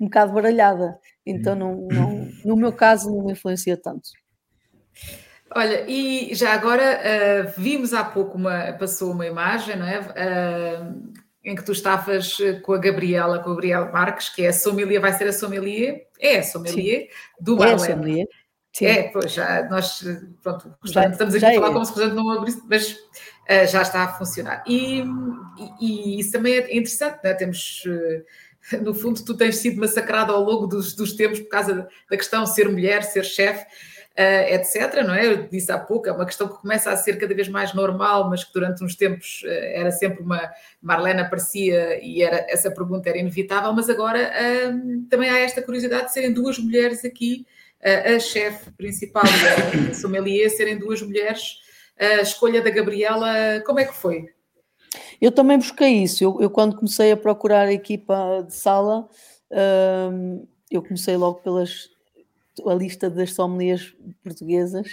um 0.00 0.06
bocado 0.06 0.32
baralhada. 0.32 0.98
Então, 1.26 1.54
não, 1.54 1.88
não, 1.90 2.28
no 2.44 2.56
meu 2.56 2.72
caso, 2.72 3.10
não 3.10 3.24
me 3.24 3.32
influencia 3.32 3.76
tanto. 3.76 4.08
Olha, 5.54 5.84
e 5.88 6.34
já 6.34 6.52
agora 6.52 7.00
uh, 7.00 7.60
vimos 7.60 7.92
há 7.94 8.02
pouco 8.02 8.36
uma, 8.36 8.72
passou 8.72 9.12
uma 9.12 9.26
imagem, 9.26 9.76
não 9.76 9.86
é? 9.86 10.00
Uh, 10.00 11.12
em 11.44 11.54
que 11.54 11.62
tu 11.62 11.72
estavas 11.72 12.38
com 12.62 12.72
a 12.72 12.78
Gabriela, 12.78 13.38
com 13.38 13.50
a 13.50 13.52
Gabriela 13.52 13.92
Marques, 13.92 14.30
que 14.30 14.44
é 14.44 14.48
a 14.48 14.52
sommelier, 14.52 15.00
vai 15.00 15.12
ser 15.12 15.28
a 15.28 15.32
sommelier, 15.32 16.06
é 16.18 16.38
a 16.38 16.42
sommelier 16.42 17.02
Sim. 17.02 17.08
do 17.38 17.56
Marlene. 17.56 17.82
É 17.82 17.84
a 17.84 17.94
sommelier. 17.94 18.26
Sim. 18.76 18.86
É, 18.86 19.02
pois 19.04 19.32
já 19.32 19.68
nós 19.68 20.02
pronto, 20.42 20.74
já, 20.84 21.06
estamos 21.06 21.34
aqui 21.36 21.46
a 21.46 21.54
falar 21.54 21.68
é. 21.68 21.72
como 21.72 21.86
se 21.86 22.00
o 22.00 22.14
não 22.14 22.30
abrisse, 22.30 22.60
mas 22.68 22.90
uh, 22.90 23.70
já 23.70 23.82
está 23.82 24.02
a 24.02 24.08
funcionar. 24.14 24.64
E, 24.66 25.00
e, 25.00 26.16
e, 26.16 26.20
isso 26.20 26.32
também 26.32 26.54
é 26.54 26.76
interessante, 26.76 27.20
né? 27.22 27.34
temos 27.34 27.84
uh, 27.86 28.82
no 28.82 28.92
fundo 28.92 29.24
tu 29.24 29.36
tens 29.36 29.58
sido 29.58 29.80
massacrado 29.80 30.32
ao 30.32 30.42
longo 30.42 30.66
dos, 30.66 30.92
dos 30.92 31.12
tempos 31.12 31.38
por 31.38 31.48
causa 31.50 31.88
da 32.10 32.16
questão 32.16 32.44
ser 32.46 32.68
mulher, 32.68 33.04
ser 33.04 33.24
chefe, 33.24 33.64
uh, 33.64 34.54
etc. 34.54 35.04
Não 35.06 35.14
é? 35.14 35.24
Eu 35.24 35.46
disse 35.46 35.70
há 35.70 35.78
pouco, 35.78 36.08
é 36.08 36.12
uma 36.12 36.26
questão 36.26 36.48
que 36.48 36.60
começa 36.60 36.90
a 36.90 36.96
ser 36.96 37.16
cada 37.16 37.32
vez 37.32 37.48
mais 37.48 37.72
normal, 37.74 38.28
mas 38.28 38.42
que 38.42 38.52
durante 38.52 38.82
uns 38.82 38.96
tempos 38.96 39.42
era 39.46 39.92
sempre 39.92 40.20
uma 40.20 40.50
Marlene 40.82 41.20
aparecia 41.20 42.04
e 42.04 42.24
era, 42.24 42.44
essa 42.48 42.72
pergunta 42.72 43.08
era 43.08 43.18
inevitável, 43.18 43.72
mas 43.72 43.88
agora 43.88 44.32
também 45.08 45.30
há 45.30 45.38
esta 45.38 45.62
curiosidade 45.62 46.06
de 46.06 46.12
serem 46.12 46.32
duas 46.32 46.58
mulheres 46.58 47.04
aqui 47.04 47.46
a 47.84 48.18
chefe 48.18 48.70
principal 48.72 49.24
e 49.24 49.90
a 49.90 49.94
sommelier 49.94 50.48
serem 50.50 50.78
duas 50.78 51.02
mulheres. 51.02 51.58
A 51.98 52.22
escolha 52.22 52.62
da 52.62 52.70
Gabriela, 52.70 53.60
como 53.66 53.78
é 53.78 53.84
que 53.84 53.94
foi? 53.94 54.28
Eu 55.20 55.30
também 55.30 55.58
busquei 55.58 56.02
isso. 56.02 56.24
Eu, 56.24 56.40
eu 56.40 56.50
quando 56.50 56.76
comecei 56.76 57.12
a 57.12 57.16
procurar 57.16 57.68
a 57.68 57.72
equipa 57.72 58.44
de 58.46 58.54
sala, 58.54 59.08
hum, 60.12 60.46
eu 60.70 60.82
comecei 60.82 61.16
logo 61.16 61.40
pelas 61.40 61.90
a 62.66 62.74
lista 62.74 63.10
das 63.10 63.32
sommeliers 63.32 63.96
portuguesas, 64.22 64.88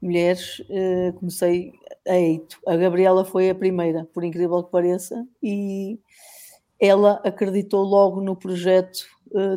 mulheres, 0.00 0.60
uh, 0.60 1.12
comecei 1.14 1.72
a 2.06 2.16
eito. 2.16 2.58
A 2.66 2.76
Gabriela 2.76 3.24
foi 3.24 3.50
a 3.50 3.54
primeira, 3.54 4.04
por 4.12 4.24
incrível 4.24 4.62
que 4.64 4.70
pareça, 4.70 5.26
e 5.42 5.98
ela 6.80 7.20
acreditou 7.24 7.84
logo 7.84 8.20
no 8.20 8.36
projeto 8.36 9.06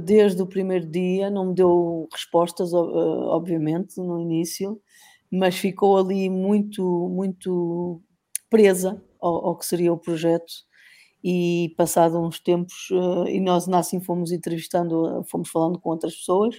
desde 0.03 0.41
o 0.41 0.47
primeiro 0.47 0.85
dia, 0.87 1.29
não 1.29 1.47
me 1.47 1.55
deu 1.55 2.07
respostas, 2.11 2.73
eh, 2.73 2.77
obviamente, 2.77 3.97
no 3.97 4.19
início, 4.21 4.81
mas 5.31 5.55
ficou 5.57 5.97
ali 5.97 6.29
muito, 6.29 6.83
muito 7.09 8.01
presa 8.49 9.01
ao, 9.21 9.47
ao 9.49 9.57
que 9.57 9.65
seria 9.65 9.93
o 9.93 9.97
projeto. 9.97 10.53
E 11.23 11.73
passado 11.77 12.19
uns 12.19 12.39
tempos, 12.39 12.89
eh, 12.91 13.35
e 13.35 13.39
nós 13.41 13.67
assim 13.69 14.01
fomos 14.01 14.31
entrevistando, 14.31 15.23
fomos 15.29 15.49
falando 15.49 15.79
com 15.79 15.89
outras 15.91 16.15
pessoas, 16.15 16.55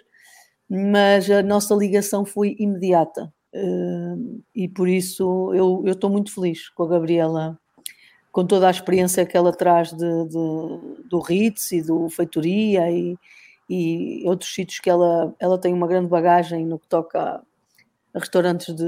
mas 0.71 1.31
a 1.31 1.43
nossa 1.43 1.75
ligação 1.75 2.25
foi 2.25 2.57
imediata. 2.59 3.33
E 4.55 4.69
por 4.69 4.89
isso 4.89 5.53
eu 5.55 5.83
estou 5.87 6.11
muito 6.11 6.35
feliz 6.35 6.69
com 6.71 6.85
a 6.85 6.89
Gabriela 6.89 7.59
com 8.33 8.47
toda 8.47 8.67
a 8.67 8.71
experiência 8.71 9.27
que 9.27 9.37
ela 9.37 9.53
traz 9.53 9.93
de, 9.93 10.25
de, 10.25 11.09
do 11.09 11.21
Ritz 11.21 11.71
e 11.71 11.83
do 11.83 12.09
Feitoria 12.09 12.91
e, 12.91 13.17
e 13.69 14.23
outros 14.27 14.53
sítios 14.55 14.81
que 14.81 14.89
ela, 14.89 15.35
ela 15.39 15.59
tem 15.59 15.73
uma 15.73 15.87
grande 15.87 16.09
bagagem 16.09 16.65
no 16.65 16.79
que 16.79 16.89
toca 16.89 17.21
a, 17.21 17.43
restaurantes 18.19 18.75
de, 18.75 18.85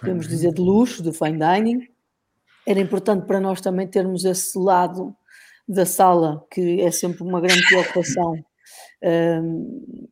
podemos 0.00 0.26
dizer, 0.26 0.52
de 0.54 0.60
luxo, 0.60 1.02
de 1.02 1.12
fine 1.12 1.38
dining. 1.38 1.88
Era 2.66 2.80
importante 2.80 3.26
para 3.26 3.40
nós 3.40 3.60
também 3.60 3.86
termos 3.86 4.24
esse 4.24 4.58
lado 4.58 5.14
da 5.68 5.84
sala, 5.84 6.44
que 6.50 6.80
é 6.80 6.90
sempre 6.90 7.22
uma 7.22 7.40
grande 7.40 7.66
preocupação. 7.66 8.42
Um, 9.02 10.08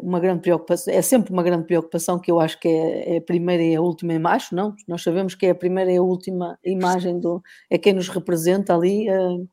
uma 0.00 0.20
grande 0.20 0.42
preocupação, 0.42 0.92
é 0.92 1.02
sempre 1.02 1.32
uma 1.32 1.42
grande 1.42 1.64
preocupação 1.64 2.18
que 2.18 2.30
eu 2.30 2.40
acho 2.40 2.58
que 2.60 2.68
é, 2.68 3.14
é, 3.14 3.16
a 3.18 3.20
primeira 3.20 3.62
e 3.62 3.74
a 3.74 3.80
última 3.80 4.12
imagem, 4.12 4.48
não? 4.52 4.74
Nós 4.86 5.02
sabemos 5.02 5.34
que 5.34 5.46
é 5.46 5.50
a 5.50 5.54
primeira 5.54 5.92
e 5.92 5.96
a 5.96 6.02
última 6.02 6.58
imagem 6.64 7.18
do 7.18 7.42
é 7.70 7.78
quem 7.78 7.92
nos 7.92 8.08
representa 8.08 8.74
ali 8.74 9.10
uh, 9.10 9.48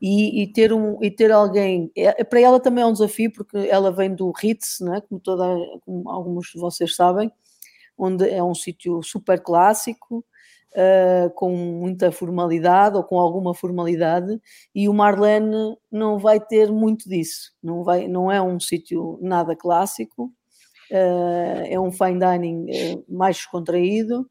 e, 0.00 0.42
e, 0.42 0.52
ter 0.52 0.72
um 0.72 1.02
e 1.02 1.10
ter 1.10 1.30
alguém 1.30 1.90
é, 1.96 2.24
para 2.24 2.40
ela 2.40 2.60
também 2.60 2.82
é 2.82 2.86
um 2.86 2.92
desafio 2.92 3.32
porque 3.32 3.56
ela 3.70 3.92
vem 3.92 4.14
do 4.14 4.32
Ritz, 4.32 4.78
não 4.80 4.94
é? 4.94 5.00
Como 5.00 5.20
toda 5.20 5.44
como 5.84 6.10
alguns 6.10 6.48
de 6.54 6.60
vocês 6.60 6.94
sabem, 6.96 7.30
onde 7.96 8.28
é 8.28 8.42
um 8.42 8.54
sítio 8.54 9.02
super 9.02 9.40
clássico, 9.40 10.24
uh, 10.76 11.30
com 11.34 11.54
muita 11.54 12.10
formalidade 12.10 12.96
ou 12.96 13.04
com 13.04 13.18
alguma 13.18 13.54
formalidade, 13.54 14.40
e 14.74 14.88
o 14.88 14.94
Marlene 14.94 15.76
não 15.90 16.18
vai 16.18 16.40
ter 16.40 16.70
muito 16.70 17.08
disso, 17.08 17.52
não, 17.62 17.82
vai, 17.84 18.08
não 18.08 18.30
é 18.30 18.40
um 18.40 18.58
sítio 18.58 19.18
nada 19.20 19.54
clássico, 19.56 20.32
uh, 20.90 21.62
é 21.66 21.78
um 21.78 21.90
fine 21.90 22.18
dining 22.18 22.66
uh, 22.70 23.04
mais 23.08 23.36
descontraído, 23.36 24.28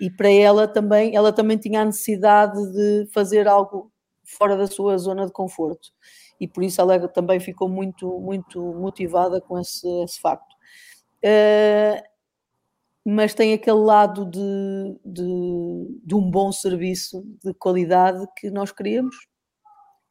e 0.00 0.10
para 0.10 0.30
ela 0.30 0.68
também, 0.68 1.16
ela 1.16 1.32
também 1.32 1.58
tinha 1.58 1.82
a 1.82 1.84
necessidade 1.84 2.60
de 2.72 3.08
fazer 3.12 3.48
algo 3.48 3.90
fora 4.24 4.56
da 4.56 4.66
sua 4.66 4.96
zona 4.98 5.26
de 5.26 5.32
conforto, 5.32 5.88
e 6.40 6.46
por 6.46 6.62
isso 6.62 6.80
ela 6.80 7.08
também 7.08 7.40
ficou 7.40 7.68
muito, 7.68 8.20
muito 8.20 8.60
motivada 8.74 9.40
com 9.40 9.58
esse, 9.58 9.88
esse 10.04 10.20
facto. 10.20 10.54
Uh, 11.24 12.00
mas 13.10 13.32
tem 13.32 13.54
aquele 13.54 13.78
lado 13.78 14.26
de, 14.26 15.00
de, 15.02 16.00
de, 16.04 16.14
um 16.14 16.30
bom 16.30 16.52
serviço 16.52 17.24
de 17.42 17.54
qualidade 17.54 18.22
que 18.36 18.50
nós 18.50 18.70
queríamos. 18.70 19.16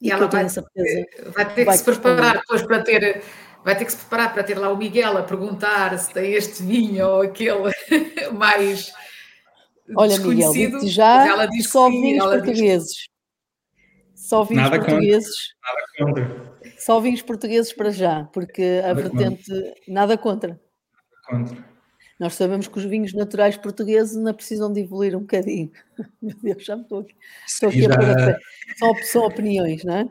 E, 0.01 0.07
e 0.07 0.11
ela 0.11 0.25
vai, 0.25 0.47
vai, 0.47 1.53
ter 1.53 1.65
que 1.65 1.73
se 1.73 1.83
preparar 1.83 2.37
depois 2.37 2.63
para 2.63 2.83
ter 2.83 3.23
vai 3.63 3.77
ter 3.77 3.85
que 3.85 3.91
se 3.91 3.97
preparar 3.97 4.33
para 4.33 4.43
ter 4.43 4.57
lá 4.57 4.71
o 4.71 4.77
Miguel 4.77 5.15
a 5.15 5.21
perguntar 5.21 5.95
se 5.99 6.11
tem 6.11 6.33
este 6.33 6.63
vinho 6.63 7.07
ou 7.07 7.21
aquele 7.21 7.71
mais 8.33 8.91
Olha, 9.95 10.17
Miguel, 10.17 10.87
já 10.87 11.27
ela 11.27 11.45
diz 11.45 11.69
só 11.69 11.89
vinhos 11.89 12.23
portugueses. 12.23 12.87
Diz... 12.87 14.27
Só 14.27 14.43
vinhos 14.43 14.63
Nada 14.63 14.79
portugueses. 14.79 15.35
Contra. 15.99 16.21
Nada 16.21 16.33
contra. 16.33 16.73
Só 16.79 16.99
vinhos 16.99 17.21
portugueses 17.21 17.73
para 17.73 17.91
já, 17.91 18.23
porque 18.33 18.81
a 18.83 18.87
nada 18.87 19.01
vertente. 19.01 19.51
Contra. 19.51 19.73
Nada 19.87 20.17
contra. 20.17 20.49
Nada 20.49 21.45
contra. 21.45 21.66
Nós 22.19 22.33
sabemos 22.33 22.67
que 22.67 22.77
os 22.79 22.85
vinhos 22.85 23.13
naturais 23.13 23.57
portugueses 23.57 24.17
ainda 24.17 24.33
precisam 24.33 24.73
de 24.73 24.81
evoluir 24.81 25.15
um 25.15 25.19
bocadinho. 25.19 25.71
Meu 26.21 26.35
Deus, 26.41 26.65
já 26.65 26.75
me 26.75 26.81
estou 26.81 26.99
aqui. 26.99 27.15
Estou 27.47 27.69
aqui 27.69 27.85
a 27.85 28.37
são, 28.77 28.95
são 29.03 29.25
opiniões, 29.25 29.83
não 29.83 29.97
é? 29.97 30.07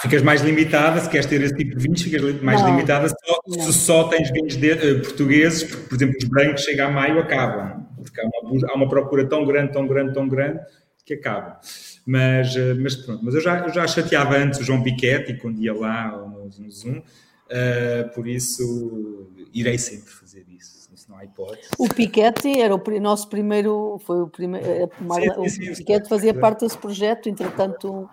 ficas 0.00 0.22
mais 0.22 0.40
limitada, 0.42 1.00
se 1.00 1.08
queres 1.08 1.26
ter 1.26 1.40
esse 1.42 1.54
tipo 1.54 1.76
de 1.76 1.82
vinhos, 1.82 2.02
ficas 2.02 2.40
mais 2.42 2.60
não, 2.60 2.70
limitada 2.70 3.08
só, 3.08 3.62
se 3.62 3.72
só 3.72 4.04
tens 4.08 4.30
vinhos 4.30 4.56
de, 4.56 4.72
uh, 4.72 5.00
portugueses, 5.02 5.64
porque, 5.64 5.88
por 5.88 5.94
exemplo, 5.96 6.16
os 6.20 6.28
brancos 6.28 6.62
chegam 6.62 6.88
a 6.88 6.90
maio 6.90 7.18
acabam. 7.18 7.86
Porque 7.96 8.20
há 8.20 8.24
uma, 8.24 8.68
há 8.68 8.74
uma, 8.74 8.88
procura 8.88 9.28
tão 9.28 9.44
grande, 9.44 9.72
tão 9.72 9.86
grande, 9.86 10.14
tão 10.14 10.28
grande, 10.28 10.60
que 11.04 11.14
acaba. 11.14 11.60
Mas, 12.06 12.54
uh, 12.56 12.76
mas 12.80 12.96
pronto, 12.96 13.24
mas 13.24 13.34
eu 13.34 13.40
já, 13.40 13.58
eu 13.60 13.72
já 13.72 13.86
chateava 13.86 14.36
antes 14.36 14.60
o 14.60 14.64
João 14.64 14.82
Piquete, 14.82 15.34
quando 15.34 15.60
ia 15.60 15.74
lá 15.74 16.10
no, 16.16 16.44
no 16.44 16.70
Zoom, 16.70 16.98
uh, 16.98 18.14
por 18.14 18.26
isso 18.26 19.30
irei 19.52 19.78
sempre 19.78 20.10
fazer 20.10 20.44
isso 20.48 20.81
não 21.08 21.18
há 21.18 21.24
hipótese. 21.24 21.68
O 21.78 21.88
Piquete 21.88 22.60
era 22.60 22.74
o 22.74 23.00
nosso 23.00 23.28
primeiro, 23.28 23.98
foi 24.04 24.22
o 24.22 24.28
primeiro, 24.28 24.66
eh, 24.66 24.88
o 25.36 25.74
Piquete 25.76 26.08
fazia 26.08 26.34
parte 26.34 26.60
desse 26.60 26.78
projeto, 26.78 27.28
entretanto 27.28 28.08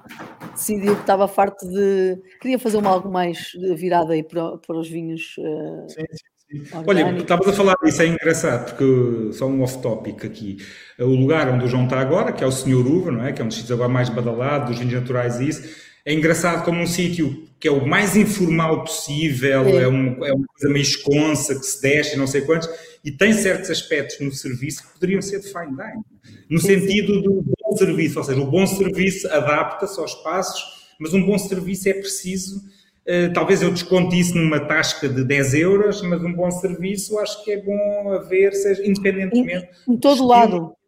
decidiu 0.54 0.96
que 0.96 1.02
estava 1.02 1.28
farto 1.28 1.68
de, 1.68 2.22
queria 2.42 2.60
fazer 2.60 2.78
uma, 2.78 2.90
algo 2.90 3.10
mais 3.12 3.52
virada 3.76 4.14
aí 4.14 4.24
para, 4.24 4.58
para 4.58 4.78
os 4.78 4.90
vinhos. 4.90 5.36
Uh, 5.38 5.90
sim, 5.90 6.06
sim. 6.10 6.40
Olha, 6.88 7.16
estavas 7.16 7.48
a 7.48 7.54
falar 7.54 7.76
disso, 7.84 8.02
é 8.02 8.08
engraçado, 8.08 8.74
porque 8.74 9.34
só 9.34 9.46
um 9.46 9.62
off-topic 9.62 10.26
aqui. 10.26 10.58
O 10.98 11.06
lugar 11.06 11.48
onde 11.48 11.66
o 11.66 11.68
João 11.68 11.84
está 11.84 12.00
agora, 12.00 12.32
que 12.32 12.44
é 12.44 12.48
o 12.48 12.52
Senhor 12.52 12.86
Uva, 12.88 13.12
não 13.12 13.24
é? 13.24 13.32
Que 13.32 13.42
é 13.42 13.46
um 13.46 13.48
dos 13.48 13.58
sítios 13.58 13.72
agora 13.72 13.90
mais 13.90 14.10
badalado, 14.10 14.72
dos 14.72 14.80
vinhos 14.80 14.94
naturais 14.94 15.40
e 15.40 15.48
isso, 15.48 15.90
é 16.04 16.14
engraçado 16.14 16.66
como 16.66 16.82
um 16.82 16.88
sítio 16.88 17.48
que 17.60 17.68
é 17.68 17.72
o 17.72 17.86
mais 17.86 18.16
informal 18.16 18.84
possível, 18.84 19.66
é, 19.66 19.84
é, 19.84 19.88
uma, 19.88 20.28
é 20.28 20.34
uma 20.34 20.48
coisa 20.48 20.74
meio 20.74 20.82
esconsa, 20.82 21.54
que 21.54 21.66
se 21.66 21.82
deixa, 21.82 22.16
não 22.16 22.26
sei 22.26 22.42
quantos, 22.42 22.70
e 23.04 23.12
tem 23.12 23.34
certos 23.34 23.70
aspectos 23.70 24.20
no 24.22 24.32
serviço 24.32 24.84
que 24.84 24.94
poderiam 24.94 25.22
ser 25.22 25.42
de 25.42 25.48
fine 25.48 25.76
dining, 25.76 26.04
no 26.50 26.60
sentido 26.60 27.22
do 27.22 27.44
bom 27.44 27.76
serviço, 27.76 28.18
ou 28.18 28.24
seja, 28.24 28.40
o 28.40 28.50
bom 28.50 28.66
serviço 28.66 29.28
adapta-se 29.28 30.00
aos 30.00 30.16
espaços, 30.16 30.64
mas 31.00 31.14
um 31.14 31.26
bom 31.26 31.38
serviço 31.38 31.90
é 31.90 31.94
preciso, 31.94 32.58
uh, 32.60 33.34
talvez 33.34 33.62
eu 33.62 33.72
desconte 33.72 34.18
isso 34.18 34.38
numa 34.38 34.62
tasca 34.62 35.10
de 35.10 35.24
10 35.26 35.54
euros, 35.56 36.02
mas 36.02 36.24
um 36.24 36.34
bom 36.34 36.50
serviço 36.52 37.20
acho 37.20 37.44
que 37.44 37.52
é 37.52 37.62
bom 37.62 38.14
haver, 38.14 38.54
seja 38.54 38.86
independentemente... 38.88 39.68
Em, 39.88 39.94
em 39.94 39.98
todo 39.98 40.26
lado. 40.26 40.79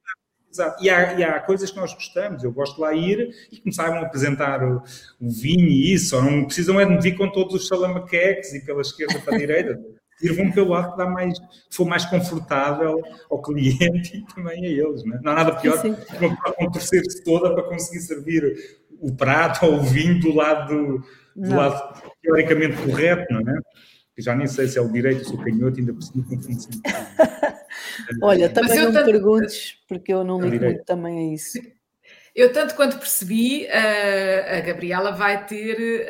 Exato. 0.52 0.84
E 0.84 0.90
há, 0.90 1.14
e 1.14 1.24
há, 1.24 1.40
coisas 1.40 1.72
que 1.72 1.78
nós 1.78 1.94
gostamos. 1.94 2.44
Eu 2.44 2.52
gosto 2.52 2.76
de 2.76 2.82
lá 2.82 2.94
ir 2.94 3.30
e 3.52 3.62
me 3.64 3.74
saibam 3.74 4.02
apresentar 4.02 4.62
o, 4.64 4.84
o 5.20 5.30
vinho 5.30 5.68
e 5.68 5.94
isso. 5.94 6.16
Ou 6.16 6.22
não 6.22 6.46
precisam 6.46 6.80
é 6.80 6.86
de 6.86 6.92
me 6.92 7.02
vir 7.02 7.18
com 7.18 7.30
todos 7.30 7.56
os 7.56 7.68
salamaqueques 7.68 8.54
e 8.54 8.66
pela 8.66 8.82
esquerda 8.82 9.20
para 9.20 9.36
a 9.36 9.38
direita 9.38 9.80
sirvam 10.20 10.52
pelo 10.52 10.70
lado 10.70 10.92
que 10.92 10.98
dá 10.98 11.08
mais, 11.08 11.40
que 11.40 11.76
for 11.76 11.86
mais 11.86 12.06
confortável 12.06 13.02
ao 13.30 13.42
cliente 13.42 14.18
e 14.18 14.26
também 14.34 14.66
a 14.66 14.70
eles. 14.70 15.04
Não, 15.04 15.16
é? 15.16 15.22
não 15.22 15.32
há 15.32 15.36
nada 15.36 15.56
pior 15.56 15.78
sim, 15.82 15.96
que 15.96 16.26
uma 16.26 16.36
pessoa 16.36 16.56
contorcer-se 16.56 17.24
toda 17.24 17.54
para 17.54 17.64
conseguir 17.64 18.02
servir 18.02 18.82
o 19.00 19.16
prato 19.16 19.66
ou 19.66 19.78
o 19.78 19.82
vinho 19.82 20.20
do 20.20 20.34
lado, 20.34 21.04
do 21.36 21.56
lado 21.56 22.02
teoricamente 22.22 22.78
correto, 22.84 23.34
não 23.34 23.40
é? 23.40 23.60
Já 24.22 24.36
nem 24.36 24.48
sei 24.48 24.68
se 24.68 24.78
é 24.78 24.82
o 24.82 24.92
direito 24.92 25.20
ou 25.20 25.26
se 25.26 25.32
é 25.32 25.36
o 25.36 25.44
canhoto, 25.44 25.80
ainda 25.80 25.94
por 25.94 26.04
cima 26.04 26.24
confundo. 26.24 26.60
Olha, 28.22 28.50
também 28.50 28.80
não 28.80 28.92
me 28.92 29.04
perguntes, 29.04 29.76
porque 29.88 30.14
eu 30.14 30.24
não 30.24 30.40
ligo 30.42 30.64
muito 30.64 30.84
também 30.86 31.32
a 31.32 31.34
isso. 31.34 31.60
Eu, 32.34 32.54
tanto 32.54 32.76
quanto 32.76 32.98
percebi, 32.98 33.68
a, 33.68 34.58
a 34.58 34.62
Gabriela 34.62 35.12
vai 35.12 35.46
ter, 35.46 36.08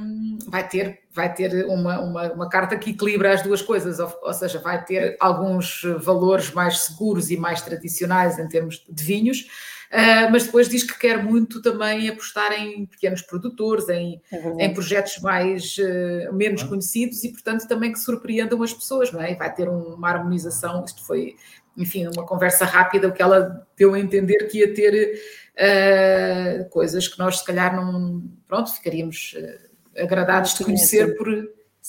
um, 0.00 0.38
vai 0.48 0.66
ter, 0.66 0.98
vai 1.12 1.32
ter 1.32 1.64
uma, 1.66 2.00
uma, 2.00 2.32
uma, 2.32 2.48
carta 2.48 2.76
que 2.76 2.90
equilibra 2.90 3.32
as 3.32 3.42
duas 3.42 3.62
coisas, 3.62 4.00
ou, 4.00 4.12
ou, 4.22 4.34
seja, 4.34 4.58
vai 4.58 4.84
ter 4.84 5.16
alguns 5.20 5.82
valores 6.00 6.50
mais 6.50 6.80
seguros 6.80 7.30
e 7.30 7.36
mais 7.36 7.62
tradicionais 7.62 8.36
em 8.40 8.48
termos 8.48 8.84
de 8.88 9.04
vinhos, 9.04 9.46
uh, 9.92 10.30
mas 10.30 10.44
depois 10.44 10.68
diz 10.68 10.82
que 10.82 10.98
quer 10.98 11.22
muito 11.22 11.60
também 11.62 12.08
apostar 12.08 12.52
em 12.52 12.86
pequenos 12.86 13.22
produtores, 13.22 13.88
em, 13.88 14.20
é 14.32 14.66
em 14.66 14.74
projetos 14.74 15.18
mais 15.20 15.76
uh, 15.78 16.34
menos 16.34 16.62
conhecidos 16.62 17.22
e, 17.24 17.30
portanto, 17.30 17.66
também 17.66 17.92
que 17.92 17.98
surpreendam 17.98 18.62
as 18.62 18.72
pessoas, 18.72 19.12
não 19.12 19.20
é? 19.20 19.32
E 19.32 19.34
vai 19.34 19.52
ter 19.52 19.68
uma 19.68 20.08
harmonização, 20.08 20.84
isto 20.84 21.04
foi 21.04 21.36
enfim, 21.76 22.06
uma 22.14 22.26
conversa 22.26 22.64
rápida, 22.64 23.08
o 23.08 23.12
que 23.12 23.22
ela 23.22 23.66
deu 23.76 23.94
a 23.94 23.98
entender 23.98 24.48
que 24.48 24.58
ia 24.58 24.74
ter 24.74 25.18
uh, 25.56 26.68
coisas 26.68 27.08
que 27.08 27.18
nós 27.18 27.38
se 27.38 27.44
calhar 27.44 27.74
não, 27.74 28.22
pronto, 28.46 28.72
ficaríamos 28.72 29.34
uh, 29.38 30.02
agradados 30.02 30.54
de 30.54 30.64
conhecer 30.64 31.16
por 31.16 31.28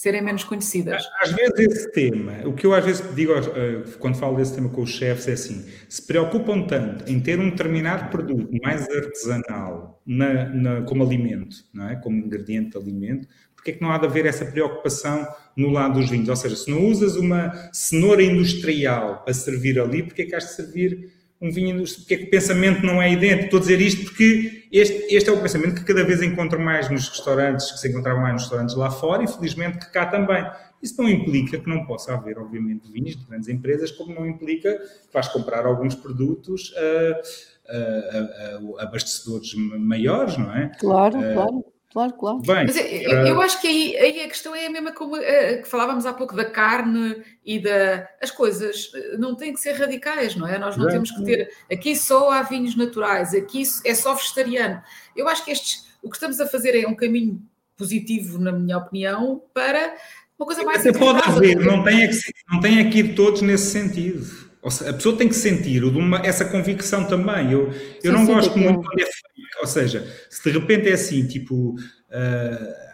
serem 0.02 0.20
menos 0.20 0.42
conhecidas. 0.42 1.04
Às 1.20 1.30
vezes 1.30 1.56
esse 1.60 1.92
tema, 1.92 2.32
o 2.44 2.52
que 2.52 2.66
eu 2.66 2.74
às 2.74 2.84
vezes 2.84 3.14
digo 3.14 3.32
uh, 3.34 3.98
quando 4.00 4.16
falo 4.16 4.36
desse 4.36 4.52
tema 4.52 4.68
com 4.68 4.82
os 4.82 4.90
chefes 4.90 5.28
é 5.28 5.32
assim, 5.34 5.64
se 5.88 6.04
preocupam 6.04 6.62
tanto 6.62 7.08
em 7.08 7.20
ter 7.20 7.38
um 7.38 7.50
determinado 7.50 8.10
produto 8.10 8.50
mais 8.64 8.88
artesanal 8.88 10.02
na, 10.04 10.48
na, 10.48 10.82
como 10.82 11.04
alimento, 11.04 11.54
não 11.72 11.88
é? 11.88 11.94
como 11.94 12.16
ingrediente 12.16 12.70
de 12.70 12.78
alimento, 12.78 13.28
porque 13.54 13.70
é 13.70 13.74
que 13.74 13.80
não 13.80 13.92
há 13.92 13.98
de 13.98 14.06
haver 14.06 14.26
essa 14.26 14.44
preocupação 14.44 15.24
no 15.56 15.70
lado 15.70 16.00
dos 16.00 16.10
vinhos? 16.10 16.28
Ou 16.28 16.34
seja, 16.34 16.56
se 16.56 16.68
não 16.68 16.84
usas 16.84 17.14
uma 17.14 17.52
cenoura 17.72 18.24
industrial 18.24 19.24
a 19.24 19.32
servir 19.32 19.78
ali, 19.78 20.02
porque 20.02 20.22
é 20.22 20.26
que 20.26 20.34
has 20.34 20.46
de 20.46 20.54
servir 20.54 21.12
um 21.40 21.48
vinho 21.48 21.76
industrial? 21.76 22.00
Porque 22.00 22.14
é 22.14 22.16
que 22.16 22.24
o 22.24 22.30
pensamento 22.30 22.84
não 22.84 23.00
é 23.00 23.12
idêntico? 23.12 23.44
Estou 23.44 23.58
a 23.58 23.60
dizer 23.60 23.80
isto 23.80 24.04
porque 24.06 24.61
este, 24.72 25.14
este 25.14 25.28
é 25.28 25.32
o 25.32 25.40
pensamento 25.40 25.74
que 25.74 25.84
cada 25.84 26.02
vez 26.02 26.22
encontro 26.22 26.58
mais 26.58 26.88
nos 26.88 27.08
restaurantes, 27.08 27.70
que 27.70 27.78
se 27.78 27.88
encontrava 27.88 28.18
mais 28.18 28.32
nos 28.32 28.42
restaurantes 28.44 28.74
lá 28.74 28.90
fora, 28.90 29.22
e 29.22 29.28
felizmente 29.28 29.78
que 29.78 29.92
cá 29.92 30.06
também. 30.06 30.44
Isso 30.82 31.00
não 31.00 31.08
implica 31.08 31.58
que 31.58 31.68
não 31.68 31.84
possa 31.84 32.14
haver, 32.14 32.38
obviamente, 32.38 32.90
vinhos 32.90 33.16
de 33.16 33.24
grandes 33.26 33.48
empresas, 33.48 33.92
como 33.92 34.14
não 34.14 34.26
implica 34.26 34.72
que 34.78 35.12
vais 35.12 35.28
comprar 35.28 35.66
alguns 35.66 35.94
produtos 35.94 36.74
a, 36.76 37.70
a, 37.70 37.76
a, 37.76 38.80
a 38.80 38.82
abastecedores 38.84 39.54
maiores, 39.54 40.36
não 40.38 40.52
é? 40.56 40.72
Claro, 40.80 41.18
claro. 41.20 41.71
Claro, 41.92 42.14
claro. 42.14 42.38
Bem, 42.38 42.64
Mas 42.64 42.76
eu, 42.76 43.26
eu, 43.26 43.40
acho 43.42 43.60
que 43.60 43.68
aí, 43.68 43.96
aí, 43.98 44.20
a 44.22 44.28
questão 44.28 44.54
é 44.54 44.66
a 44.66 44.70
mesma 44.70 44.92
como 44.92 45.14
uh, 45.14 45.20
que 45.62 45.68
falávamos 45.68 46.06
há 46.06 46.12
pouco 46.14 46.34
da 46.34 46.44
carne 46.44 47.22
e 47.44 47.58
da. 47.58 48.08
As 48.20 48.30
coisas 48.30 48.90
eh, 48.94 49.18
não 49.18 49.34
têm 49.34 49.52
que 49.52 49.60
ser 49.60 49.72
radicais, 49.72 50.34
não 50.34 50.48
é? 50.48 50.58
Nós 50.58 50.74
não 50.76 50.88
temos 50.88 51.10
que 51.10 51.22
ter. 51.22 51.50
Aqui 51.70 51.94
só 51.94 52.30
há 52.30 52.42
vinhos 52.42 52.74
naturais, 52.76 53.34
aqui 53.34 53.62
é 53.84 53.94
só 53.94 54.14
vegetariano. 54.14 54.82
Eu 55.14 55.28
acho 55.28 55.44
que 55.44 55.50
estes, 55.50 55.86
o 56.02 56.08
que 56.08 56.16
estamos 56.16 56.40
a 56.40 56.46
fazer 56.46 56.74
é 56.82 56.88
um 56.88 56.96
caminho 56.96 57.42
positivo, 57.76 58.38
na 58.38 58.52
minha 58.52 58.78
opinião, 58.78 59.42
para 59.52 59.94
uma 60.38 60.46
coisa 60.46 60.62
mais. 60.62 60.82
Você 60.82 60.94
pode 60.94 61.20
haver, 61.28 61.56
não 61.60 61.84
tem, 61.84 62.08
que, 62.08 62.16
não 62.50 62.60
tem 62.60 62.90
ir 62.90 63.14
todos 63.14 63.42
nesse 63.42 63.70
sentido. 63.70 64.41
Seja, 64.70 64.90
a 64.90 64.92
pessoa 64.94 65.16
tem 65.16 65.28
que 65.28 65.34
sentir 65.34 65.84
uma, 65.84 66.24
essa 66.24 66.44
convicção 66.44 67.04
também. 67.04 67.52
Eu, 67.52 67.68
eu 67.68 67.72
sim, 68.00 68.10
não 68.10 68.26
gosto 68.26 68.56
muito 68.56 68.82
quando 68.82 69.00
é 69.00 69.04
fake. 69.04 69.22
Ou 69.60 69.66
seja, 69.66 70.06
se 70.30 70.42
de 70.42 70.58
repente 70.58 70.88
é 70.88 70.92
assim, 70.92 71.26
tipo. 71.26 71.74
Uh, 71.74 72.92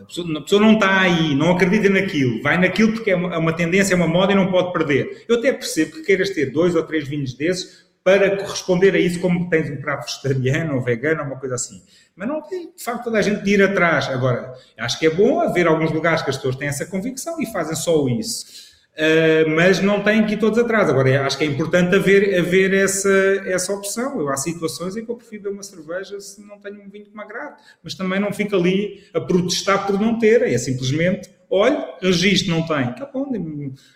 a 0.00 0.04
pessoa, 0.04 0.38
a 0.38 0.40
pessoa, 0.42 0.60
não 0.60 0.72
está 0.74 1.00
aí, 1.00 1.34
não 1.34 1.52
acredita 1.52 1.88
naquilo, 1.88 2.42
vai 2.42 2.58
naquilo 2.58 2.92
porque 2.92 3.12
é 3.12 3.16
uma, 3.16 3.34
é 3.34 3.38
uma, 3.38 3.52
tendência, 3.52 3.94
é 3.94 3.96
uma 3.96 4.08
moda 4.08 4.32
e 4.32 4.34
não 4.34 4.50
pode 4.50 4.72
perder. 4.72 5.24
Eu 5.28 5.38
até 5.38 5.52
percebo 5.52 5.92
que 5.92 6.02
queiras 6.02 6.30
ter 6.30 6.46
dois 6.46 6.74
ou 6.74 6.82
três 6.82 7.06
vinhos 7.06 7.34
desses 7.34 7.86
para 8.04 8.36
corresponder 8.36 8.94
a 8.94 8.98
isso, 8.98 9.20
como 9.20 9.48
tens 9.48 9.70
um 9.70 9.80
prato 9.80 10.06
vegetariano 10.06 10.74
ou 10.74 10.80
vegano, 10.80 11.22
uma 11.22 11.38
coisa 11.38 11.54
assim. 11.54 11.82
Mas 12.16 12.26
não 12.26 12.42
tem, 12.42 12.72
de 12.76 12.82
facto, 12.82 13.04
toda 13.04 13.18
a 13.18 13.22
gente 13.22 13.42
de 13.44 13.54
ir 13.54 13.62
atrás. 13.62 14.08
Agora, 14.08 14.54
acho 14.78 14.98
que 14.98 15.06
é 15.06 15.10
bom 15.10 15.40
haver 15.40 15.68
alguns 15.68 15.92
lugares 15.92 16.20
que 16.20 16.30
as 16.30 16.36
pessoas 16.36 16.56
têm 16.56 16.68
essa 16.68 16.84
convicção 16.84 17.40
e 17.40 17.46
fazem 17.46 17.76
só 17.76 18.06
isso. 18.08 18.71
Uh, 18.92 19.48
mas 19.56 19.80
não 19.80 20.02
têm 20.02 20.26
que 20.26 20.34
ir 20.34 20.38
todos 20.38 20.58
atrás. 20.58 20.88
Agora, 20.90 21.24
acho 21.24 21.38
que 21.38 21.44
é 21.44 21.46
importante 21.46 21.94
haver, 21.96 22.38
haver 22.38 22.74
essa, 22.74 23.08
essa 23.46 23.72
opção. 23.72 24.20
Eu, 24.20 24.28
há 24.28 24.36
situações 24.36 24.96
em 24.96 25.04
que 25.04 25.10
eu 25.10 25.16
prefiro 25.16 25.44
beber 25.44 25.54
uma 25.54 25.62
cerveja 25.62 26.20
se 26.20 26.46
não 26.46 26.58
tenho 26.60 26.82
um 26.82 26.90
vinho 26.90 27.06
que 27.06 27.16
me 27.16 27.22
agrade, 27.22 27.56
mas 27.82 27.94
também 27.94 28.20
não 28.20 28.32
fico 28.32 28.54
ali 28.54 29.02
a 29.14 29.20
protestar 29.20 29.86
por 29.86 29.98
não 29.98 30.18
ter. 30.18 30.42
É 30.42 30.58
simplesmente, 30.58 31.30
olha, 31.50 31.96
registro 32.02 32.50
não 32.50 32.66
tem. 32.66 32.94
Tá 32.94 33.06
bom, 33.06 33.32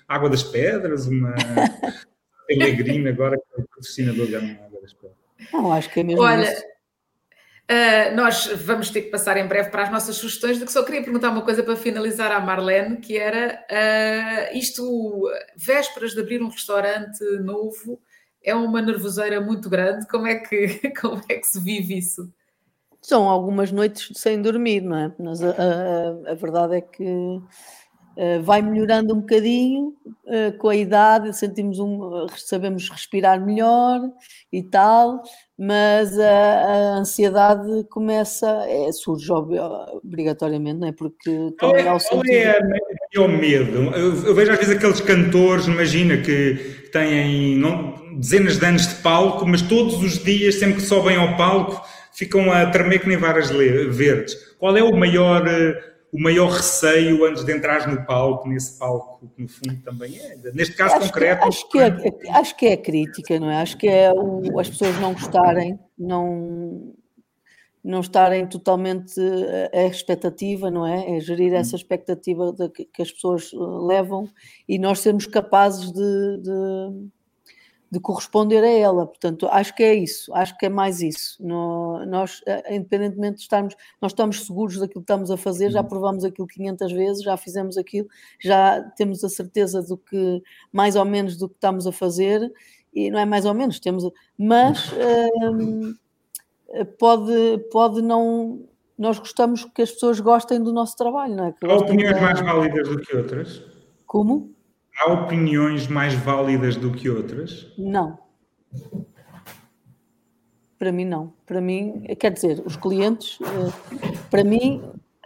água 0.08 0.30
das 0.30 0.42
pedras, 0.42 1.06
uma 1.06 1.34
Pellegrino 2.46 3.08
agora 3.08 3.36
que 3.36 3.60
é 3.60 3.62
o 3.62 3.66
patrocinador 3.66 4.26
da 4.28 4.38
água 4.38 4.80
das 4.80 4.94
pedras. 4.94 5.16
Não, 5.52 5.72
acho 5.72 5.90
que 5.90 6.00
é 6.00 6.02
mesmo 6.02 6.22
Olha, 6.22 6.50
isso. 6.50 6.62
Uh, 7.68 8.14
nós 8.14 8.46
vamos 8.64 8.90
ter 8.90 9.02
que 9.02 9.10
passar 9.10 9.36
em 9.36 9.46
breve 9.46 9.70
para 9.70 9.82
as 9.82 9.90
nossas 9.90 10.14
sugestões, 10.16 10.56
do 10.56 10.64
que 10.64 10.72
só 10.72 10.84
queria 10.84 11.02
perguntar 11.02 11.30
uma 11.30 11.42
coisa 11.42 11.64
para 11.64 11.74
finalizar 11.74 12.30
à 12.30 12.38
Marlene, 12.38 12.98
que 12.98 13.16
era 13.16 13.60
uh, 13.68 14.56
isto, 14.56 15.28
vésperas 15.56 16.12
de 16.12 16.20
abrir 16.20 16.40
um 16.40 16.48
restaurante 16.48 17.24
novo, 17.40 18.00
é 18.40 18.54
uma 18.54 18.80
nervoseira 18.80 19.40
muito 19.40 19.68
grande, 19.68 20.06
como 20.06 20.28
é 20.28 20.36
que, 20.36 20.92
como 21.00 21.20
é 21.28 21.34
que 21.34 21.46
se 21.46 21.58
vive 21.58 21.98
isso? 21.98 22.32
São 23.02 23.28
algumas 23.28 23.72
noites 23.72 24.10
sem 24.14 24.40
dormir, 24.40 24.82
não 24.82 24.96
é? 24.96 25.14
Mas 25.18 25.42
a, 25.42 25.50
a, 25.50 26.32
a 26.32 26.34
verdade 26.34 26.76
é 26.76 26.80
que 26.80 27.04
Uh, 28.16 28.42
vai 28.42 28.62
melhorando 28.62 29.12
um 29.14 29.20
bocadinho 29.20 29.94
uh, 30.24 30.56
com 30.56 30.70
a 30.70 30.74
idade, 30.74 31.36
sentimos 31.36 31.78
um, 31.78 32.26
sabemos 32.34 32.88
respirar 32.88 33.38
melhor 33.38 34.00
e 34.50 34.62
tal, 34.62 35.22
mas 35.58 36.18
a, 36.18 36.24
a 36.28 36.98
ansiedade 36.98 37.84
começa, 37.88 38.46
é, 38.68 38.92
surge 38.92 39.32
obrigatoriamente, 39.32 40.80
não 40.80 40.88
é? 40.88 40.92
Porque 40.92 41.54
qual 41.58 41.74
é, 41.74 41.84
qual 41.84 42.22
é 42.24 43.20
o 43.20 43.28
medo? 43.28 43.78
Eu, 43.94 44.26
eu, 44.26 44.34
vejo 44.34 44.52
às 44.52 44.58
vezes 44.58 44.76
aqueles 44.76 45.00
cantores, 45.00 45.66
imagina, 45.66 46.18
que 46.18 46.88
têm 46.92 47.56
não, 47.56 47.94
dezenas 48.18 48.58
de 48.58 48.66
anos 48.66 48.86
de 48.86 48.94
palco, 48.96 49.46
mas 49.46 49.62
todos 49.62 50.02
os 50.02 50.22
dias, 50.22 50.56
sempre 50.56 50.76
que 50.76 50.82
sobem 50.82 51.16
ao 51.16 51.36
palco, 51.38 51.82
ficam 52.12 52.52
a 52.52 52.66
tremer 52.66 52.98
que 52.98 53.08
nem 53.08 53.16
varas 53.16 53.50
verdes. 53.50 54.34
Qual 54.58 54.76
é 54.76 54.82
o 54.82 54.94
maior, 54.94 55.42
o 56.16 56.22
maior 56.22 56.50
receio 56.50 57.26
antes 57.26 57.44
de 57.44 57.52
entrar 57.52 57.86
no 57.86 58.06
palco, 58.06 58.48
nesse 58.48 58.78
palco 58.78 59.30
que 59.36 59.42
no 59.42 59.48
fundo 59.48 59.82
também 59.82 60.18
é? 60.18 60.36
Neste 60.54 60.74
caso 60.74 60.94
acho 60.94 61.06
concreto. 61.08 61.42
Que, 61.42 61.48
acho, 61.48 61.68
que 61.68 61.78
é, 61.78 62.30
acho 62.30 62.56
que 62.56 62.66
é 62.66 62.72
a 62.72 62.76
crítica, 62.78 63.38
não 63.38 63.50
é? 63.50 63.60
Acho 63.60 63.76
que 63.76 63.86
é 63.86 64.10
o, 64.10 64.58
as 64.58 64.70
pessoas 64.70 64.98
não 64.98 65.12
gostarem, 65.12 65.78
não, 65.98 66.94
não 67.84 68.00
estarem 68.00 68.46
totalmente 68.46 69.20
a 69.74 69.82
expectativa, 69.82 70.70
não 70.70 70.86
é? 70.86 71.18
É 71.18 71.20
gerir 71.20 71.52
essa 71.52 71.76
hum. 71.76 71.78
expectativa 71.78 72.50
de, 72.50 72.70
que 72.70 73.02
as 73.02 73.12
pessoas 73.12 73.50
eh, 73.52 73.56
levam 73.58 74.26
e 74.66 74.78
nós 74.78 75.00
sermos 75.00 75.26
capazes 75.26 75.92
de, 75.92 76.38
de 76.42 77.10
de 77.90 78.00
corresponder 78.00 78.62
a 78.64 78.68
ela. 78.68 79.06
Portanto, 79.06 79.46
acho 79.50 79.74
que 79.74 79.82
é 79.82 79.94
isso, 79.94 80.34
acho 80.34 80.56
que 80.58 80.66
é 80.66 80.68
mais 80.68 81.00
isso. 81.00 81.36
No, 81.40 82.04
nós, 82.06 82.42
eh, 82.46 82.74
independentemente 82.76 83.36
de 83.36 83.42
estarmos, 83.42 83.74
nós 84.00 84.12
estamos 84.12 84.44
seguros 84.44 84.78
daquilo 84.78 85.00
que 85.00 85.12
estamos 85.12 85.30
a 85.30 85.36
fazer, 85.36 85.70
já 85.70 85.82
uhum. 85.82 85.88
provamos 85.88 86.24
aquilo 86.24 86.46
500 86.46 86.92
vezes, 86.92 87.22
já 87.22 87.36
fizemos 87.36 87.76
aquilo, 87.76 88.08
já 88.40 88.80
temos 88.96 89.22
a 89.22 89.28
certeza 89.28 89.82
do 89.82 89.96
que, 89.96 90.42
mais 90.72 90.96
ou 90.96 91.04
menos, 91.04 91.36
do 91.36 91.48
que 91.48 91.54
estamos 91.54 91.86
a 91.86 91.92
fazer, 91.92 92.52
e 92.92 93.10
não 93.10 93.18
é 93.18 93.24
mais 93.24 93.44
ou 93.44 93.54
menos, 93.54 93.78
temos, 93.78 94.10
mas 94.38 94.90
hum, 95.42 95.94
pode, 96.98 97.58
pode 97.70 98.02
não. 98.02 98.64
Nós 98.98 99.18
gostamos 99.18 99.64
que 99.64 99.82
as 99.82 99.92
pessoas 99.92 100.18
gostem 100.18 100.62
do 100.62 100.72
nosso 100.72 100.96
trabalho, 100.96 101.36
não 101.36 101.44
é? 101.44 101.54
Há 101.62 101.74
opiniões 101.74 102.18
mais 102.18 102.40
válidas 102.40 102.88
do 102.88 102.98
que 102.98 103.14
outras? 103.14 103.62
Como? 104.06 104.55
Há 104.98 105.12
opiniões 105.12 105.86
mais 105.86 106.14
válidas 106.14 106.76
do 106.76 106.92
que 106.92 107.08
outras? 107.08 107.72
Não. 107.76 108.18
Para 110.78 110.92
mim, 110.92 111.04
não. 111.04 111.32
Para 111.44 111.60
mim, 111.60 112.02
quer 112.18 112.32
dizer, 112.32 112.62
os 112.64 112.76
clientes, 112.76 113.38
eh, 113.42 114.12
para 114.30 114.44
mim, 114.44 114.82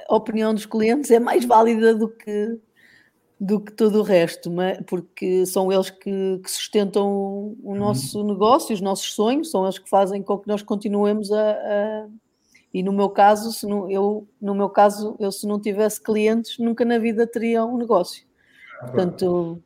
a 0.08 0.14
opinião 0.14 0.54
dos 0.54 0.66
clientes 0.66 1.10
é 1.10 1.18
mais 1.18 1.44
válida 1.44 1.94
do 1.94 2.08
que, 2.08 2.58
do 3.38 3.60
que 3.60 3.72
todo 3.72 4.00
o 4.00 4.02
resto, 4.02 4.50
porque 4.86 5.46
são 5.46 5.72
eles 5.72 5.90
que, 5.90 6.40
que 6.42 6.50
sustentam 6.50 7.08
o 7.08 7.56
uhum. 7.62 7.74
nosso 7.76 8.22
negócio, 8.24 8.74
os 8.74 8.80
nossos 8.80 9.12
sonhos, 9.14 9.50
são 9.50 9.64
eles 9.64 9.78
que 9.78 9.88
fazem 9.88 10.22
com 10.22 10.38
que 10.38 10.48
nós 10.48 10.62
continuemos 10.62 11.32
a, 11.32 11.50
a 11.52 12.06
e 12.72 12.82
no 12.82 12.92
meu 12.92 13.10
caso, 13.10 13.52
se 13.52 13.66
não, 13.66 13.90
eu, 13.90 14.28
no 14.40 14.54
meu 14.54 14.68
caso, 14.68 15.16
eu 15.18 15.32
se 15.32 15.46
não 15.46 15.60
tivesse 15.60 16.00
clientes, 16.00 16.58
nunca 16.58 16.84
na 16.84 16.98
vida 16.98 17.26
teria 17.26 17.64
um 17.64 17.76
negócio. 17.76 18.24
Portanto. 18.80 19.62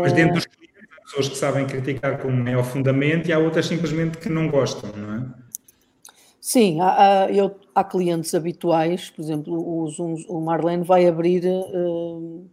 Mas 0.00 0.12
dentro 0.12 0.34
dos 0.34 0.46
clientes, 0.46 0.76
há 0.96 1.02
pessoas 1.02 1.28
que 1.28 1.36
sabem 1.36 1.66
criticar 1.66 2.18
com 2.18 2.30
maior 2.30 2.64
fundamento 2.64 3.28
e 3.28 3.32
há 3.32 3.38
outras 3.38 3.66
simplesmente 3.66 4.18
que 4.18 4.28
não 4.28 4.48
gostam, 4.48 4.90
não 4.96 5.14
é? 5.14 5.46
Sim, 6.40 6.80
há, 6.80 7.24
há, 7.24 7.32
eu, 7.32 7.56
há 7.74 7.82
clientes 7.82 8.32
habituais, 8.32 9.10
por 9.10 9.20
exemplo, 9.20 9.82
os, 9.82 9.98
o 9.98 10.40
Marlene 10.40 10.84
vai 10.84 11.06
abrir. 11.06 11.44
Uh, 11.44 12.46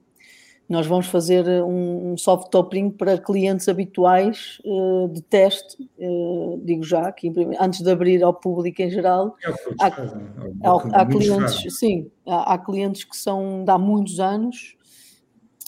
nós 0.67 0.87
vamos 0.87 1.05
fazer 1.05 1.45
um, 1.63 2.13
um 2.13 2.17
soft 2.17 2.49
topping 2.49 2.89
para 2.89 3.19
clientes 3.19 3.69
habituais 3.69 4.59
uh, 4.65 5.07
de 5.09 5.21
teste, 5.21 5.77
uh, 5.99 6.59
digo 6.63 6.83
já, 6.83 7.11
que 7.11 7.31
antes 7.59 7.81
de 7.81 7.91
abrir 7.91 8.23
ao 8.23 8.33
público 8.33 8.81
em 8.81 8.89
geral. 8.89 9.35
É 9.43 9.51
há, 9.79 11.01
há, 11.01 11.05
clientes, 11.05 11.77
sim, 11.77 12.09
há, 12.25 12.57
clientes 12.57 13.03
que 13.03 13.15
são 13.15 13.63
de 13.63 13.69
há 13.69 13.77
muitos 13.77 14.19
anos 14.19 14.75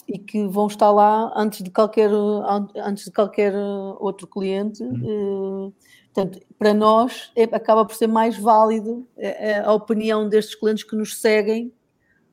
e 0.08 0.18
que 0.18 0.46
vão 0.46 0.66
estar 0.66 0.90
lá 0.90 1.32
antes 1.36 1.62
de 1.62 1.70
qualquer, 1.70 2.10
antes 2.76 3.06
de 3.06 3.12
qualquer 3.12 3.54
outro 3.98 4.26
cliente. 4.26 4.82
Uhum. 4.82 5.72
Portanto, 6.12 6.40
para 6.58 6.72
nós 6.72 7.30
é, 7.36 7.42
acaba 7.44 7.84
por 7.84 7.94
ser 7.94 8.06
mais 8.06 8.38
válido 8.38 9.06
a, 9.18 9.22
é, 9.22 9.50
é 9.50 9.58
a, 9.58 9.72
opinião 9.72 10.28
destes 10.28 10.54
clientes 10.54 10.84
que 10.84 10.96
nos 10.96 11.20
seguem 11.20 11.72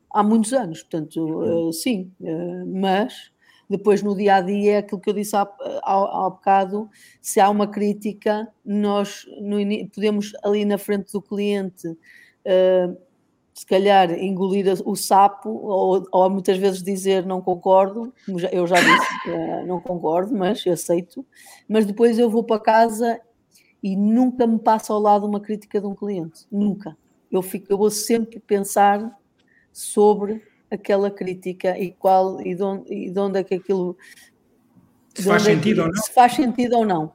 há 0.09 0.23
muitos 0.23 0.53
anos. 0.53 0.81
Portanto, 0.81 1.17
uhum. 1.17 1.69
uh, 1.69 1.73
sim, 1.73 2.11
uh, 2.21 2.65
mas 2.65 3.31
depois 3.69 4.03
no 4.03 4.15
dia 4.15 4.35
a 4.35 4.41
dia 4.41 4.73
é 4.73 4.77
aquilo 4.77 5.01
que 5.01 5.09
eu 5.09 5.13
disse 5.13 5.35
há, 5.35 5.41
há, 5.41 6.25
há 6.25 6.29
bocado: 6.29 6.89
se 7.21 7.39
há 7.39 7.49
uma 7.49 7.67
crítica, 7.67 8.47
nós 8.63 9.25
no, 9.41 9.57
podemos 9.89 10.31
ali 10.43 10.63
na 10.63 10.77
frente 10.77 11.11
do 11.11 11.21
cliente. 11.21 11.87
Uh, 11.87 12.95
se 13.53 13.65
calhar 13.65 14.11
engolir 14.11 14.65
o 14.85 14.95
sapo 14.95 15.49
ou, 15.49 16.07
ou, 16.11 16.29
muitas 16.29 16.57
vezes 16.57 16.81
dizer 16.81 17.25
não 17.25 17.41
concordo, 17.41 18.13
eu 18.51 18.65
já 18.65 18.75
disse 18.75 19.29
uh, 19.29 19.65
não 19.67 19.79
concordo, 19.79 20.35
mas 20.35 20.65
aceito, 20.65 21.25
mas 21.67 21.85
depois 21.85 22.17
eu 22.17 22.29
vou 22.29 22.43
para 22.43 22.59
casa 22.59 23.21
e 23.81 23.95
nunca 23.95 24.47
me 24.47 24.57
passa 24.57 24.93
ao 24.93 24.99
lado 24.99 25.27
uma 25.27 25.39
crítica 25.39 25.79
de 25.79 25.85
um 25.85 25.93
cliente, 25.93 26.45
nunca. 26.51 26.97
Eu, 27.31 27.41
fico, 27.41 27.67
eu 27.69 27.77
vou 27.77 27.91
sempre 27.91 28.39
pensar 28.39 29.19
sobre 29.71 30.41
aquela 30.71 31.11
crítica 31.11 31.77
e 31.77 31.91
qual 31.91 32.41
e 32.41 32.55
de 32.55 32.63
onde, 32.63 32.93
e 32.93 33.09
de 33.09 33.19
onde 33.19 33.39
é 33.39 33.43
que 33.43 33.55
aquilo 33.55 33.97
se 35.13 35.23
faz 35.23 35.47
é 35.47 35.53
sentido 35.53 35.81
ou 35.81 35.87
não. 35.87 35.95
Se 35.95 36.11
faz 36.11 36.33
sentido 36.33 36.77
ou 36.77 36.85
não. 36.85 37.11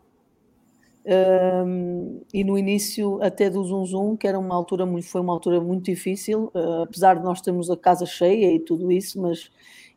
Um, 1.07 2.21
e 2.35 2.45
no 2.45 2.59
início 2.59 3.23
até 3.23 3.49
do 3.49 3.65
Zoom 3.65 3.87
Zoom, 3.87 4.17
que 4.17 4.27
era 4.27 4.39
uma 4.39 4.55
altura 4.55 4.85
muito, 4.85 5.09
foi 5.09 5.21
uma 5.21 5.33
altura 5.33 5.61
muito 5.61 5.85
difícil, 5.85 6.51
uh, 6.55 6.83
apesar 6.83 7.15
de 7.15 7.25
nós 7.25 7.41
termos 7.41 7.71
a 7.71 7.77
casa 7.77 8.05
cheia 8.05 8.53
e 8.53 8.61
tudo 8.61 8.93
isso, 8.93 9.21
mas 9.21 9.51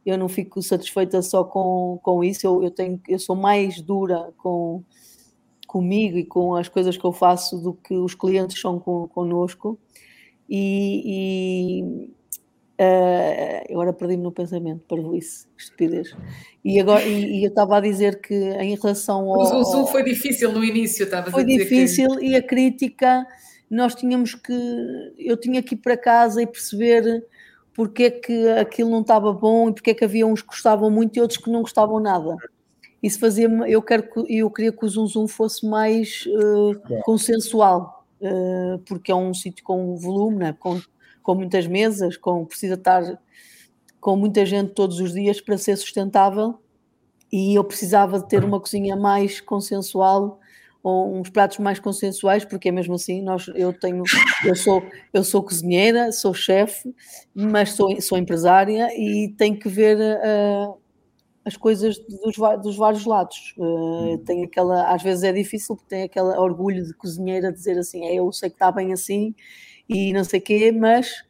eu 0.06 0.18
não 0.18 0.30
fico 0.30 0.62
satisfeita 0.62 1.22
só 1.22 1.43
com, 1.43 1.99
com 2.02 2.24
isso, 2.24 2.47
eu, 2.47 2.64
eu, 2.64 2.72
tenho, 2.72 2.99
eu 3.08 3.20
sou 3.20 3.36
mais 3.36 3.82
dura 3.82 4.34
com, 4.38 4.84
comigo 5.68 6.18
e 6.18 6.26
com 6.26 6.56
as 6.56 6.70
coisas 6.70 6.97
que 6.97 7.06
eu 7.06 7.12
faço 7.12 7.58
do 7.58 7.74
que 7.74 7.93
os 7.93 8.16
clientes 8.16 8.60
são 8.60 8.80
com, 8.80 9.08
conosco. 9.08 9.78
E, 10.49 11.02
e 11.06 12.10
Uh, 12.82 13.73
agora 13.73 13.93
perdi-me 13.93 14.23
no 14.23 14.32
pensamento, 14.32 14.82
para 14.88 14.99
isso, 15.15 15.47
estupidez. 15.55 16.15
E, 16.65 16.79
agora, 16.79 17.03
e, 17.03 17.39
e 17.39 17.43
eu 17.43 17.49
estava 17.49 17.77
a 17.77 17.79
dizer 17.79 18.19
que 18.19 18.34
em 18.34 18.75
relação 18.75 19.29
ao. 19.29 19.39
O 19.39 19.63
Zoom 19.63 19.86
foi 19.86 20.03
difícil 20.03 20.51
no 20.51 20.63
início, 20.63 21.03
estava 21.03 21.29
Foi 21.29 21.43
difícil 21.43 22.17
que... 22.17 22.25
e 22.25 22.36
a 22.36 22.41
crítica, 22.41 23.27
nós 23.69 23.93
tínhamos 23.93 24.34
que. 24.34 24.53
Eu 25.19 25.38
tinha 25.38 25.61
que 25.61 25.75
ir 25.75 25.77
para 25.77 25.95
casa 25.95 26.41
e 26.41 26.47
perceber 26.47 27.23
porque 27.71 28.03
é 28.03 28.09
que 28.09 28.49
aquilo 28.49 28.89
não 28.89 29.01
estava 29.01 29.32
bom 29.32 29.69
e 29.69 29.73
porque 29.73 29.91
é 29.91 29.93
que 29.93 30.03
havia 30.03 30.25
uns 30.25 30.41
que 30.41 30.47
gostavam 30.47 30.89
muito 30.89 31.17
e 31.17 31.21
outros 31.21 31.39
que 31.39 31.51
não 31.51 31.61
gostavam 31.61 31.99
nada. 31.99 32.36
isso 33.01 33.19
fazia 33.19 33.47
eu 33.67 33.82
quero 33.82 34.09
eu 34.27 34.49
queria 34.49 34.71
que 34.71 34.84
o 34.84 34.89
Zoom 34.89 35.05
Zoom 35.05 35.27
fosse 35.27 35.67
mais 35.67 36.25
uh, 36.25 37.03
consensual, 37.03 38.07
uh, 38.21 38.79
porque 38.88 39.11
é 39.11 39.15
um 39.15 39.36
sítio 39.36 39.63
com 39.63 39.95
volume, 39.97 40.38
né? 40.38 40.55
com, 40.59 40.82
com 41.22 41.36
muitas 41.36 41.67
mesas, 41.67 42.17
com 42.17 42.45
precisa 42.45 42.76
estar 42.76 43.19
com 43.99 44.15
muita 44.15 44.45
gente 44.45 44.74
todos 44.74 44.99
os 44.99 45.13
dias 45.13 45.39
para 45.39 45.57
ser 45.57 45.78
sustentável 45.78 46.59
e 47.32 47.55
eu 47.55 47.63
precisava 47.63 48.19
de 48.19 48.28
ter 48.28 48.43
uma 48.43 48.59
cozinha 48.59 48.95
mais 48.95 49.39
consensual 49.39 50.39
ou 50.84 51.15
uns 51.15 51.30
pratos 51.30 51.59
mais 51.59 51.80
consensuais, 51.80 52.43
porque 52.43 52.69
é 52.69 52.72
mesmo 52.72 52.95
assim, 52.95 53.22
nós, 53.22 53.47
eu 53.53 53.72
tenho, 53.72 54.03
eu 54.43 54.55
sou, 54.55 54.84
eu 55.13 55.24
sou 55.24 55.43
cozinheira, 55.43 56.11
sou 56.11 56.34
chefe, 56.34 56.93
mas 57.36 57.74
sou, 57.74 58.01
sou 58.01 58.17
empresária 58.17 58.89
e 58.97 59.30
tenho 59.38 59.57
que 59.57 59.69
ver 59.69 59.97
uh, 59.97 60.76
as 61.45 61.55
coisas 61.55 61.99
dos, 61.99 62.36
dos 62.63 62.76
vários 62.76 63.05
lados. 63.05 63.53
Uh, 63.57 64.17
tem 64.26 64.43
aquela, 64.43 64.91
às 64.91 65.03
vezes 65.03 65.24
é 65.24 65.32
difícil 65.32 65.76
porque 65.76 65.89
tem 65.89 66.03
aquele 66.03 66.36
orgulho 66.36 66.84
de 66.84 66.93
cozinheira 66.95 67.53
dizer 67.53 67.78
assim, 67.78 68.03
é, 68.05 68.15
eu 68.15 68.32
sei 68.32 68.49
que 68.49 68.55
está 68.55 68.72
bem 68.72 68.91
assim 68.91 69.36
e 69.93 70.13
não 70.13 70.23
sei 70.23 70.39
o 70.39 70.43
quê, 70.43 70.71
mas 70.71 71.23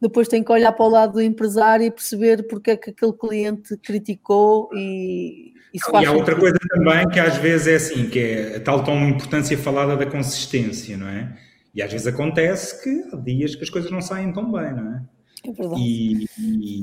depois 0.00 0.28
tem 0.28 0.42
que 0.42 0.52
olhar 0.52 0.72
para 0.72 0.86
o 0.86 0.88
lado 0.88 1.14
do 1.14 1.22
empresário 1.22 1.84
e 1.84 1.90
perceber 1.90 2.46
porque 2.48 2.70
é 2.70 2.76
que 2.76 2.90
aquele 2.90 3.12
cliente 3.12 3.76
criticou 3.76 4.70
e 4.72 5.52
isso 5.74 5.90
faz 5.90 6.04
E 6.04 6.06
há 6.06 6.12
outra 6.12 6.36
coisa 6.36 6.56
também 6.70 7.08
que 7.08 7.20
às 7.20 7.36
vezes 7.36 7.66
é 7.66 7.74
assim, 7.74 8.08
que 8.08 8.18
é 8.18 8.56
a 8.56 8.60
tal 8.60 8.82
tão 8.82 9.08
importância 9.08 9.56
falada 9.58 9.96
da 9.96 10.06
consistência, 10.06 10.96
não 10.96 11.08
é? 11.08 11.36
E 11.74 11.82
às 11.82 11.92
vezes 11.92 12.06
acontece 12.06 12.82
que 12.82 13.14
há 13.14 13.16
dias 13.20 13.54
que 13.54 13.62
as 13.62 13.70
coisas 13.70 13.90
não 13.90 14.00
saem 14.00 14.32
tão 14.32 14.50
bem, 14.50 14.72
não 14.72 14.94
é? 14.94 15.02
É 15.46 15.52
verdade. 15.52 15.80
E, 15.80 16.26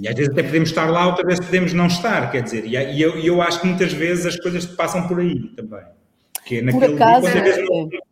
e, 0.01 0.07
às 0.07 0.15
vezes 0.15 0.31
até 0.31 0.43
podemos 0.43 0.69
estar 0.69 0.89
lá, 0.89 1.07
outra 1.07 1.25
vez 1.25 1.39
podemos 1.39 1.73
não 1.73 1.87
estar, 1.87 2.31
quer 2.31 2.41
dizer, 2.41 2.65
e, 2.65 2.75
e 2.75 3.01
eu, 3.01 3.19
eu, 3.19 3.41
acho 3.41 3.59
que 3.59 3.67
muitas 3.67 3.91
vezes 3.91 4.25
as 4.25 4.37
coisas 4.37 4.65
passam 4.65 5.07
por 5.07 5.19
aí 5.19 5.49
também. 5.55 5.83
Que 6.45 6.59
é 6.59 6.61
naquele 6.61 6.95
por 6.95 6.95
acaso, 6.95 7.27
dia, 7.27 7.65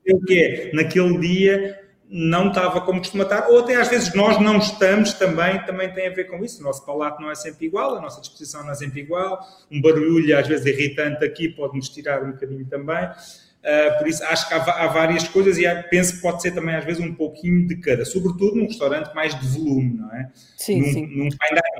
é. 0.08 0.14
o 0.14 0.20
que 0.22 0.40
é, 0.40 0.72
naquele 0.74 1.20
dia 1.20 1.83
não 2.16 2.50
estava 2.50 2.80
como 2.82 3.00
costuma 3.00 3.24
estar, 3.24 3.48
ou 3.50 3.62
até 3.62 3.76
às 3.76 3.88
vezes 3.88 4.14
nós 4.14 4.40
não 4.40 4.60
estamos 4.60 5.14
também, 5.14 5.60
também 5.66 5.92
tem 5.92 6.06
a 6.06 6.12
ver 6.12 6.26
com 6.26 6.46
isso. 6.46 6.62
O 6.62 6.64
nosso 6.64 6.86
palato 6.86 7.20
não 7.20 7.32
é 7.32 7.34
sempre 7.34 7.66
igual, 7.66 7.96
a 7.98 8.02
nossa 8.02 8.22
disposição 8.22 8.64
não 8.64 8.70
é 8.70 8.76
sempre 8.76 9.02
igual, 9.02 9.40
um 9.72 9.82
barulho 9.82 10.38
às 10.38 10.48
vezes 10.48 10.64
irritante 10.68 11.26
aqui 11.26 11.50
pode 11.50 11.76
nos 11.76 11.90
tirar 11.90 12.22
um 12.22 12.34
bocadinho 12.34 12.68
também. 12.68 13.04
Uh, 13.04 13.98
por 13.98 14.08
isso 14.08 14.24
acho 14.26 14.48
que 14.48 14.54
há, 14.54 14.58
há 14.58 14.88
várias 14.88 15.28
coisas 15.28 15.58
e 15.58 15.64
penso 15.90 16.18
que 16.18 16.22
pode 16.22 16.42
ser 16.42 16.52
também 16.52 16.76
às 16.76 16.86
vezes 16.86 17.02
um 17.02 17.16
pouquinho 17.16 17.66
de 17.66 17.78
cada, 17.78 18.06
sobretudo 18.06 18.58
num 18.58 18.68
restaurante 18.68 19.12
mais 19.16 19.40
de 19.40 19.48
volume, 19.48 19.98
não 19.98 20.14
é? 20.14 20.30
Sim, 20.56 20.82
num, 20.82 20.94
sim. 20.94 21.08
Num 21.08 21.30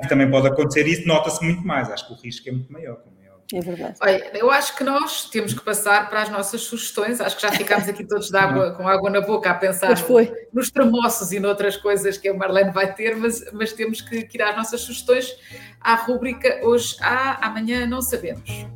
também 0.08 0.28
pode 0.28 0.48
acontecer 0.48 0.84
isso, 0.88 1.06
nota-se 1.06 1.44
muito 1.44 1.64
mais, 1.64 1.88
acho 1.90 2.08
que 2.08 2.12
o 2.12 2.16
risco 2.16 2.48
é 2.48 2.52
muito 2.52 2.72
maior. 2.72 3.00
É 3.54 3.60
verdade. 3.60 3.94
Olha, 4.00 4.30
eu 4.34 4.50
acho 4.50 4.76
que 4.76 4.82
nós 4.82 5.30
temos 5.30 5.54
que 5.54 5.60
passar 5.60 6.10
para 6.10 6.22
as 6.22 6.28
nossas 6.28 6.62
sugestões. 6.62 7.20
Acho 7.20 7.36
que 7.36 7.42
já 7.42 7.52
ficámos 7.52 7.88
aqui 7.88 8.04
todos 8.04 8.28
de 8.28 8.36
água, 8.36 8.72
com 8.72 8.88
água 8.88 9.08
na 9.08 9.20
boca 9.20 9.48
a 9.48 9.54
pensar 9.54 9.94
nos 10.52 10.70
tremoços 10.70 11.30
e 11.30 11.38
noutras 11.38 11.76
coisas 11.76 12.18
que 12.18 12.28
a 12.28 12.34
Marlene 12.34 12.72
vai 12.72 12.92
ter, 12.92 13.14
mas, 13.16 13.44
mas 13.52 13.72
temos 13.72 14.00
que, 14.00 14.24
que 14.24 14.36
ir 14.36 14.42
às 14.42 14.56
nossas 14.56 14.80
sugestões 14.80 15.36
à 15.80 15.94
rúbrica 15.94 16.60
Hoje 16.64 16.96
há, 17.00 17.46
amanhã 17.46 17.86
não 17.86 18.02
sabemos. 18.02 18.66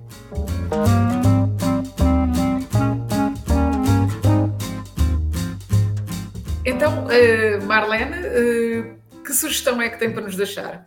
Então, 6.65 7.07
uh, 7.07 7.67
Marlene, 7.67 8.15
uh, 8.15 9.23
que 9.25 9.35
sugestão 9.35 9.83
é 9.83 9.89
que 9.89 9.99
tem 9.99 10.13
para 10.13 10.23
nos 10.23 10.37
deixar? 10.37 10.87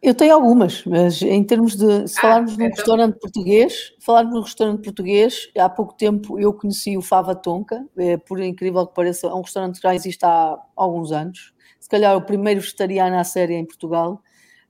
Eu 0.00 0.14
tenho 0.14 0.34
algumas, 0.34 0.84
mas 0.84 1.20
em 1.22 1.42
termos 1.42 1.74
de. 1.74 2.06
Se 2.06 2.18
ah, 2.18 2.22
falarmos 2.22 2.56
num 2.56 2.64
então... 2.64 2.76
restaurante 2.76 3.18
português, 3.18 3.92
falarmos 3.98 4.34
num 4.34 4.42
restaurante 4.42 4.84
português, 4.84 5.50
há 5.58 5.68
pouco 5.68 5.94
tempo 5.94 6.38
eu 6.38 6.52
conheci 6.52 6.96
o 6.96 7.02
Fava 7.02 7.34
Tonka, 7.34 7.84
é, 7.96 8.16
por 8.16 8.40
incrível 8.40 8.86
que 8.86 8.94
pareça, 8.94 9.26
é 9.26 9.34
um 9.34 9.40
restaurante 9.40 9.76
que 9.76 9.82
já 9.82 9.94
existe 9.94 10.24
há 10.24 10.56
alguns 10.76 11.10
anos, 11.10 11.52
se 11.80 11.88
calhar 11.88 12.16
o 12.16 12.22
primeiro 12.22 12.60
vegetariano 12.60 13.18
à 13.18 13.24
série 13.24 13.54
em 13.54 13.64
Portugal. 13.64 14.22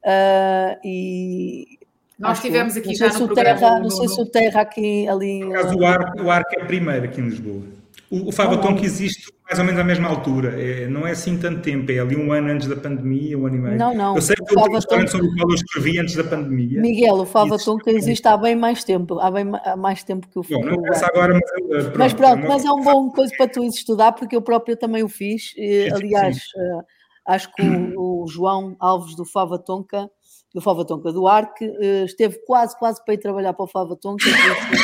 Uh, 0.03 0.79
e 0.83 1.79
nós 2.18 2.41
tivemos 2.41 2.76
aqui 2.76 2.95
já 2.95 3.09
no 3.12 3.26
programa. 3.26 3.59
Terra, 3.59 3.81
não 3.81 3.91
sei 3.91 4.09
se 4.09 4.20
o 4.20 4.26
Terra 4.26 4.62
aqui 4.62 5.07
ali. 5.07 5.41
Por 5.41 5.57
acaso, 5.57 5.79
o 5.79 5.87
Arco, 5.87 6.22
o 6.22 6.31
Arco 6.31 6.51
é 6.59 6.64
primeiro 6.64 7.05
aqui 7.05 7.20
em 7.20 7.29
Lisboa. 7.29 7.78
O, 8.11 8.28
o 8.28 8.32
Favaton 8.32 8.74
que 8.74 8.86
existe 8.86 9.30
mais 9.48 9.59
ou 9.59 9.64
menos 9.64 9.80
à 9.80 9.84
mesma 9.84 10.09
altura, 10.09 10.61
é, 10.61 10.86
não 10.88 11.06
é 11.06 11.12
assim 11.12 11.38
tanto 11.38 11.62
tempo, 11.62 11.90
é 11.90 11.98
ali 11.98 12.14
um 12.14 12.30
ano 12.32 12.50
antes 12.50 12.68
da 12.68 12.76
pandemia, 12.76 13.36
um 13.38 13.46
ano 13.46 13.56
e 13.56 13.59
meio. 13.59 13.78
Não, 13.78 13.94
não. 13.94 14.14
Eu 14.14 14.20
sei 14.20 14.36
que 14.36 14.54
o 14.54 14.72
restaurante 14.74 15.11
sobre 15.11 15.26
o 15.26 15.34
qual 15.34 15.48
eu 15.48 15.54
escrevi 15.54 15.98
antes 15.98 16.14
da 16.16 16.24
pandemia. 16.24 16.82
Miguel, 16.82 17.14
o 17.14 17.24
Favaton 17.24 17.78
que 17.78 17.88
existe 17.88 18.28
há 18.28 18.36
bem 18.36 18.54
mais 18.54 18.84
tempo, 18.84 19.18
há 19.18 19.30
bem 19.30 19.50
há 19.64 19.74
mais 19.74 20.04
tempo 20.04 20.28
que 20.28 20.38
o 20.38 20.42
Bom, 20.42 20.64
não 20.66 20.82
pensa 20.82 21.06
agora, 21.06 21.32
mas 21.32 21.50
eh, 21.50 21.82
pronto. 21.82 21.98
Mas 21.98 22.12
pronto, 22.12 22.44
é 22.44 22.48
mas 22.48 22.64
é 22.66 22.70
um 22.70 22.82
bom 22.82 23.11
coisa 23.11 23.32
para 23.38 23.48
tu 23.48 23.64
estudar, 23.64 24.12
porque 24.12 24.36
eu 24.36 24.42
próprio 24.42 24.76
também 24.76 25.02
o 25.02 25.09
fiz. 25.09 25.54
Aliás, 25.94 26.36
uh, 26.36 26.84
acho 27.26 27.50
que 27.54 27.62
o, 27.62 28.24
o, 28.24 28.26
João 28.28 28.76
Alves 28.78 29.16
do 29.16 29.24
Fava 29.24 29.59
Tonka, 29.59 30.11
do 30.54 30.61
Fava 30.61 30.84
Tonka 30.84 31.11
do 31.11 31.26
Arque, 31.26 31.64
uh, 31.64 32.04
esteve 32.04 32.38
quase, 32.46 32.78
quase 32.78 33.02
para 33.02 33.14
ir 33.14 33.18
trabalhar 33.18 33.54
para 33.54 33.64
o 33.64 33.68
Fava 33.68 33.96
Tonka. 33.96 34.28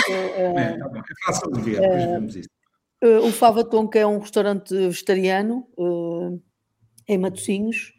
É, 0.08 0.78
tá 0.78 0.88
bom, 0.88 0.98
é 0.98 1.26
fácil 1.26 1.52
de 1.52 1.60
ver, 1.60 1.80
depois 1.80 2.04
vemos 2.04 2.36
isso. 2.36 2.63
Uh, 3.04 3.26
o 3.26 3.30
Fava 3.30 3.62
Tonka 3.62 3.98
é 3.98 4.06
um 4.06 4.18
restaurante 4.18 4.74
vegetariano 4.74 5.68
uh, 5.76 6.40
em 7.06 7.18
Matosinhos 7.18 7.92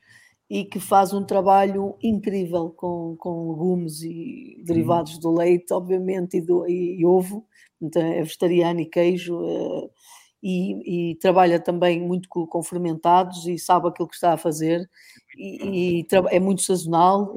e 0.49 0.66
que 0.66 0.80
faz 0.80 1.14
um 1.14 1.24
trabalho 1.24 1.95
incrível 2.01 2.72
com, 2.72 3.16
com 3.20 3.51
legumes 3.51 4.01
e 4.01 4.60
derivados 4.66 5.14
uhum. 5.14 5.20
do 5.20 5.32
leite, 5.32 5.72
obviamente, 5.72 6.38
e, 6.38 6.41
do, 6.41 6.68
e, 6.68 6.99
e 6.99 7.06
ovo. 7.06 7.45
Então 7.80 8.01
é 8.01 8.24
vegetariano 8.24 8.80
e 8.80 8.88
queijo. 8.88 9.38
Uh, 9.38 9.91
e, 10.41 11.12
e, 11.12 11.16
trabalha 11.16 11.60
também 11.60 12.01
muito 12.01 12.28
com, 12.28 12.45
com, 12.47 12.64
fermentados 12.64 13.47
e 13.47 13.58
sabe 13.60 13.88
aquilo 13.88 14.08
que 14.08 14.16
está 14.16 14.34
a 14.34 14.38
fazer 14.38 14.88
e, 15.36 16.01
e 16.01 16.08
é 16.30 16.39
muito 16.39 16.62
sazonal, 16.62 17.34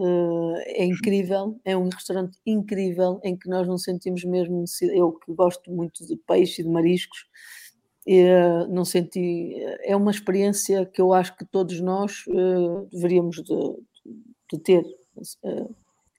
é 0.66 0.84
incrível, 0.84 1.58
é 1.64 1.74
um 1.74 1.88
restaurante 1.88 2.36
incrível 2.44 3.18
em 3.24 3.34
que 3.34 3.48
nós 3.48 3.66
não 3.66 3.78
sentimos 3.78 4.24
mesmo, 4.24 4.62
eu 4.82 5.12
que 5.12 5.32
gosto 5.32 5.70
muito 5.70 6.06
de 6.06 6.16
peixe 6.16 6.60
e 6.60 6.64
de 6.66 6.70
mariscos, 6.70 7.24
não 8.68 8.84
senti. 8.84 9.54
É 9.82 9.94
uma 9.94 10.10
experiência 10.10 10.86
que 10.86 11.00
eu 11.00 11.12
acho 11.12 11.36
que 11.36 11.44
todos 11.44 11.80
nós 11.80 12.24
uh, 12.28 12.88
deveríamos 12.90 13.36
de, 13.36 13.76
de 14.52 14.58
ter. 14.58 14.84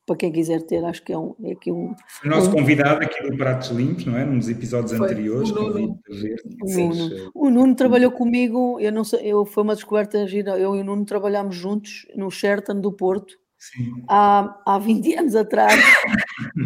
Para 0.05 0.15
quem 0.15 0.31
quiser 0.31 0.63
ter, 0.63 0.83
acho 0.83 1.03
que 1.03 1.13
é, 1.13 1.17
um, 1.17 1.35
é 1.43 1.51
aqui 1.51 1.71
um. 1.71 1.95
O 2.25 2.27
nosso 2.27 2.49
um, 2.49 2.53
convidado 2.53 3.03
aqui 3.03 3.21
do 3.29 3.37
Pratos 3.37 3.69
Limpos, 3.69 4.05
não 4.05 4.17
é? 4.17 4.25
Nos 4.25 4.49
episódios 4.49 4.91
foi, 4.93 5.05
anteriores, 5.05 5.51
o 5.51 5.55
Nuno. 5.55 5.99
Ver, 6.09 6.41
o, 6.63 6.89
Nuno. 6.89 7.31
o 7.35 7.49
Nuno 7.51 7.75
trabalhou 7.75 8.11
comigo, 8.11 8.79
eu 8.79 8.91
não 8.91 9.03
sei, 9.03 9.21
eu, 9.23 9.45
foi 9.45 9.63
uma 9.63 9.75
descoberta 9.75 10.25
gira. 10.25 10.57
Eu 10.57 10.75
e 10.75 10.81
o 10.81 10.83
Nuno 10.83 11.05
trabalhámos 11.05 11.55
juntos 11.55 12.07
no 12.15 12.31
Sheraton 12.31 12.81
do 12.81 12.91
Porto 12.91 13.37
Há, 14.07 14.61
há 14.65 14.79
20 14.79 15.13
anos 15.15 15.35
atrás, 15.35 15.81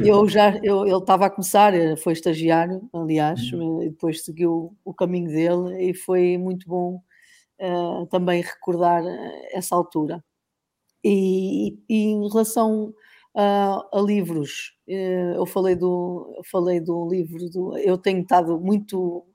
eu 0.03 0.27
já, 0.27 0.57
eu, 0.63 0.85
ele 0.85 0.97
estava 0.97 1.25
a 1.25 1.29
começar, 1.29 1.73
foi 1.97 2.13
estagiário, 2.13 2.87
aliás, 2.93 3.51
uhum. 3.51 3.81
e 3.81 3.89
depois 3.89 4.23
seguiu 4.23 4.75
o 4.85 4.93
caminho 4.93 5.27
dele 5.27 5.89
e 5.89 5.93
foi 5.93 6.37
muito 6.37 6.67
bom 6.67 7.01
uh, 7.59 8.05
também 8.07 8.41
recordar 8.41 9.03
eh, 9.05 9.49
essa 9.53 9.75
altura. 9.75 10.23
E, 11.03 11.77
e 11.89 12.05
em 12.11 12.29
relação 12.29 12.93
a, 13.35 13.85
a 13.91 13.99
livros, 13.99 14.73
uh, 14.87 15.35
eu 15.35 15.45
falei 15.45 15.75
do, 15.75 16.41
falei 16.49 16.79
do 16.79 17.07
livro, 17.09 17.49
do, 17.49 17.77
eu 17.77 17.97
tenho 17.97 18.21
estado 18.21 18.59
muito 18.59 19.25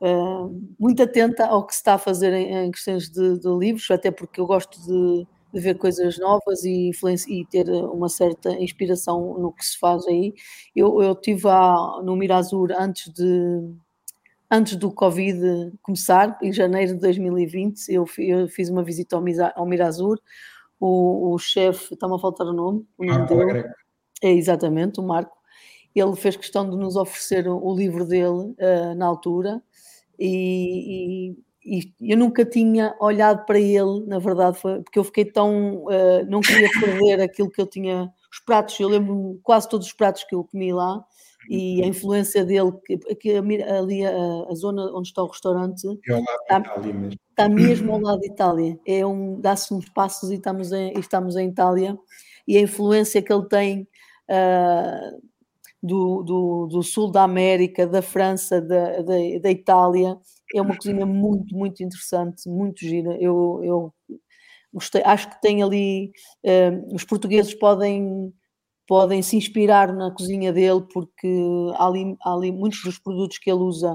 Uh, 0.00 0.72
muito 0.78 1.02
atenta 1.02 1.44
ao 1.44 1.66
que 1.66 1.74
se 1.74 1.80
está 1.80 1.94
a 1.94 1.98
fazer 1.98 2.32
em, 2.32 2.54
em 2.54 2.70
questões 2.70 3.10
de, 3.10 3.36
de, 3.36 3.48
livros, 3.48 3.90
até 3.90 4.12
porque 4.12 4.40
eu 4.40 4.46
gosto 4.46 4.80
de 4.80 5.26
ver 5.58 5.76
coisas 5.76 6.18
novas 6.18 6.64
e, 6.64 6.90
e 7.28 7.44
ter 7.46 7.68
uma 7.70 8.08
certa 8.08 8.50
inspiração 8.52 9.38
no 9.38 9.52
que 9.52 9.64
se 9.64 9.78
faz 9.78 10.06
aí. 10.06 10.34
Eu, 10.74 11.02
eu 11.02 11.14
tive 11.14 11.48
a, 11.48 12.00
no 12.02 12.16
Mirazur 12.16 12.72
antes 12.72 13.12
de 13.12 13.74
antes 14.50 14.76
do 14.76 14.90
Covid 14.90 15.72
começar, 15.82 16.38
em 16.42 16.52
janeiro 16.52 16.94
de 16.94 17.00
2020, 17.00 17.88
eu, 17.90 18.06
eu 18.18 18.48
fiz 18.48 18.70
uma 18.70 18.82
visita 18.82 19.16
ao, 19.16 19.22
ao 19.54 19.66
Mirazur, 19.66 20.18
o, 20.80 21.34
o 21.34 21.38
chefe, 21.38 21.94
está-me 21.94 22.14
a 22.14 22.18
faltar 22.18 22.46
o 22.46 22.52
nome, 22.52 22.86
o 22.96 23.04
nome 23.04 23.18
Marco 23.18 23.36
dele, 23.36 23.64
é 24.22 24.32
exatamente, 24.32 25.00
o 25.00 25.02
Marco, 25.02 25.36
ele 25.94 26.16
fez 26.16 26.36
questão 26.36 26.68
de 26.68 26.76
nos 26.76 26.96
oferecer 26.96 27.46
o, 27.46 27.62
o 27.62 27.76
livro 27.76 28.06
dele 28.06 28.28
uh, 28.28 28.94
na 28.96 29.06
altura, 29.06 29.62
e, 30.18 31.32
e 31.32 31.36
eu 32.00 32.16
nunca 32.16 32.44
tinha 32.44 32.94
olhado 33.00 33.44
para 33.44 33.58
ele, 33.58 34.04
na 34.06 34.18
verdade, 34.18 34.58
foi, 34.58 34.82
porque 34.82 34.98
eu 34.98 35.04
fiquei 35.04 35.24
tão. 35.24 35.84
Uh, 35.84 36.24
não 36.28 36.40
queria 36.40 36.68
perder 36.80 37.20
aquilo 37.20 37.50
que 37.50 37.60
eu 37.60 37.66
tinha. 37.66 38.12
Os 38.30 38.40
pratos, 38.40 38.78
eu 38.78 38.88
lembro 38.88 39.40
quase 39.42 39.68
todos 39.68 39.86
os 39.86 39.92
pratos 39.92 40.24
que 40.24 40.34
eu 40.34 40.44
comi 40.44 40.72
lá 40.72 41.02
e 41.48 41.82
a 41.82 41.86
influência 41.86 42.44
dele, 42.44 42.72
que, 42.84 42.98
que 43.16 43.36
ali 43.36 44.04
a, 44.04 44.12
a, 44.50 44.54
zona 44.54 44.90
onde 44.92 45.08
está 45.08 45.22
o 45.22 45.28
restaurante 45.28 45.86
é 45.88 46.20
está, 46.42 46.78
mesmo. 46.78 47.08
está 47.30 47.48
mesmo 47.48 47.92
ao 47.92 48.00
lado 48.00 48.20
de 48.20 48.28
Itália. 48.28 48.78
É 48.86 49.06
um, 49.06 49.40
dá-se 49.40 49.72
uns 49.72 49.88
passos 49.88 50.30
e 50.30 50.34
estamos 50.34 50.72
em, 50.72 50.92
estamos 50.98 51.36
em 51.36 51.48
Itália 51.48 51.98
e 52.46 52.58
a 52.58 52.60
influência 52.60 53.22
que 53.22 53.32
ele 53.32 53.46
tem 53.46 53.88
uh, 54.28 55.22
do, 55.82 56.22
do, 56.22 56.66
do, 56.66 56.82
sul 56.82 57.10
da 57.10 57.22
América, 57.22 57.86
da 57.86 58.02
França, 58.02 58.60
da, 58.60 59.00
da, 59.00 59.14
da, 59.40 59.50
Itália. 59.50 60.18
É 60.54 60.62
uma 60.62 60.76
cozinha 60.76 61.04
muito, 61.06 61.54
muito 61.56 61.82
interessante, 61.82 62.48
muito 62.48 62.80
gira. 62.80 63.16
Eu, 63.20 63.60
eu 63.62 63.94
gostei, 64.72 65.02
acho 65.04 65.30
que 65.30 65.40
tem 65.42 65.62
ali. 65.62 66.12
Uh, 66.44 66.94
os 66.94 67.04
portugueses 67.04 67.54
podem, 67.54 68.32
podem 68.86 69.22
se 69.22 69.36
inspirar 69.36 69.92
na 69.94 70.10
cozinha 70.12 70.52
dele, 70.52 70.82
porque 70.92 71.28
há 71.76 71.86
ali, 71.86 72.16
há 72.22 72.34
ali 72.34 72.52
muitos 72.52 72.82
dos 72.84 72.98
produtos 72.98 73.38
que 73.38 73.50
ele 73.50 73.60
usa 73.60 73.94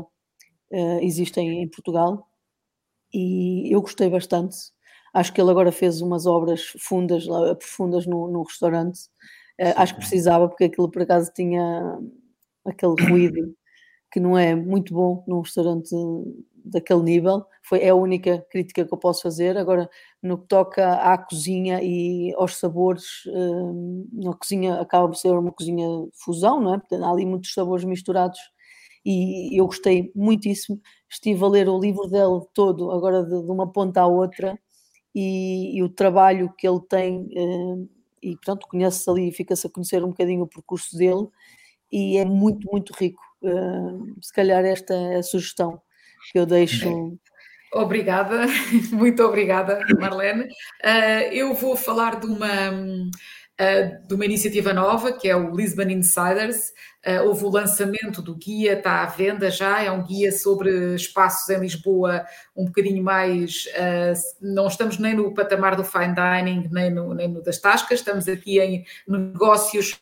uh, 0.71 0.99
existem 1.01 1.63
em 1.63 1.69
Portugal. 1.69 2.27
E 3.13 3.73
eu 3.73 3.81
gostei 3.81 4.09
bastante. 4.09 4.55
Acho 5.13 5.33
que 5.33 5.39
ele 5.41 5.51
agora 5.51 5.71
fez 5.71 6.01
umas 6.01 6.25
obras 6.25 6.73
fundas, 6.79 7.25
profundas 7.59 8.05
no, 8.07 8.27
no 8.31 8.43
restaurante 8.43 9.01
Uh, 9.59 9.73
acho 9.77 9.93
que 9.93 9.99
precisava, 9.99 10.49
porque 10.49 10.63
aquilo 10.63 10.89
por 10.89 11.03
acaso 11.03 11.31
tinha 11.31 11.99
aquele 12.65 12.95
ruído 13.09 13.55
que 14.13 14.19
não 14.19 14.37
é 14.37 14.55
muito 14.55 14.93
bom 14.93 15.23
num 15.27 15.41
restaurante 15.41 15.89
daquele 16.63 17.01
nível. 17.01 17.43
Foi, 17.63 17.79
é 17.79 17.89
a 17.89 17.95
única 17.95 18.45
crítica 18.51 18.85
que 18.85 18.93
eu 18.93 18.97
posso 18.97 19.23
fazer. 19.23 19.57
Agora, 19.57 19.89
no 20.21 20.37
que 20.37 20.47
toca 20.47 20.93
à 20.93 21.17
cozinha 21.17 21.81
e 21.81 22.31
aos 22.35 22.57
sabores, 22.57 23.25
uh, 23.25 24.07
na 24.13 24.33
cozinha 24.35 24.75
acaba 24.79 25.07
por 25.07 25.15
ser 25.15 25.31
uma 25.31 25.51
cozinha 25.51 25.87
fusão, 26.13 26.61
não 26.61 26.75
é? 26.75 26.77
Portanto, 26.77 27.03
há 27.03 27.09
ali 27.09 27.25
muitos 27.25 27.53
sabores 27.53 27.83
misturados 27.85 28.39
e 29.03 29.59
eu 29.59 29.65
gostei 29.65 30.11
muitíssimo. 30.15 30.79
Estive 31.09 31.43
a 31.43 31.47
ler 31.47 31.67
o 31.67 31.79
livro 31.79 32.07
dele 32.07 32.41
todo, 32.53 32.91
agora 32.91 33.23
de, 33.23 33.41
de 33.43 33.51
uma 33.51 33.71
ponta 33.71 34.01
à 34.01 34.07
outra, 34.07 34.57
e, 35.15 35.77
e, 35.77 35.83
o 35.83 35.89
trabalho 35.89 36.53
que 36.57 36.67
ele 36.67 36.81
tem. 36.87 37.21
Uh, 37.35 37.89
e 38.21 38.35
portanto 38.35 38.67
conhece-se 38.69 39.09
ali, 39.09 39.31
fica-se 39.31 39.67
a 39.67 39.69
conhecer 39.71 40.03
um 40.03 40.09
bocadinho 40.09 40.43
o 40.43 40.47
percurso 40.47 40.95
dele 40.97 41.27
e 41.91 42.17
é 42.17 42.25
muito, 42.25 42.67
muito 42.71 42.93
rico. 42.93 43.22
Uh, 43.43 44.15
se 44.21 44.31
calhar 44.31 44.63
esta 44.63 44.93
é 44.93 45.17
a 45.17 45.23
sugestão 45.23 45.81
que 46.31 46.39
eu 46.39 46.45
deixo. 46.45 47.17
Obrigada, 47.73 48.45
muito 48.91 49.23
obrigada, 49.23 49.79
Marlene. 49.99 50.43
Uh, 50.43 51.31
eu 51.31 51.53
vou 51.53 51.75
falar 51.75 52.19
de 52.19 52.27
uma, 52.27 52.71
uh, 52.71 54.07
de 54.07 54.13
uma 54.13 54.25
iniciativa 54.25 54.71
nova 54.73 55.11
que 55.11 55.27
é 55.27 55.35
o 55.35 55.55
Lisbon 55.55 55.89
Insiders. 55.89 56.71
Uh, 57.05 57.27
houve 57.27 57.43
o 57.45 57.49
lançamento 57.49 58.21
do 58.21 58.35
guia, 58.35 58.73
está 58.73 59.01
à 59.01 59.07
venda 59.07 59.49
já, 59.49 59.81
é 59.81 59.91
um 59.91 60.03
guia 60.03 60.31
sobre 60.31 60.95
espaços 60.95 61.49
em 61.49 61.59
Lisboa 61.59 62.23
um 62.55 62.65
bocadinho 62.65 63.03
mais. 63.03 63.65
Uh, 63.65 64.13
não 64.39 64.67
estamos 64.67 64.99
nem 64.99 65.15
no 65.15 65.33
patamar 65.33 65.75
do 65.75 65.83
fine 65.83 66.13
dining, 66.13 66.69
nem 66.71 66.91
no, 66.91 67.13
nem 67.13 67.27
no 67.27 67.41
das 67.41 67.57
tascas, 67.57 67.99
estamos 67.99 68.27
aqui 68.27 68.59
em 68.59 68.85
negócios. 69.07 69.99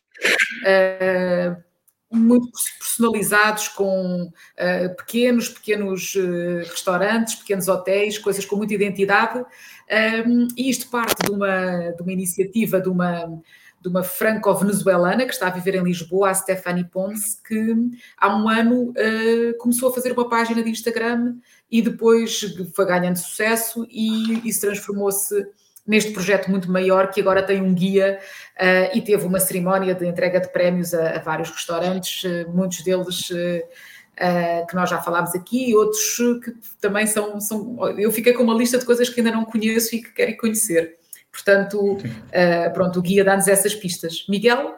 Uh, 0.62 1.71
muito 2.12 2.50
personalizados 2.78 3.70
com 3.70 4.24
uh, 4.24 4.96
pequenos, 4.98 5.50
pequenos 5.50 6.14
uh, 6.16 6.60
restaurantes, 6.70 7.36
pequenos 7.36 7.68
hotéis, 7.68 8.18
coisas 8.18 8.46
com 8.46 8.58
muita 8.58 8.74
identidade. 8.74 9.40
Um, 9.40 10.48
e 10.58 10.70
isto 10.70 10.90
parte 10.90 11.24
de 11.24 11.32
uma, 11.32 11.92
de 11.92 12.02
uma 12.02 12.12
iniciativa 12.12 12.82
de 12.82 12.90
uma, 12.90 13.26
de 13.82 13.88
uma 13.88 14.04
franco-venezuelana 14.04 15.26
que 15.26 15.34
está 15.34 15.48
a 15.48 15.52
viver 15.52 15.76
em 15.76 15.84
Lisboa, 15.84 16.30
a 16.30 16.34
Stephanie 16.34 16.86
Ponce, 16.86 17.38
que 17.42 17.76
há 18.18 18.36
um 18.36 18.48
ano 18.48 18.90
uh, 18.92 19.58
começou 19.58 19.90
a 19.90 19.94
fazer 19.94 20.12
uma 20.12 20.30
página 20.30 20.62
de 20.62 20.70
Instagram 20.70 21.36
e 21.70 21.82
depois 21.82 22.42
foi 22.76 22.86
ganhando 22.86 23.18
sucesso 23.18 23.88
e 23.90 24.48
isso 24.48 24.62
transformou-se 24.62 25.48
neste 25.86 26.12
projeto 26.12 26.50
muito 26.50 26.72
maior 26.72 27.10
que 27.10 27.22
agora 27.22 27.44
tem 27.44 27.62
um 27.62 27.74
guia 27.74 28.20
uh, 28.60 28.98
e 28.98 29.02
teve 29.02 29.26
uma 29.26 29.40
cerimónia 29.40 29.94
de 29.94 30.06
entrega 30.06 30.40
de 30.40 30.52
prémios 30.52 30.94
a, 30.94 31.18
a 31.18 31.20
vários 31.20 31.50
restaurantes, 31.50 32.24
uh, 32.24 32.50
muitos 32.50 32.84
deles 32.84 33.32
que 34.70 34.76
nós 34.76 34.88
já 34.88 35.02
falámos 35.02 35.34
aqui 35.34 35.74
outros 35.74 36.16
que 36.44 36.54
também 36.80 37.08
são, 37.08 37.40
são. 37.40 37.90
Eu 37.98 38.12
fiquei 38.12 38.34
com 38.34 38.44
uma 38.44 38.54
lista 38.54 38.78
de 38.78 38.86
coisas 38.86 39.10
que 39.10 39.20
ainda 39.20 39.32
não 39.32 39.44
conheço 39.44 39.96
e 39.96 40.04
que 40.04 40.12
quero 40.12 40.38
conhecer. 40.38 40.96
Portanto, 41.32 41.96
uh, 41.96 42.74
pronto, 42.74 43.00
o 43.00 43.02
guia 43.02 43.24
dá-nos 43.24 43.48
essas 43.48 43.74
pistas. 43.74 44.26
Miguel? 44.28 44.76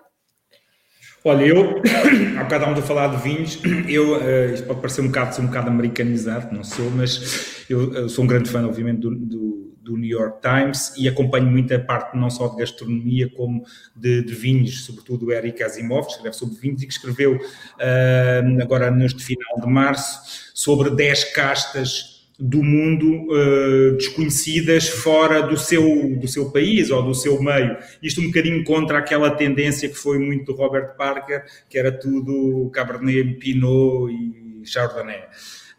Olha, 1.25 1.45
eu, 1.45 1.81
há 2.37 2.43
bocado 2.43 2.55
estávamos 2.55 2.79
a 2.79 2.81
falar 2.83 3.07
de 3.07 3.23
vinhos, 3.23 3.59
eu, 3.89 4.17
uh, 4.17 4.53
isto 4.53 4.67
pode 4.67 4.79
parecer 4.81 5.01
um 5.01 5.07
bocado, 5.07 5.41
um 5.41 5.47
bocado 5.47 5.69
americanizado, 5.69 6.55
não 6.55 6.63
sou, 6.63 6.89
mas 6.91 7.65
eu, 7.69 7.93
eu 7.93 8.09
sou 8.09 8.23
um 8.23 8.27
grande 8.27 8.49
fã, 8.49 8.65
obviamente, 8.65 8.99
do, 8.99 9.15
do, 9.15 9.72
do, 9.83 9.97
New 9.97 10.09
York 10.09 10.41
Times 10.41 10.93
e 10.97 11.07
acompanho 11.07 11.45
muito 11.45 11.73
a 11.73 11.79
parte 11.79 12.17
não 12.17 12.29
só 12.29 12.47
de 12.47 12.57
gastronomia, 12.57 13.29
como 13.29 13.65
de, 13.95 14.23
de 14.23 14.33
vinhos, 14.33 14.85
sobretudo 14.85 15.27
o 15.27 15.31
Eric 15.31 15.61
Asimov, 15.61 16.05
que 16.05 16.13
escreve 16.13 16.35
sobre 16.35 16.55
vinhos 16.59 16.81
e 16.81 16.87
que 16.87 16.93
escreveu 16.93 17.35
uh, 17.35 18.61
agora 18.61 18.89
neste 18.89 19.23
final 19.23 19.59
de 19.59 19.67
março 19.67 20.51
sobre 20.53 20.89
10 20.89 21.33
castas 21.33 22.13
do 22.39 22.63
mundo 22.63 23.27
uh, 23.31 23.95
desconhecidas 23.95 24.89
fora 24.89 25.41
do 25.41 25.55
seu, 25.55 26.17
do 26.17 26.27
seu 26.27 26.51
país 26.51 26.89
ou 26.89 27.03
do 27.03 27.13
seu 27.13 27.41
meio. 27.41 27.77
Isto 28.01 28.21
um 28.21 28.27
bocadinho 28.27 28.63
contra 28.63 28.97
aquela 28.97 29.31
tendência 29.31 29.87
que 29.87 29.95
foi 29.95 30.17
muito 30.17 30.51
do 30.51 30.57
Robert 30.57 30.95
Parker, 30.97 31.43
que 31.69 31.77
era 31.77 31.91
tudo 31.91 32.69
Cabernet, 32.73 33.35
Pinot 33.35 34.11
e 34.11 34.65
Chardonnay. 34.65 35.23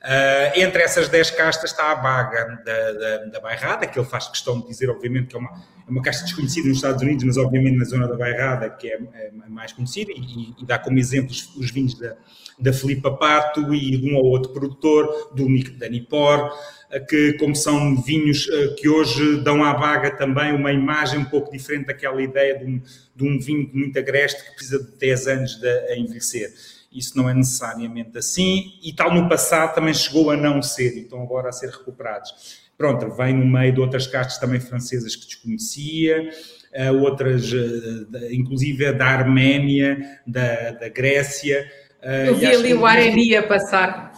Uh, 0.05 0.61
entre 0.61 0.83
essas 0.83 1.09
10 1.09 1.31
castas 1.31 1.71
está 1.71 1.91
a 1.91 1.95
baga 1.95 2.63
da, 2.63 2.93
da, 2.93 3.25
da, 3.25 3.41
Bairrada, 3.41 3.87
que 3.87 3.99
ele 3.99 4.07
faz 4.07 4.29
questão 4.29 4.61
de 4.61 4.69
dizer, 4.69 4.91
obviamente, 4.91 5.29
que 5.29 5.37
é 5.37 5.39
uma, 5.39 5.49
é 5.49 5.91
uma 5.91 6.03
casta 6.03 6.25
desconhecida 6.25 6.69
nos 6.69 6.77
Estados 6.77 7.01
Unidos, 7.01 7.25
mas 7.25 7.39
obviamente 7.39 7.79
na 7.79 7.87
zona 7.87 8.07
da 8.07 8.15
Bairrada, 8.15 8.69
que 8.69 8.87
é, 8.87 8.99
é 9.15 9.31
mais 9.49 9.73
conhecida, 9.73 10.13
e, 10.15 10.53
e, 10.61 10.67
dá 10.67 10.79
como 10.79 10.99
exemplos 10.99 11.51
os 11.57 11.71
vinhos 11.71 11.99
da, 11.99 12.15
da 12.59 12.71
Filipa 12.71 13.13
Pato 13.13 13.73
e 13.73 13.97
de 13.97 14.13
um 14.13 14.17
ou 14.17 14.27
outro 14.27 14.53
produtor, 14.53 15.33
do 15.35 15.47
da 15.79 15.89
Nipor, 15.89 16.53
eh, 16.91 17.01
que 17.01 17.33
como 17.39 17.57
são 17.57 17.97
vinhos 18.03 18.47
eh, 18.53 18.75
que 18.79 18.87
hoje 18.87 19.41
dão 19.43 19.65
à 19.65 19.73
baga 19.73 20.11
também 20.11 20.53
uma 20.53 20.71
imagem 20.71 21.21
um 21.21 21.25
pouco 21.25 21.51
diferente 21.51 21.87
daquela 21.87 22.21
ideia 22.21 22.59
de 22.59 22.67
um, 22.67 22.83
de 23.17 23.25
um 23.25 23.41
vinho 23.41 23.71
muito 23.73 23.99
agreste 23.99 24.45
que 24.45 24.55
precisa 24.55 24.85
de 24.85 24.99
10 24.99 25.29
anos 25.29 25.57
de, 25.57 25.67
a 25.67 25.97
envelhecer 25.97 26.53
isso 26.95 27.17
não 27.17 27.29
é 27.29 27.35
necessariamente 27.35 28.17
assim, 28.17 28.79
e 28.83 28.93
tal 28.93 29.13
no 29.13 29.29
passado 29.29 29.75
também 29.75 29.93
chegou 29.93 30.31
a 30.31 30.37
não 30.37 30.63
ser, 30.63 30.97
e 30.97 31.01
estão 31.01 31.23
agora 31.23 31.49
a 31.49 31.53
ser 31.53 31.71
recuperados. 31.71 32.63
Pronto, 32.77 33.09
vem 33.15 33.35
no 33.35 33.47
meio 33.47 33.73
de 33.73 33.81
outras 33.81 34.07
castas 34.07 34.39
também 34.39 34.61
francesas 34.61 35.15
que 35.15 35.27
desconhecia, 35.27 36.31
uh, 36.91 37.03
outras, 37.03 37.53
uh, 37.53 38.33
inclusive 38.33 38.93
da 38.93 39.07
Arménia, 39.07 39.99
da, 40.27 40.73
da 40.73 40.89
Grécia. 40.89 41.71
Uh, 42.03 42.27
Eu 42.27 42.35
vi 42.35 42.47
ali 42.47 42.75
o 42.75 42.85
Areni 42.85 43.37
a 43.37 43.43
passar. 43.43 44.14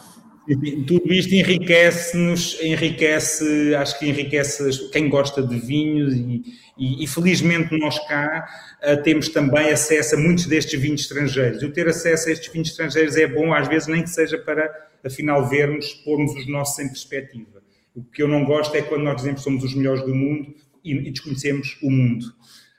Tudo 0.87 1.13
isto 1.13 1.35
enriquece-nos, 1.35 2.61
enriquece, 2.63 3.75
acho 3.75 3.99
que 3.99 4.07
enriquece 4.07 4.91
quem 4.91 5.09
gosta 5.09 5.43
de 5.43 5.59
vinhos 5.59 6.15
e, 6.15 6.45
e, 6.79 7.03
e 7.03 7.07
felizmente 7.09 7.77
nós 7.77 7.99
cá 8.07 8.47
uh, 8.81 9.03
temos 9.03 9.29
também 9.29 9.71
acesso 9.71 10.15
a 10.15 10.19
muitos 10.19 10.47
destes 10.47 10.81
vinhos 10.81 11.01
estrangeiros. 11.01 11.61
E 11.63 11.67
o 11.67 11.73
ter 11.73 11.89
acesso 11.89 12.29
a 12.29 12.33
estes 12.33 12.53
vinhos 12.53 12.69
estrangeiros 12.69 13.17
é 13.17 13.27
bom, 13.27 13.53
às 13.53 13.67
vezes 13.67 13.89
nem 13.89 14.05
que 14.05 14.11
seja 14.11 14.39
para, 14.39 14.73
afinal, 15.05 15.49
vermos, 15.49 15.93
pormos 16.05 16.33
os 16.37 16.47
nossos 16.47 16.79
em 16.79 16.87
perspectiva. 16.87 17.61
O 17.93 18.05
que 18.05 18.23
eu 18.23 18.29
não 18.29 18.45
gosto 18.45 18.77
é 18.77 18.83
quando 18.83 19.03
nós 19.03 19.17
dizemos 19.17 19.41
que 19.41 19.45
somos 19.45 19.65
os 19.65 19.75
melhores 19.75 20.03
do 20.05 20.15
mundo 20.15 20.55
e, 20.85 20.93
e 20.93 21.11
desconhecemos 21.11 21.77
o 21.83 21.91
mundo. 21.91 22.25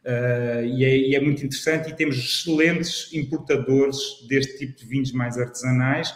Uh, 0.05 0.63
e, 0.63 0.85
é, 0.85 0.97
e, 0.97 1.15
é, 1.15 1.19
muito 1.19 1.45
interessante 1.45 1.89
e 1.89 1.93
temos 1.93 2.15
excelentes 2.15 3.11
importadores 3.11 3.97
deste 4.29 4.57
tipo 4.59 4.79
de 4.79 4.85
vinhos 4.85 5.11
mais 5.11 5.37
artesanais 5.37 6.15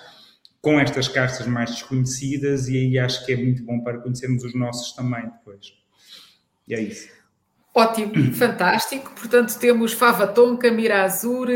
com 0.61 0.79
estas 0.79 1.07
castas 1.07 1.47
mais 1.47 1.71
desconhecidas 1.71 2.67
e 2.67 2.77
aí 2.77 2.99
acho 2.99 3.25
que 3.25 3.33
é 3.33 3.35
muito 3.35 3.63
bom 3.63 3.81
para 3.81 3.97
conhecermos 3.97 4.43
os 4.43 4.53
nossos 4.53 4.93
também 4.93 5.23
depois. 5.23 5.73
E 6.67 6.75
é 6.75 6.79
isso. 6.79 7.09
Ótimo, 7.73 8.13
fantástico. 8.35 9.11
Portanto, 9.11 9.57
temos 9.57 9.93
Fava 9.93 10.27
Tonka, 10.27 10.69
Mira 10.69 11.03
Azur, 11.03 11.47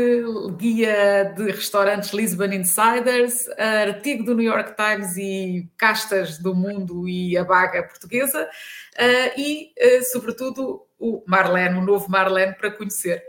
guia 0.56 1.32
de 1.36 1.50
restaurantes 1.52 2.12
Lisbon 2.12 2.46
Insiders, 2.46 3.46
artigo 3.58 4.24
do 4.24 4.34
New 4.34 4.46
York 4.46 4.74
Times 4.76 5.16
e 5.16 5.70
castas 5.76 6.38
do 6.38 6.54
mundo 6.54 7.08
e 7.08 7.36
a 7.36 7.44
baga 7.44 7.82
portuguesa 7.82 8.44
uh, 8.44 9.40
e, 9.40 9.72
uh, 9.78 10.04
sobretudo, 10.10 10.82
o 10.98 11.22
Marlene, 11.26 11.78
o 11.78 11.84
novo 11.84 12.10
Marlene 12.10 12.54
para 12.54 12.70
conhecer. 12.70 13.22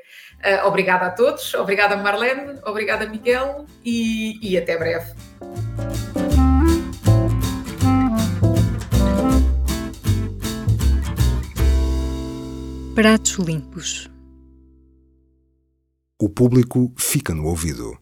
Uh, 0.43 0.67
obrigada 0.67 1.07
a 1.07 1.11
todos, 1.11 1.53
obrigada 1.55 1.97
Marlene, 1.97 2.59
obrigada 2.63 3.07
Miguel 3.07 3.65
e, 3.83 4.39
e 4.41 4.57
até 4.57 4.77
breve. 4.77 5.13
Pratos 12.97 13.35
limpos. 13.37 14.09
O 16.19 16.27
público 16.27 16.91
fica 16.97 17.31
no 17.31 17.45
ouvido. 17.45 17.95